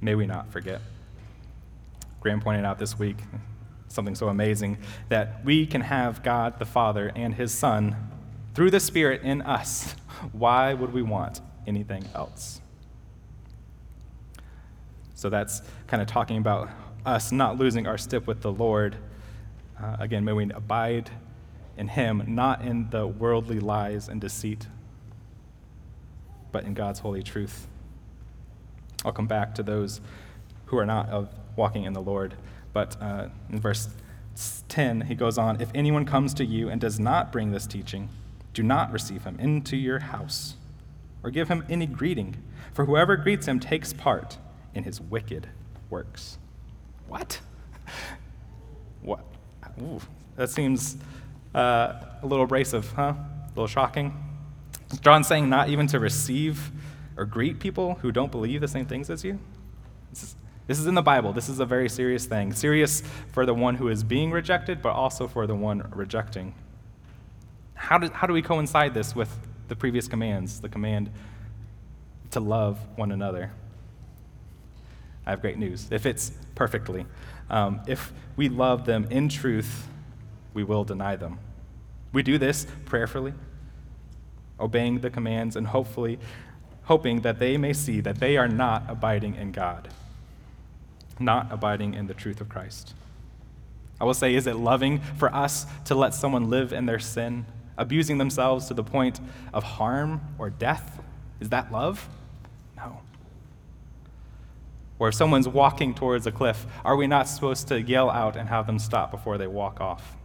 May 0.00 0.14
we 0.14 0.24
not 0.24 0.50
forget. 0.50 0.80
Graham 2.20 2.40
pointed 2.40 2.64
out 2.64 2.78
this 2.78 2.98
week 2.98 3.18
something 3.88 4.14
so 4.14 4.28
amazing 4.28 4.78
that 5.10 5.44
we 5.44 5.66
can 5.66 5.82
have 5.82 6.22
God 6.22 6.58
the 6.58 6.64
Father 6.64 7.12
and 7.14 7.34
his 7.34 7.52
Son 7.52 7.96
through 8.54 8.70
the 8.70 8.80
Spirit 8.80 9.20
in 9.20 9.42
us. 9.42 9.94
Why 10.32 10.72
would 10.72 10.94
we 10.94 11.02
want 11.02 11.42
anything 11.66 12.06
else? 12.14 12.62
So 15.18 15.28
that's 15.28 15.62
kind 15.88 16.00
of 16.00 16.06
talking 16.06 16.36
about 16.36 16.70
us 17.04 17.32
not 17.32 17.58
losing 17.58 17.88
our 17.88 17.98
step 17.98 18.28
with 18.28 18.40
the 18.40 18.52
Lord. 18.52 18.94
Uh, 19.76 19.96
again, 19.98 20.24
may 20.24 20.32
we 20.32 20.48
abide 20.52 21.10
in 21.76 21.88
Him, 21.88 22.22
not 22.28 22.62
in 22.62 22.88
the 22.90 23.04
worldly 23.04 23.58
lies 23.58 24.08
and 24.08 24.20
deceit, 24.20 24.68
but 26.52 26.62
in 26.62 26.72
God's 26.72 27.00
holy 27.00 27.24
truth. 27.24 27.66
I'll 29.04 29.10
come 29.10 29.26
back 29.26 29.56
to 29.56 29.64
those 29.64 30.00
who 30.66 30.78
are 30.78 30.86
not 30.86 31.08
of 31.08 31.28
walking 31.56 31.82
in 31.82 31.94
the 31.94 32.02
Lord. 32.02 32.34
But 32.72 32.96
uh, 33.02 33.26
in 33.50 33.58
verse 33.58 33.88
10, 34.68 35.00
he 35.00 35.16
goes 35.16 35.36
on 35.36 35.60
If 35.60 35.72
anyone 35.74 36.04
comes 36.04 36.32
to 36.34 36.44
you 36.44 36.68
and 36.68 36.80
does 36.80 37.00
not 37.00 37.32
bring 37.32 37.50
this 37.50 37.66
teaching, 37.66 38.08
do 38.54 38.62
not 38.62 38.92
receive 38.92 39.24
him 39.24 39.36
into 39.40 39.76
your 39.76 39.98
house 39.98 40.54
or 41.24 41.32
give 41.32 41.48
him 41.48 41.64
any 41.68 41.86
greeting, 41.86 42.36
for 42.72 42.84
whoever 42.84 43.16
greets 43.16 43.48
him 43.48 43.58
takes 43.58 43.92
part 43.92 44.38
in 44.74 44.84
his 44.84 45.00
wicked 45.00 45.48
works. 45.90 46.38
What? 47.06 47.40
What? 49.02 49.24
Ooh, 49.80 50.00
that 50.36 50.50
seems 50.50 50.96
uh, 51.54 51.94
a 52.22 52.26
little 52.26 52.44
abrasive, 52.44 52.90
huh? 52.92 53.14
A 53.14 53.48
little 53.50 53.66
shocking. 53.66 54.12
John 55.00 55.22
saying 55.22 55.48
not 55.48 55.68
even 55.68 55.86
to 55.88 55.98
receive 55.98 56.70
or 57.18 57.24
greet 57.24 57.58
people 57.58 57.94
who 57.96 58.12
don't 58.12 58.30
believe 58.30 58.60
the 58.60 58.68
same 58.68 58.86
things 58.86 59.10
as 59.10 59.24
you? 59.24 59.38
This 60.10 60.22
is, 60.22 60.36
this 60.66 60.78
is 60.78 60.86
in 60.86 60.94
the 60.94 61.02
Bible. 61.02 61.32
This 61.32 61.48
is 61.48 61.60
a 61.60 61.66
very 61.66 61.88
serious 61.88 62.26
thing. 62.26 62.52
Serious 62.52 63.02
for 63.32 63.44
the 63.44 63.52
one 63.52 63.74
who 63.74 63.88
is 63.88 64.04
being 64.04 64.30
rejected, 64.30 64.80
but 64.80 64.90
also 64.90 65.26
for 65.26 65.46
the 65.46 65.54
one 65.54 65.90
rejecting. 65.94 66.54
How 67.74 67.98
do, 67.98 68.08
how 68.10 68.26
do 68.26 68.32
we 68.32 68.40
coincide 68.40 68.94
this 68.94 69.14
with 69.14 69.36
the 69.66 69.76
previous 69.76 70.08
commands, 70.08 70.60
the 70.60 70.68
command 70.68 71.10
to 72.30 72.40
love 72.40 72.78
one 72.96 73.10
another? 73.12 73.50
I 75.28 75.30
have 75.30 75.40
great 75.40 75.58
news. 75.58 75.86
It 75.92 76.00
fits 76.00 76.32
perfectly. 76.56 77.06
Um, 77.48 77.82
if 77.86 78.12
we 78.34 78.48
love 78.48 78.84
them 78.84 79.06
in 79.10 79.28
truth, 79.28 79.86
we 80.54 80.64
will 80.64 80.82
deny 80.82 81.14
them. 81.14 81.38
We 82.12 82.24
do 82.24 82.36
this 82.36 82.66
prayerfully, 82.86 83.34
obeying 84.58 84.98
the 84.98 85.10
commands, 85.10 85.54
and 85.54 85.68
hopefully 85.68 86.18
hoping 86.84 87.20
that 87.20 87.38
they 87.38 87.56
may 87.56 87.72
see 87.72 88.00
that 88.00 88.18
they 88.18 88.36
are 88.36 88.48
not 88.48 88.84
abiding 88.88 89.36
in 89.36 89.52
God 89.52 89.88
not 91.20 91.48
abiding 91.50 91.94
in 91.94 92.06
the 92.06 92.14
truth 92.14 92.40
of 92.40 92.48
Christ. 92.48 92.94
I 94.00 94.04
will 94.04 94.14
say, 94.14 94.34
is 94.34 94.46
it 94.46 94.56
loving 94.56 95.00
for 95.16 95.34
us 95.34 95.66
to 95.86 95.94
let 95.94 96.14
someone 96.14 96.50
live 96.50 96.72
in 96.72 96.86
their 96.86 96.98
sin, 96.98 97.46
abusing 97.76 98.18
themselves 98.18 98.66
to 98.66 98.74
the 98.74 98.84
point 98.84 99.20
of 99.52 99.64
harm 99.64 100.20
or 100.38 100.50
death? 100.50 101.00
Is 101.40 101.48
that 101.50 101.72
love? 101.72 102.08
Or 104.98 105.08
if 105.08 105.14
someone's 105.14 105.48
walking 105.48 105.94
towards 105.94 106.26
a 106.26 106.32
cliff, 106.32 106.66
are 106.84 106.96
we 106.96 107.06
not 107.06 107.28
supposed 107.28 107.68
to 107.68 107.80
yell 107.80 108.10
out 108.10 108.36
and 108.36 108.48
have 108.48 108.66
them 108.66 108.78
stop 108.78 109.10
before 109.10 109.38
they 109.38 109.46
walk 109.46 109.80
off? 109.80 110.16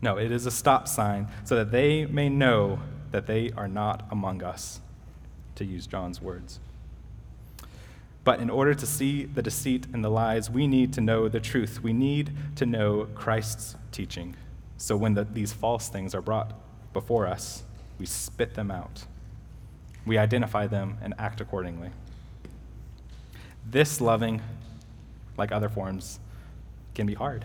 No, 0.00 0.18
it 0.18 0.30
is 0.30 0.46
a 0.46 0.50
stop 0.50 0.86
sign 0.86 1.28
so 1.44 1.56
that 1.56 1.72
they 1.72 2.06
may 2.06 2.28
know 2.28 2.78
that 3.10 3.26
they 3.26 3.50
are 3.56 3.68
not 3.68 4.06
among 4.10 4.42
us, 4.42 4.80
to 5.56 5.64
use 5.64 5.86
John's 5.86 6.20
words. 6.20 6.60
But 8.22 8.40
in 8.40 8.50
order 8.50 8.74
to 8.74 8.86
see 8.86 9.24
the 9.24 9.42
deceit 9.42 9.86
and 9.92 10.04
the 10.04 10.10
lies, 10.10 10.50
we 10.50 10.66
need 10.66 10.92
to 10.94 11.00
know 11.00 11.28
the 11.28 11.40
truth. 11.40 11.82
We 11.82 11.92
need 11.92 12.32
to 12.56 12.66
know 12.66 13.06
Christ's 13.14 13.76
teaching. 13.92 14.34
So 14.76 14.96
when 14.96 15.14
the, 15.14 15.24
these 15.24 15.52
false 15.52 15.88
things 15.88 16.14
are 16.14 16.20
brought 16.20 16.52
before 16.92 17.26
us, 17.26 17.62
we 17.98 18.06
spit 18.06 18.54
them 18.54 18.70
out. 18.70 19.04
We 20.04 20.18
identify 20.18 20.66
them 20.66 20.98
and 21.00 21.14
act 21.18 21.40
accordingly. 21.40 21.90
This 23.68 24.00
loving, 24.00 24.40
like 25.36 25.50
other 25.50 25.68
forms, 25.68 26.20
can 26.94 27.06
be 27.06 27.14
hard. 27.14 27.44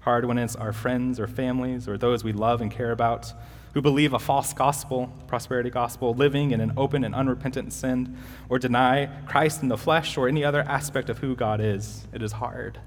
Hard 0.00 0.24
when 0.24 0.38
it's 0.38 0.56
our 0.56 0.72
friends 0.72 1.20
or 1.20 1.26
families 1.26 1.88
or 1.88 1.96
those 1.96 2.24
we 2.24 2.32
love 2.32 2.60
and 2.60 2.70
care 2.70 2.90
about 2.90 3.32
who 3.74 3.82
believe 3.82 4.12
a 4.12 4.18
false 4.18 4.52
gospel, 4.52 5.12
prosperity 5.28 5.70
gospel, 5.70 6.14
living 6.14 6.50
in 6.50 6.60
an 6.60 6.72
open 6.76 7.04
and 7.04 7.14
unrepentant 7.14 7.72
sin, 7.72 8.16
or 8.48 8.58
deny 8.58 9.06
Christ 9.26 9.62
in 9.62 9.68
the 9.68 9.76
flesh 9.76 10.16
or 10.16 10.26
any 10.26 10.42
other 10.42 10.62
aspect 10.62 11.10
of 11.10 11.18
who 11.18 11.36
God 11.36 11.60
is. 11.60 12.06
It 12.12 12.22
is 12.22 12.32
hard. 12.32 12.80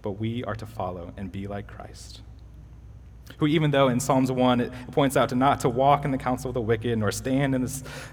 But 0.00 0.12
we 0.12 0.42
are 0.44 0.54
to 0.54 0.66
follow 0.66 1.12
and 1.16 1.30
be 1.30 1.46
like 1.46 1.66
Christ. 1.66 2.22
Who, 3.38 3.46
even 3.46 3.70
though 3.70 3.88
in 3.88 4.00
Psalms 4.00 4.30
1 4.30 4.60
it 4.60 4.72
points 4.92 5.16
out 5.16 5.28
to 5.30 5.34
not 5.34 5.60
to 5.60 5.68
walk 5.68 6.04
in 6.04 6.10
the 6.10 6.18
counsel 6.18 6.50
of 6.50 6.54
the 6.54 6.60
wicked, 6.60 6.98
nor 6.98 7.10
stand 7.10 7.54
in 7.54 7.66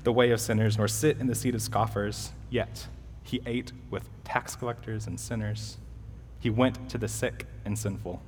the, 0.03 0.12
way 0.12 0.32
of 0.32 0.41
sinners, 0.41 0.78
nor 0.78 0.88
sit 0.88 1.18
in 1.20 1.28
the 1.28 1.36
seat 1.36 1.53
of 1.53 1.62
scoffers, 1.62 2.32
yet 2.49 2.88
he 3.24 3.41
ate 3.45 3.72
with 3.89 4.09
tax 4.24 4.55
collectors 4.55 5.07
and 5.07 5.20
sinners. 5.20 5.78
He 6.39 6.49
went 6.49 6.89
to 6.89 6.97
the 6.97 7.07
sick 7.07 7.45
and 7.66 7.78
sinful. 7.78 8.22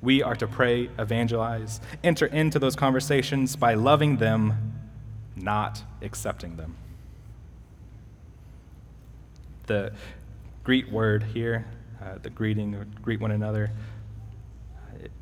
We 0.00 0.22
are 0.22 0.36
to 0.36 0.46
pray, 0.46 0.90
evangelize, 0.98 1.80
enter 2.04 2.26
into 2.26 2.58
those 2.58 2.76
conversations 2.76 3.56
by 3.56 3.74
loving 3.74 4.18
them, 4.18 4.74
not 5.36 5.82
accepting 6.02 6.56
them. 6.56 6.76
The 9.66 9.92
greet 10.64 10.90
word 10.90 11.22
here, 11.22 11.66
uh, 12.02 12.18
the 12.22 12.30
greeting, 12.30 12.84
greet 13.02 13.20
one 13.20 13.30
another. 13.30 13.70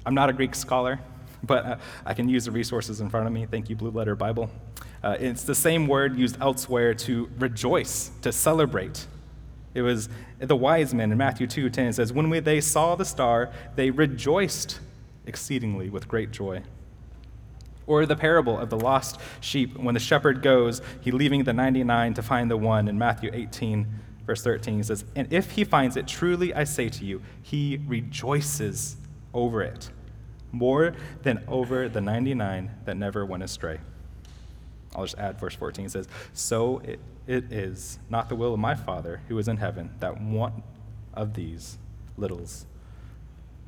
I'm 0.06 0.14
not 0.14 0.28
a 0.28 0.32
Greek 0.32 0.54
scholar, 0.54 1.00
but 1.42 1.64
uh, 1.64 1.76
I 2.04 2.14
can 2.14 2.28
use 2.28 2.44
the 2.46 2.50
resources 2.50 3.00
in 3.00 3.08
front 3.10 3.26
of 3.26 3.32
me. 3.32 3.46
Thank 3.46 3.68
you, 3.68 3.76
Blue 3.76 3.90
Letter 3.90 4.14
Bible. 4.14 4.50
Uh, 5.02 5.16
it's 5.18 5.44
the 5.44 5.54
same 5.54 5.86
word 5.86 6.16
used 6.16 6.40
elsewhere 6.40 6.92
to 6.92 7.30
rejoice, 7.38 8.10
to 8.22 8.32
celebrate. 8.32 9.06
It 9.74 9.82
was 9.82 10.08
the 10.40 10.56
wise 10.56 10.92
men 10.92 11.12
in 11.12 11.18
Matthew 11.18 11.46
2:10 11.46 11.92
says, 11.92 12.12
"When 12.12 12.30
we, 12.30 12.40
they 12.40 12.60
saw 12.60 12.96
the 12.96 13.04
star, 13.04 13.50
they 13.76 13.90
rejoiced 13.90 14.80
exceedingly 15.26 15.88
with 15.90 16.08
great 16.08 16.32
joy." 16.32 16.62
Or 17.86 18.04
the 18.04 18.16
parable 18.16 18.58
of 18.58 18.68
the 18.68 18.78
lost 18.78 19.18
sheep, 19.40 19.76
when 19.78 19.94
the 19.94 20.00
shepherd 20.00 20.42
goes, 20.42 20.82
he 21.00 21.10
leaving 21.10 21.44
the 21.44 21.54
99 21.54 22.14
to 22.14 22.22
find 22.22 22.50
the 22.50 22.56
one 22.56 22.86
in 22.86 22.98
Matthew 22.98 23.30
18, 23.32 23.86
verse 24.26 24.42
13, 24.42 24.76
he 24.76 24.82
says, 24.82 25.06
And 25.16 25.32
if 25.32 25.52
he 25.52 25.64
finds 25.64 25.96
it, 25.96 26.06
truly 26.06 26.52
I 26.52 26.64
say 26.64 26.90
to 26.90 27.04
you, 27.04 27.22
he 27.42 27.80
rejoices 27.86 28.96
over 29.38 29.62
it, 29.62 29.90
more 30.52 30.94
than 31.22 31.44
over 31.46 31.88
the 31.88 32.00
99 32.00 32.70
that 32.84 32.96
never 32.96 33.24
went 33.24 33.42
astray. 33.42 33.78
I'll 34.94 35.04
just 35.04 35.18
add 35.18 35.38
verse 35.38 35.54
14. 35.54 35.86
It 35.86 35.90
says, 35.90 36.08
So 36.32 36.78
it, 36.78 37.00
it 37.26 37.52
is 37.52 37.98
not 38.08 38.28
the 38.28 38.34
will 38.34 38.54
of 38.54 38.60
my 38.60 38.74
Father 38.74 39.20
who 39.28 39.38
is 39.38 39.48
in 39.48 39.58
heaven 39.58 39.90
that 40.00 40.20
one 40.20 40.62
of 41.14 41.34
these 41.34 41.78
littles, 42.16 42.66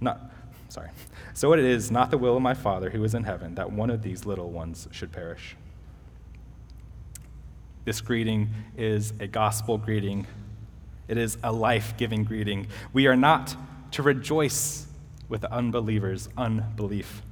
not, 0.01 0.33
sorry. 0.69 0.91
So 1.35 1.53
it 1.53 1.61
is 1.61 1.91
not 1.91 2.11
the 2.11 2.19
will 2.19 2.37
of 2.37 2.43
my 2.43 2.55
Father 2.55 2.91
who 2.91 3.05
is 3.05 3.15
in 3.15 3.25
heaven 3.25 3.55
that 3.57 3.71
one 3.71 3.91
of 3.91 4.03
these 4.03 4.25
little 4.25 4.51
ones 4.51 4.89
should 4.91 5.13
perish. 5.13 5.57
This 7.85 8.01
greeting 8.01 8.51
is 8.77 9.13
a 9.21 9.27
gospel 9.27 9.79
greeting. 9.79 10.27
It 11.09 11.19
is 11.19 11.39
a 11.43 11.53
life 11.53 11.95
giving 11.97 12.25
greeting. 12.25 12.67
We 12.93 13.07
are 13.07 13.17
not 13.17 13.57
to 13.93 14.03
rejoice 14.03 14.87
with 15.31 15.45
unbelievers' 15.47 16.29
unbelief. 16.37 17.23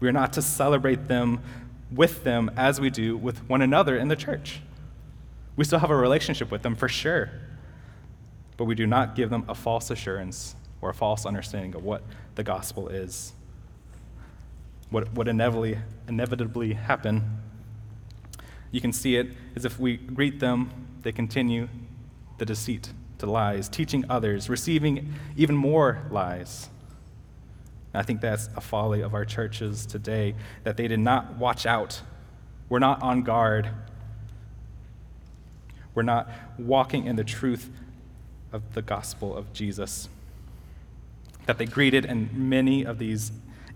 We 0.00 0.08
are 0.08 0.12
not 0.12 0.34
to 0.34 0.42
celebrate 0.42 1.08
them 1.08 1.40
with 1.90 2.24
them 2.24 2.50
as 2.56 2.80
we 2.80 2.90
do 2.90 3.16
with 3.16 3.48
one 3.48 3.62
another 3.62 3.96
in 3.96 4.08
the 4.08 4.16
church. 4.16 4.60
We 5.56 5.64
still 5.64 5.78
have 5.78 5.90
a 5.90 5.96
relationship 5.96 6.50
with 6.50 6.62
them 6.62 6.74
for 6.74 6.88
sure, 6.88 7.30
but 8.56 8.64
we 8.64 8.74
do 8.74 8.86
not 8.86 9.14
give 9.14 9.30
them 9.30 9.44
a 9.48 9.54
false 9.54 9.90
assurance 9.90 10.56
or 10.80 10.90
a 10.90 10.94
false 10.94 11.24
understanding 11.24 11.74
of 11.74 11.84
what 11.84 12.02
the 12.34 12.42
gospel 12.42 12.88
is. 12.88 13.32
What 14.90 15.12
would 15.14 15.28
inevitably, 15.28 15.78
inevitably 16.08 16.72
happen, 16.74 17.38
you 18.72 18.80
can 18.80 18.92
see 18.92 19.16
it, 19.16 19.28
is 19.54 19.64
if 19.64 19.78
we 19.78 19.96
greet 19.96 20.40
them, 20.40 20.70
they 21.02 21.12
continue 21.12 21.68
the 22.38 22.44
deceit 22.44 22.92
to 23.18 23.26
lies, 23.26 23.68
teaching 23.68 24.04
others, 24.10 24.48
receiving 24.48 25.14
even 25.36 25.54
more 25.54 26.02
lies. 26.10 26.68
I 27.94 28.02
think 28.02 28.20
that's 28.20 28.48
a 28.56 28.60
folly 28.60 29.02
of 29.02 29.14
our 29.14 29.24
churches 29.24 29.84
today 29.84 30.34
that 30.64 30.76
they 30.76 30.88
did 30.88 31.00
not 31.00 31.36
watch 31.36 31.66
out. 31.66 32.00
We're 32.68 32.78
not 32.78 33.02
on 33.02 33.22
guard. 33.22 33.68
We're 35.94 36.02
not 36.02 36.30
walking 36.58 37.06
in 37.06 37.16
the 37.16 37.24
truth 37.24 37.68
of 38.50 38.72
the 38.72 38.80
gospel 38.80 39.36
of 39.36 39.52
Jesus. 39.52 40.08
That 41.44 41.58
they 41.58 41.66
greeted 41.66 42.06
and 42.06 42.32
many 42.32 42.84
of 42.84 42.98
these 42.98 43.30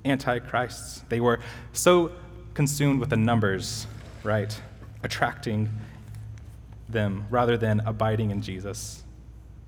antichrists. 0.05 1.03
They 1.09 1.21
were 1.21 1.41
so 1.73 2.13
consumed 2.55 3.01
with 3.01 3.11
the 3.11 3.17
numbers, 3.17 3.87
right? 4.23 4.59
Attracting 5.03 5.69
them 6.89 7.27
rather 7.29 7.59
than 7.59 7.81
abiding 7.81 8.31
in 8.31 8.41
Jesus. 8.41 9.03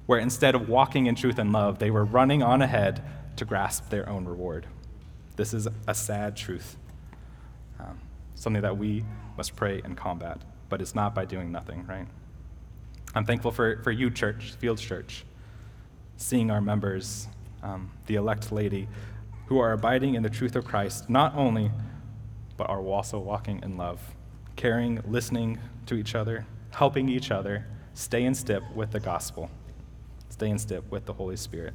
Where 0.07 0.19
instead 0.19 0.55
of 0.55 0.71
walking 0.71 1.05
in 1.05 1.17
truth 1.17 1.39
and 1.39 1.53
love, 1.53 1.81
they 1.81 1.91
were 1.91 2.05
running 2.05 2.43
on 2.43 2.63
ahead 2.63 3.03
to 3.39 3.45
grasp 3.45 3.89
their 3.89 4.09
own 4.09 4.25
reward. 4.25 4.67
This 5.37 5.55
is 5.55 5.69
a 5.87 5.95
sad 5.95 6.37
truth, 6.37 6.77
um, 7.79 8.01
something 8.35 8.63
that 8.63 8.77
we 8.77 9.05
must 9.37 9.57
pray 9.57 9.81
and 9.85 9.97
combat, 9.97 10.39
but 10.69 10.81
it's 10.81 10.95
not 10.95 11.15
by 11.15 11.25
doing 11.25 11.51
nothing, 11.53 11.87
right? 11.87 12.07
I'm 13.15 13.25
thankful 13.25 13.53
for, 13.53 13.81
for 13.83 13.91
you, 13.91 14.11
church, 14.11 14.53
Fields 14.59 14.83
Church, 14.83 15.25
seeing 16.17 16.51
our 16.51 16.61
members, 16.61 17.29
um, 17.63 17.93
the 18.07 18.17
elect 18.17 18.51
lady, 18.53 18.89
who 19.47 19.59
are 19.61 19.73
abiding 19.73 20.15
in 20.15 20.23
the 20.23 20.31
truth 20.31 20.57
of 20.57 20.65
Christ, 20.65 21.09
not 21.09 21.35
only, 21.35 21.71
but 22.57 22.69
are 22.69 22.83
also 22.83 23.19
walking 23.19 23.61
in 23.63 23.77
love, 23.77 24.01
caring, 24.57 25.01
listening 25.07 25.59
to 25.87 25.95
each 25.95 26.15
other, 26.15 26.45
helping 26.73 27.09
each 27.09 27.31
other 27.31 27.67
stay 27.95 28.25
in 28.25 28.35
step 28.35 28.63
with 28.75 28.91
the 28.91 29.01
gospel, 29.01 29.49
stay 30.29 30.51
in 30.51 30.59
step 30.59 30.83
with 30.91 31.07
the 31.07 31.13
Holy 31.13 31.37
Spirit. 31.37 31.75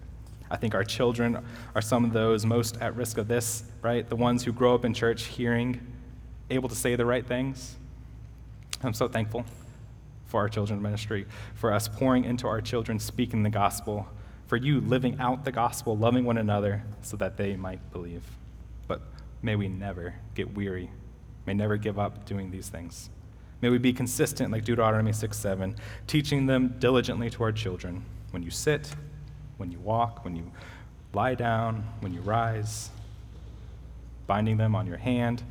I 0.54 0.56
think 0.56 0.76
our 0.76 0.84
children 0.84 1.44
are 1.74 1.82
some 1.82 2.06
of 2.06 2.14
those 2.14 2.46
most 2.46 2.78
at 2.80 2.96
risk 2.96 3.18
of 3.18 3.28
this, 3.28 3.64
right? 3.82 4.08
The 4.08 4.16
ones 4.16 4.44
who 4.44 4.54
grow 4.54 4.76
up 4.76 4.86
in 4.86 4.94
church 4.94 5.24
hearing, 5.24 5.82
able 6.52 6.70
to 6.70 6.76
say 6.76 6.96
the 6.96 7.08
right 7.08 7.26
things. 7.26 7.76
I'm 8.84 8.94
so 8.94 9.08
thankful 9.08 9.46
for 10.28 10.42
our 10.42 10.48
children's 10.48 10.84
ministry, 10.84 11.26
for 11.56 11.74
us 11.74 11.88
pouring 11.88 12.24
into 12.24 12.48
our 12.48 12.62
children, 12.62 13.00
speaking 13.00 13.42
the 13.42 13.50
gospel, 13.50 14.08
for 14.46 14.56
you 14.56 14.80
living 14.80 15.20
out 15.20 15.44
the 15.44 15.52
gospel, 15.52 15.98
loving 15.98 16.24
one 16.24 16.38
another 16.38 16.84
so 17.02 17.18
that 17.18 17.36
they 17.36 17.56
might 17.56 17.92
believe. 17.92 18.22
But 18.88 19.02
may 19.42 19.56
we 19.56 19.68
never 19.68 20.14
get 20.36 20.54
weary, 20.54 20.92
may 21.48 21.56
never 21.56 21.78
give 21.78 21.98
up 21.98 22.26
doing 22.26 22.52
these 22.52 22.70
things. 22.70 23.10
May 23.62 23.70
we 23.70 23.80
be 23.80 23.92
consistent 23.92 24.52
like 24.52 24.66
Deuteronomy 24.66 25.14
6 25.14 25.36
7, 25.36 25.76
teaching 26.06 26.46
them 26.46 26.76
diligently 26.78 27.32
to 27.32 27.42
our 27.42 27.52
children 27.52 28.06
when 28.30 28.44
you 28.44 28.52
sit, 28.52 28.94
when 29.58 29.72
you 29.72 29.80
walk, 29.80 30.24
when 30.24 30.36
you 30.36 30.52
lie 31.14 31.36
down, 31.36 31.84
when 32.00 32.14
you 32.14 32.22
rise, 32.22 32.90
binding 34.28 34.58
them 34.58 34.76
on 34.76 34.88
your 34.88 34.98
hand, 34.98 35.44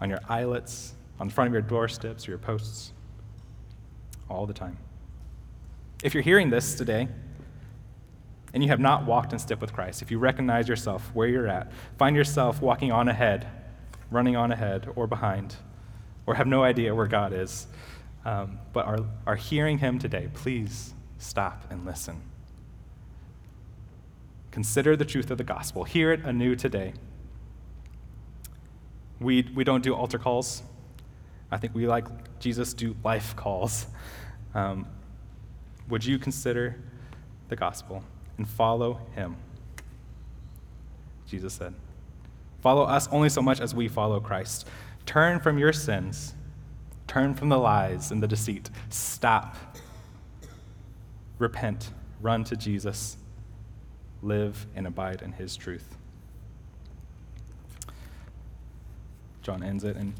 on 0.00 0.08
your 0.08 0.20
eyelets, 0.28 0.94
on 1.20 1.28
the 1.28 1.34
front 1.34 1.48
of 1.48 1.52
your 1.52 1.62
doorsteps 1.62 2.26
or 2.26 2.32
your 2.32 2.38
posts, 2.38 2.92
all 4.28 4.46
the 4.46 4.54
time. 4.54 4.76
If 6.02 6.14
you're 6.14 6.22
hearing 6.22 6.50
this 6.50 6.74
today, 6.74 7.08
and 8.54 8.62
you 8.62 8.68
have 8.68 8.80
not 8.80 9.06
walked 9.06 9.32
in 9.32 9.38
step 9.38 9.60
with 9.60 9.72
Christ, 9.72 10.02
if 10.02 10.10
you 10.10 10.18
recognize 10.18 10.68
yourself 10.68 11.10
where 11.14 11.28
you're 11.28 11.48
at, 11.48 11.70
find 11.96 12.16
yourself 12.16 12.60
walking 12.60 12.92
on 12.92 13.08
ahead, 13.08 13.46
running 14.10 14.36
on 14.36 14.52
ahead 14.52 14.88
or 14.96 15.06
behind, 15.06 15.56
or 16.26 16.34
have 16.34 16.46
no 16.46 16.62
idea 16.62 16.94
where 16.94 17.06
God 17.06 17.32
is, 17.32 17.66
um, 18.24 18.58
but 18.72 18.86
are, 18.86 18.98
are 19.26 19.36
hearing 19.36 19.78
Him 19.78 19.98
today, 19.98 20.28
please 20.34 20.94
stop 21.18 21.64
and 21.70 21.84
listen. 21.84 22.20
Consider 24.52 24.96
the 24.96 25.06
truth 25.06 25.30
of 25.30 25.38
the 25.38 25.44
gospel. 25.44 25.82
Hear 25.82 26.12
it 26.12 26.20
anew 26.24 26.54
today. 26.54 26.92
We, 29.18 29.50
we 29.54 29.64
don't 29.64 29.82
do 29.82 29.94
altar 29.94 30.18
calls. 30.18 30.62
I 31.50 31.56
think 31.56 31.74
we, 31.74 31.86
like 31.86 32.06
Jesus, 32.38 32.74
do 32.74 32.94
life 33.02 33.34
calls. 33.34 33.86
Um, 34.54 34.86
would 35.88 36.04
you 36.04 36.18
consider 36.18 36.76
the 37.48 37.56
gospel 37.56 38.04
and 38.36 38.46
follow 38.46 39.00
him? 39.14 39.36
Jesus 41.26 41.54
said. 41.54 41.74
Follow 42.60 42.82
us 42.82 43.08
only 43.08 43.30
so 43.30 43.40
much 43.40 43.58
as 43.58 43.74
we 43.74 43.88
follow 43.88 44.20
Christ. 44.20 44.68
Turn 45.06 45.40
from 45.40 45.58
your 45.58 45.72
sins. 45.72 46.34
Turn 47.06 47.34
from 47.34 47.48
the 47.48 47.58
lies 47.58 48.10
and 48.10 48.22
the 48.22 48.28
deceit. 48.28 48.68
Stop. 48.90 49.56
Repent. 51.38 51.90
Run 52.20 52.44
to 52.44 52.56
Jesus 52.56 53.16
live 54.22 54.66
and 54.74 54.86
abide 54.86 55.22
in 55.22 55.32
his 55.32 55.56
truth. 55.56 55.96
John 59.42 59.62
ends 59.62 59.84
it 59.84 59.96
in 59.96 60.14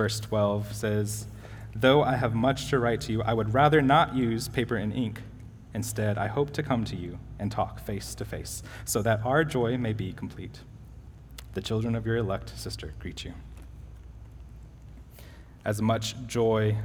verse 0.00 0.18
12 0.20 0.72
says, 0.72 1.26
Though 1.74 2.02
I 2.02 2.16
have 2.16 2.34
much 2.34 2.70
to 2.70 2.78
write 2.78 3.02
to 3.02 3.12
you, 3.12 3.22
I 3.22 3.34
would 3.34 3.52
rather 3.52 3.82
not 3.82 4.14
use 4.14 4.48
paper 4.48 4.76
and 4.76 4.94
ink. 4.94 5.20
Instead, 5.74 6.16
I 6.16 6.26
hope 6.26 6.52
to 6.54 6.62
come 6.62 6.84
to 6.86 6.96
you 6.96 7.18
and 7.38 7.52
talk 7.52 7.80
face 7.80 8.14
to 8.14 8.24
face, 8.24 8.62
so 8.86 9.02
that 9.02 9.20
our 9.26 9.44
joy 9.44 9.76
may 9.76 9.92
be 9.92 10.14
complete. 10.14 10.60
The 11.52 11.60
children 11.60 11.94
of 11.94 12.06
your 12.06 12.16
elect 12.16 12.58
sister 12.58 12.94
greet 12.98 13.24
you. 13.24 13.34
As 15.64 15.82
much 15.82 16.14
joy 16.26 16.78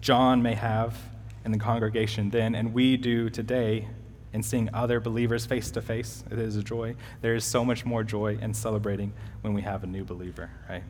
John 0.00 0.42
may 0.42 0.54
have 0.54 0.96
in 1.44 1.50
the 1.50 1.58
congregation 1.58 2.30
then, 2.30 2.54
and 2.54 2.72
we 2.72 2.96
do 2.96 3.28
today 3.30 3.88
and 4.34 4.44
seeing 4.44 4.68
other 4.74 4.98
believers 4.98 5.46
face 5.46 5.70
to 5.70 5.80
face. 5.80 6.24
It 6.30 6.38
is 6.40 6.56
a 6.56 6.62
joy. 6.62 6.96
There 7.22 7.36
is 7.36 7.44
so 7.44 7.64
much 7.64 7.86
more 7.86 8.02
joy 8.02 8.36
in 8.42 8.52
celebrating 8.52 9.12
when 9.42 9.54
we 9.54 9.62
have 9.62 9.84
a 9.84 9.86
new 9.86 10.04
believer, 10.04 10.50
right? 10.68 10.82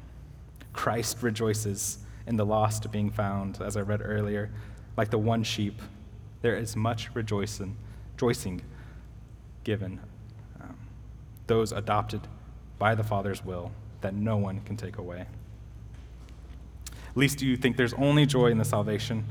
Christ 0.73 1.19
rejoices 1.23 1.99
in 2.27 2.37
the 2.37 2.47
lost 2.47 2.91
being 2.91 3.11
found, 3.11 3.61
as 3.61 3.77
I 3.77 3.83
read 3.83 4.01
earlier, 4.03 4.51
like 4.97 5.11
the 5.11 5.19
one 5.19 5.45
sheep. 5.45 5.81
There 6.41 6.57
is 6.57 6.75
much 6.75 7.15
rejoicing, 7.15 7.77
rejoicing 8.15 8.63
given 9.63 10.01
um, 10.61 10.77
those 11.47 11.71
adopted 11.71 12.23
by 12.79 12.95
the 12.95 13.05
Father's 13.05 13.45
will 13.45 13.73
that 14.01 14.15
no 14.15 14.39
one 14.39 14.63
can 14.63 14.77
take 14.77 14.97
away. 14.97 15.27
At 16.91 17.17
Least 17.17 17.43
you 17.43 17.59
think 17.59 17.77
there's 17.77 17.95
only 17.95 18.25
joy 18.25 18.47
in 18.47 18.57
the 18.57 18.65
salvation, 18.65 19.25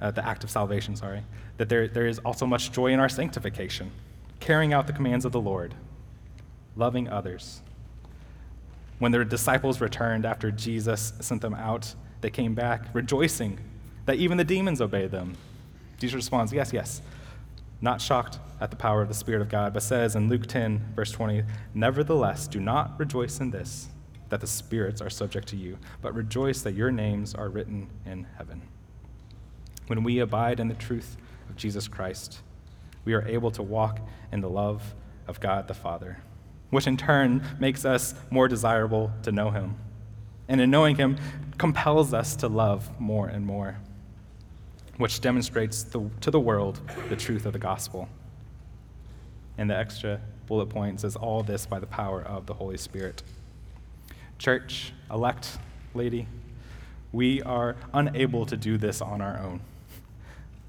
uh, 0.00 0.12
the 0.12 0.24
act 0.24 0.44
of 0.44 0.50
salvation, 0.50 0.94
sorry, 0.94 1.22
that 1.56 1.68
there, 1.68 1.88
there 1.88 2.06
is 2.06 2.18
also 2.20 2.46
much 2.46 2.72
joy 2.72 2.92
in 2.92 3.00
our 3.00 3.08
sanctification, 3.08 3.90
carrying 4.40 4.72
out 4.72 4.86
the 4.86 4.92
commands 4.92 5.24
of 5.24 5.32
the 5.32 5.40
Lord, 5.40 5.74
loving 6.76 7.08
others. 7.08 7.62
When 8.98 9.12
the 9.12 9.24
disciples 9.24 9.80
returned 9.80 10.24
after 10.24 10.50
Jesus 10.50 11.12
sent 11.20 11.42
them 11.42 11.54
out, 11.54 11.94
they 12.20 12.30
came 12.30 12.54
back 12.54 12.86
rejoicing 12.92 13.58
that 14.06 14.16
even 14.16 14.38
the 14.38 14.44
demons 14.44 14.80
obey 14.80 15.06
them. 15.06 15.36
Jesus 15.98 16.14
responds, 16.14 16.52
Yes, 16.52 16.72
yes. 16.72 17.02
Not 17.80 18.00
shocked 18.00 18.38
at 18.58 18.70
the 18.70 18.76
power 18.76 19.02
of 19.02 19.08
the 19.08 19.14
Spirit 19.14 19.42
of 19.42 19.50
God, 19.50 19.74
but 19.74 19.82
says 19.82 20.16
in 20.16 20.28
Luke 20.28 20.46
10, 20.46 20.94
verse 20.94 21.12
20, 21.12 21.42
Nevertheless, 21.74 22.48
do 22.48 22.58
not 22.58 22.98
rejoice 22.98 23.38
in 23.38 23.50
this, 23.50 23.88
that 24.30 24.40
the 24.40 24.46
spirits 24.46 25.02
are 25.02 25.10
subject 25.10 25.46
to 25.48 25.56
you, 25.56 25.76
but 26.00 26.14
rejoice 26.14 26.62
that 26.62 26.72
your 26.72 26.90
names 26.90 27.34
are 27.34 27.50
written 27.50 27.88
in 28.06 28.26
heaven. 28.38 28.62
When 29.88 30.02
we 30.02 30.20
abide 30.20 30.58
in 30.58 30.68
the 30.68 30.74
truth 30.74 31.18
of 31.48 31.56
Jesus 31.56 31.88
Christ, 31.88 32.40
we 33.04 33.14
are 33.14 33.26
able 33.26 33.50
to 33.52 33.62
walk 33.62 34.00
in 34.32 34.40
the 34.40 34.50
love 34.50 34.94
of 35.28 35.40
God 35.40 35.68
the 35.68 35.74
Father, 35.74 36.18
which 36.70 36.86
in 36.86 36.96
turn 36.96 37.42
makes 37.58 37.84
us 37.84 38.14
more 38.30 38.48
desirable 38.48 39.12
to 39.22 39.32
know 39.32 39.50
Him. 39.50 39.76
And 40.48 40.60
in 40.60 40.70
knowing 40.70 40.96
Him, 40.96 41.16
compels 41.58 42.12
us 42.12 42.36
to 42.36 42.48
love 42.48 43.00
more 43.00 43.28
and 43.28 43.46
more, 43.46 43.78
which 44.98 45.20
demonstrates 45.20 45.82
the, 45.82 46.08
to 46.20 46.30
the 46.30 46.40
world 46.40 46.80
the 47.08 47.16
truth 47.16 47.46
of 47.46 47.52
the 47.52 47.58
gospel. 47.58 48.08
And 49.58 49.70
the 49.70 49.76
extra 49.76 50.20
bullet 50.46 50.66
point 50.66 51.00
says 51.00 51.16
all 51.16 51.42
this 51.42 51.66
by 51.66 51.78
the 51.78 51.86
power 51.86 52.22
of 52.22 52.46
the 52.46 52.54
Holy 52.54 52.76
Spirit. 52.76 53.22
Church, 54.38 54.92
elect 55.10 55.58
lady, 55.94 56.26
we 57.12 57.42
are 57.42 57.76
unable 57.94 58.44
to 58.46 58.56
do 58.56 58.76
this 58.76 59.00
on 59.00 59.20
our 59.20 59.38
own. 59.38 59.60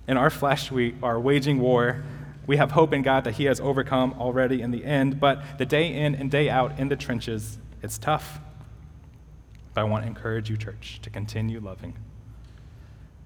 In 0.08 0.16
our 0.16 0.30
flesh, 0.30 0.72
we 0.72 0.95
are 1.03 1.20
waging 1.20 1.60
war. 1.60 2.01
We 2.45 2.58
have 2.58 2.72
hope 2.72 2.93
in 2.93 3.01
God 3.01 3.26
that 3.26 3.34
He 3.34 3.43
has 3.45 3.60
overcome 3.60 4.16
already 4.18 4.62
in 4.62 4.72
the 4.72 4.86
end, 4.86 5.20
but 5.20 5.58
the 5.58 5.66
day 5.66 5.93
in 5.93 6.16
and 6.16 6.32
day 6.32 6.49
out 6.49 6.80
in 6.80 6.88
the 6.88 6.95
trenches, 6.95 7.58
it's 7.84 7.97
tough. 7.97 8.39
But 9.74 9.82
I 9.82 9.84
want 9.84 10.03
to 10.03 10.08
encourage 10.08 10.49
you, 10.49 10.55
church, 10.55 10.99
to 11.01 11.10
continue 11.10 11.60
loving, 11.60 11.93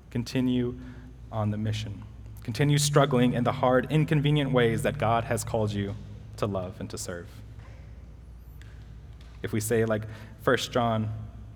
continue 0.09 0.75
on 1.31 1.51
the 1.51 1.57
mission, 1.57 2.01
continue 2.43 2.79
struggling 2.79 3.33
in 3.33 3.43
the 3.43 3.51
hard, 3.51 3.87
inconvenient 3.91 4.51
ways 4.51 4.81
that 4.81 4.97
God 4.97 5.25
has 5.25 5.43
called 5.43 5.71
you 5.71 5.95
to 6.37 6.47
love 6.47 6.79
and 6.79 6.89
to 6.89 6.97
serve. 6.97 7.27
If 9.43 9.53
we 9.53 9.59
say, 9.59 9.85
like 9.85 10.03
1 10.43 10.57
John 10.57 11.13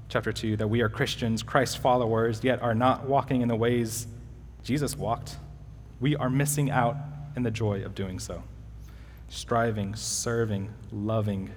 chapter 0.08 0.32
2, 0.32 0.58
that 0.58 0.68
we 0.68 0.82
are 0.82 0.90
Christians, 0.90 1.42
Christ 1.42 1.80
followers, 1.80 2.44
yet 2.44 2.62
are 2.62 2.76
not 2.76 3.10
walking 3.10 3.42
in 3.42 3.48
the 3.48 3.56
ways 3.56 4.06
Jesus 4.66 4.98
walked. 4.98 5.38
we 6.00 6.16
are 6.16 6.30
missing 6.30 6.72
out 6.72 6.98
in 7.36 7.44
the 7.44 7.52
joy 7.52 7.84
of 7.86 7.94
doing 7.94 8.20
so. 8.20 8.44
Striving, 9.30 9.96
serving, 9.96 10.74
loving 10.92 11.52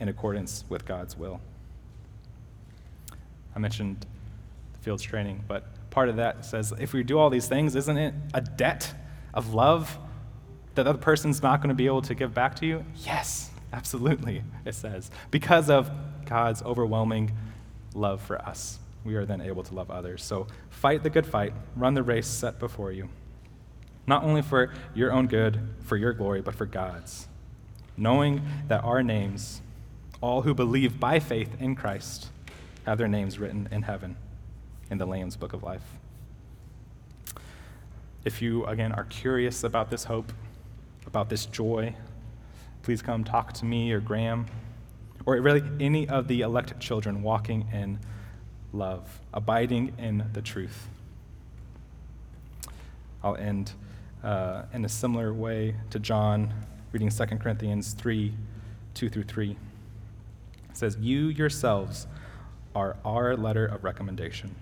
in 0.00 0.08
accordance 0.08 0.64
with 0.68 0.84
God's 0.84 1.16
will. 1.16 1.40
I 3.54 3.60
mentioned 3.60 4.04
the 4.72 4.78
fields 4.80 5.04
training, 5.04 5.44
but 5.46 5.66
part 5.90 6.08
of 6.08 6.16
that 6.16 6.44
says 6.44 6.74
if 6.80 6.92
we 6.92 7.04
do 7.04 7.16
all 7.16 7.30
these 7.30 7.46
things, 7.46 7.76
isn't 7.76 7.96
it 7.96 8.12
a 8.34 8.40
debt 8.40 8.92
of 9.32 9.54
love 9.54 9.96
that 10.74 10.82
the 10.82 10.90
other 10.90 10.98
person's 10.98 11.40
not 11.40 11.60
going 11.60 11.70
to 11.70 11.76
be 11.76 11.86
able 11.86 12.02
to 12.02 12.14
give 12.14 12.34
back 12.34 12.56
to 12.56 12.66
you? 12.66 12.84
Yes, 13.04 13.50
absolutely, 13.72 14.42
it 14.64 14.74
says. 14.74 15.12
Because 15.30 15.70
of 15.70 15.90
God's 16.26 16.60
overwhelming 16.62 17.36
love 17.94 18.20
for 18.20 18.36
us, 18.42 18.80
we 19.04 19.14
are 19.14 19.24
then 19.24 19.40
able 19.40 19.62
to 19.62 19.74
love 19.74 19.90
others. 19.90 20.22
So 20.22 20.46
fight 20.70 21.02
the 21.02 21.10
good 21.10 21.26
fight, 21.26 21.52
run 21.76 21.94
the 21.94 22.02
race 22.02 22.26
set 22.26 22.58
before 22.58 22.92
you, 22.92 23.08
not 24.06 24.24
only 24.24 24.42
for 24.42 24.72
your 24.94 25.12
own 25.12 25.26
good, 25.26 25.60
for 25.80 25.96
your 25.96 26.12
glory, 26.12 26.40
but 26.40 26.54
for 26.54 26.66
God's, 26.66 27.28
knowing 27.96 28.42
that 28.68 28.84
our 28.84 29.02
names, 29.02 29.62
all 30.20 30.42
who 30.42 30.54
believe 30.54 30.98
by 30.98 31.20
faith 31.20 31.60
in 31.60 31.74
Christ, 31.74 32.28
have 32.86 32.98
their 32.98 33.08
names 33.08 33.38
written 33.38 33.68
in 33.70 33.82
heaven 33.82 34.16
in 34.90 34.98
the 34.98 35.06
Lamb's 35.06 35.36
book 35.36 35.52
of 35.52 35.62
life. 35.62 35.84
If 38.24 38.42
you, 38.42 38.64
again, 38.66 38.92
are 38.92 39.04
curious 39.04 39.62
about 39.62 39.90
this 39.90 40.04
hope, 40.04 40.32
about 41.06 41.28
this 41.28 41.46
joy, 41.46 41.94
please 42.82 43.00
come 43.02 43.24
talk 43.24 43.52
to 43.54 43.64
me 43.64 43.92
or 43.92 44.00
Graham, 44.00 44.46
or 45.26 45.36
really 45.40 45.62
any 45.80 46.08
of 46.08 46.28
the 46.28 46.40
elected 46.40 46.80
children 46.80 47.22
walking 47.22 47.68
in 47.72 47.98
love, 48.72 49.20
abiding 49.32 49.94
in 49.98 50.24
the 50.32 50.42
truth. 50.42 50.88
I'll 53.22 53.36
end 53.36 53.72
uh, 54.22 54.64
in 54.72 54.84
a 54.84 54.88
similar 54.88 55.32
way 55.32 55.74
to 55.90 55.98
John, 55.98 56.52
reading 56.92 57.10
2 57.10 57.24
Corinthians 57.38 57.92
3 57.94 58.34
2 58.94 59.08
through 59.08 59.22
3. 59.22 59.50
It 59.52 60.76
says, 60.76 60.96
You 61.00 61.28
yourselves 61.28 62.06
are 62.74 62.96
our 63.04 63.36
letter 63.36 63.64
of 63.64 63.84
recommendation, 63.84 64.56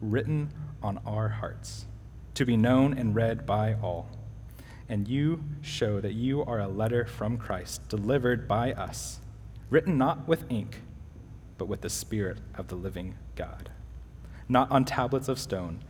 written 0.00 0.50
on 0.82 1.00
our 1.06 1.28
hearts, 1.28 1.86
to 2.34 2.44
be 2.44 2.56
known 2.56 2.96
and 2.96 3.14
read 3.14 3.46
by 3.46 3.74
all. 3.82 4.08
And 4.90 5.08
you 5.08 5.42
show 5.62 6.00
that 6.00 6.12
you 6.12 6.42
are 6.44 6.60
a 6.60 6.68
letter 6.68 7.06
from 7.06 7.38
Christ, 7.38 7.88
delivered 7.88 8.46
by 8.46 8.72
us, 8.72 9.20
written 9.70 9.96
not 9.96 10.28
with 10.28 10.44
ink, 10.50 10.82
but 11.58 11.68
with 11.68 11.82
the 11.82 11.90
Spirit 11.90 12.38
of 12.54 12.68
the 12.68 12.74
living 12.74 13.16
God, 13.36 13.70
not 14.48 14.70
on 14.70 14.84
tablets 14.84 15.28
of 15.28 15.38
stone, 15.38 15.82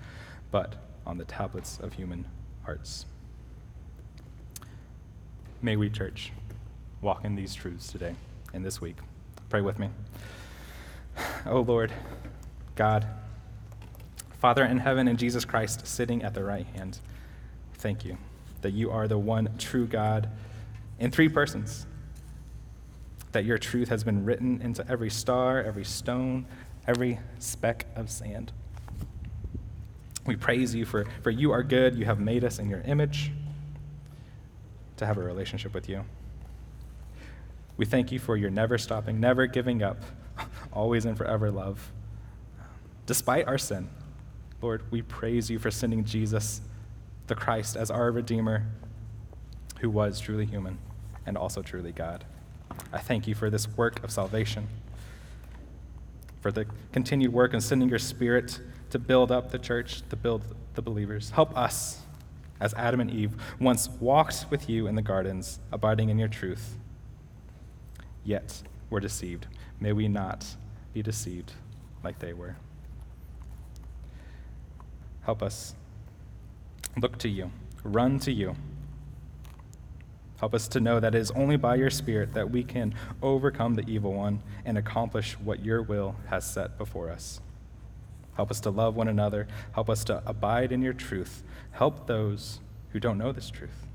but 0.50 0.74
on 1.06 1.18
the 1.18 1.24
tablets 1.24 1.78
of 1.80 1.92
human 1.92 2.26
hearts. 2.64 3.06
May 5.62 5.76
we, 5.76 5.90
church, 5.90 6.32
walk 7.00 7.24
in 7.24 7.34
these 7.34 7.54
truths 7.54 7.92
today 7.92 8.14
and 8.52 8.64
this 8.64 8.80
week. 8.80 8.96
Pray 9.48 9.60
with 9.60 9.78
me. 9.78 9.90
Oh 11.46 11.60
Lord, 11.60 11.92
God, 12.74 13.06
Father 14.38 14.64
in 14.64 14.78
heaven 14.78 15.08
and 15.08 15.18
Jesus 15.18 15.44
Christ 15.44 15.86
sitting 15.86 16.22
at 16.22 16.34
the 16.34 16.44
right 16.44 16.66
hand, 16.66 16.98
thank 17.74 18.04
you 18.04 18.18
that 18.60 18.72
you 18.72 18.90
are 18.90 19.08
the 19.08 19.18
one 19.18 19.48
true 19.58 19.86
God 19.86 20.28
in 20.98 21.10
three 21.10 21.28
persons, 21.28 21.86
that 23.38 23.44
your 23.44 23.56
truth 23.56 23.88
has 23.88 24.02
been 24.02 24.24
written 24.24 24.60
into 24.60 24.84
every 24.90 25.08
star, 25.08 25.62
every 25.62 25.84
stone, 25.84 26.44
every 26.88 27.20
speck 27.38 27.86
of 27.94 28.10
sand. 28.10 28.50
We 30.26 30.34
praise 30.34 30.74
you 30.74 30.84
for, 30.84 31.06
for 31.22 31.30
you 31.30 31.52
are 31.52 31.62
good. 31.62 31.94
You 31.94 32.04
have 32.04 32.18
made 32.18 32.42
us 32.42 32.58
in 32.58 32.68
your 32.68 32.80
image 32.80 33.30
to 34.96 35.06
have 35.06 35.18
a 35.18 35.22
relationship 35.22 35.72
with 35.72 35.88
you. 35.88 36.04
We 37.76 37.84
thank 37.84 38.10
you 38.10 38.18
for 38.18 38.36
your 38.36 38.50
never 38.50 38.76
stopping, 38.76 39.20
never 39.20 39.46
giving 39.46 39.84
up, 39.84 40.02
always 40.72 41.04
and 41.04 41.16
forever 41.16 41.52
love. 41.52 41.92
Despite 43.06 43.46
our 43.46 43.56
sin, 43.56 43.88
Lord, 44.60 44.82
we 44.90 45.02
praise 45.02 45.48
you 45.48 45.60
for 45.60 45.70
sending 45.70 46.02
Jesus, 46.04 46.60
the 47.28 47.36
Christ, 47.36 47.76
as 47.76 47.88
our 47.88 48.10
Redeemer, 48.10 48.66
who 49.78 49.90
was 49.90 50.18
truly 50.18 50.44
human 50.44 50.80
and 51.24 51.38
also 51.38 51.62
truly 51.62 51.92
God. 51.92 52.24
I 52.92 52.98
thank 52.98 53.26
you 53.26 53.34
for 53.34 53.50
this 53.50 53.68
work 53.76 54.02
of 54.02 54.10
salvation, 54.10 54.66
for 56.40 56.50
the 56.50 56.66
continued 56.92 57.32
work 57.32 57.54
in 57.54 57.60
sending 57.60 57.88
your 57.88 57.98
Spirit 57.98 58.60
to 58.90 58.98
build 58.98 59.30
up 59.30 59.50
the 59.50 59.58
church, 59.58 60.02
to 60.08 60.16
build 60.16 60.42
the 60.74 60.82
believers. 60.82 61.30
Help 61.30 61.56
us, 61.56 62.00
as 62.60 62.72
Adam 62.74 63.00
and 63.00 63.10
Eve 63.10 63.34
once 63.60 63.88
walked 64.00 64.46
with 64.50 64.68
you 64.68 64.86
in 64.86 64.94
the 64.94 65.02
gardens, 65.02 65.58
abiding 65.70 66.08
in 66.08 66.18
your 66.18 66.28
truth, 66.28 66.76
yet 68.24 68.62
were 68.90 69.00
deceived. 69.00 69.46
May 69.80 69.92
we 69.92 70.08
not 70.08 70.46
be 70.94 71.02
deceived 71.02 71.52
like 72.02 72.18
they 72.18 72.32
were. 72.32 72.56
Help 75.22 75.42
us 75.42 75.74
look 76.96 77.18
to 77.18 77.28
you, 77.28 77.50
run 77.84 78.18
to 78.20 78.32
you. 78.32 78.56
Help 80.38 80.54
us 80.54 80.68
to 80.68 80.80
know 80.80 81.00
that 81.00 81.14
it 81.14 81.18
is 81.18 81.30
only 81.32 81.56
by 81.56 81.74
your 81.74 81.90
Spirit 81.90 82.32
that 82.34 82.50
we 82.50 82.62
can 82.62 82.94
overcome 83.22 83.74
the 83.74 83.88
evil 83.88 84.14
one 84.14 84.40
and 84.64 84.78
accomplish 84.78 85.34
what 85.34 85.64
your 85.64 85.82
will 85.82 86.16
has 86.28 86.48
set 86.48 86.78
before 86.78 87.10
us. 87.10 87.40
Help 88.36 88.50
us 88.52 88.60
to 88.60 88.70
love 88.70 88.94
one 88.94 89.08
another. 89.08 89.48
Help 89.72 89.90
us 89.90 90.04
to 90.04 90.22
abide 90.24 90.70
in 90.70 90.80
your 90.80 90.92
truth. 90.92 91.42
Help 91.72 92.06
those 92.06 92.60
who 92.92 93.00
don't 93.00 93.18
know 93.18 93.32
this 93.32 93.50
truth. 93.50 93.86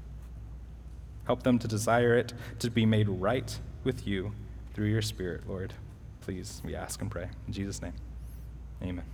Help 1.26 1.44
them 1.44 1.58
to 1.60 1.68
desire 1.68 2.18
it, 2.18 2.34
to 2.60 2.70
be 2.70 2.86
made 2.86 3.08
right 3.08 3.58
with 3.86 4.06
you 4.06 4.34
through 4.74 4.88
your 4.88 5.02
Spirit, 5.02 5.48
Lord. 5.48 5.74
Please, 6.20 6.62
we 6.66 6.76
ask 6.76 7.02
and 7.02 7.10
pray. 7.10 7.30
In 7.48 7.54
Jesus' 7.54 7.82
name, 7.82 7.94
amen. 8.82 9.06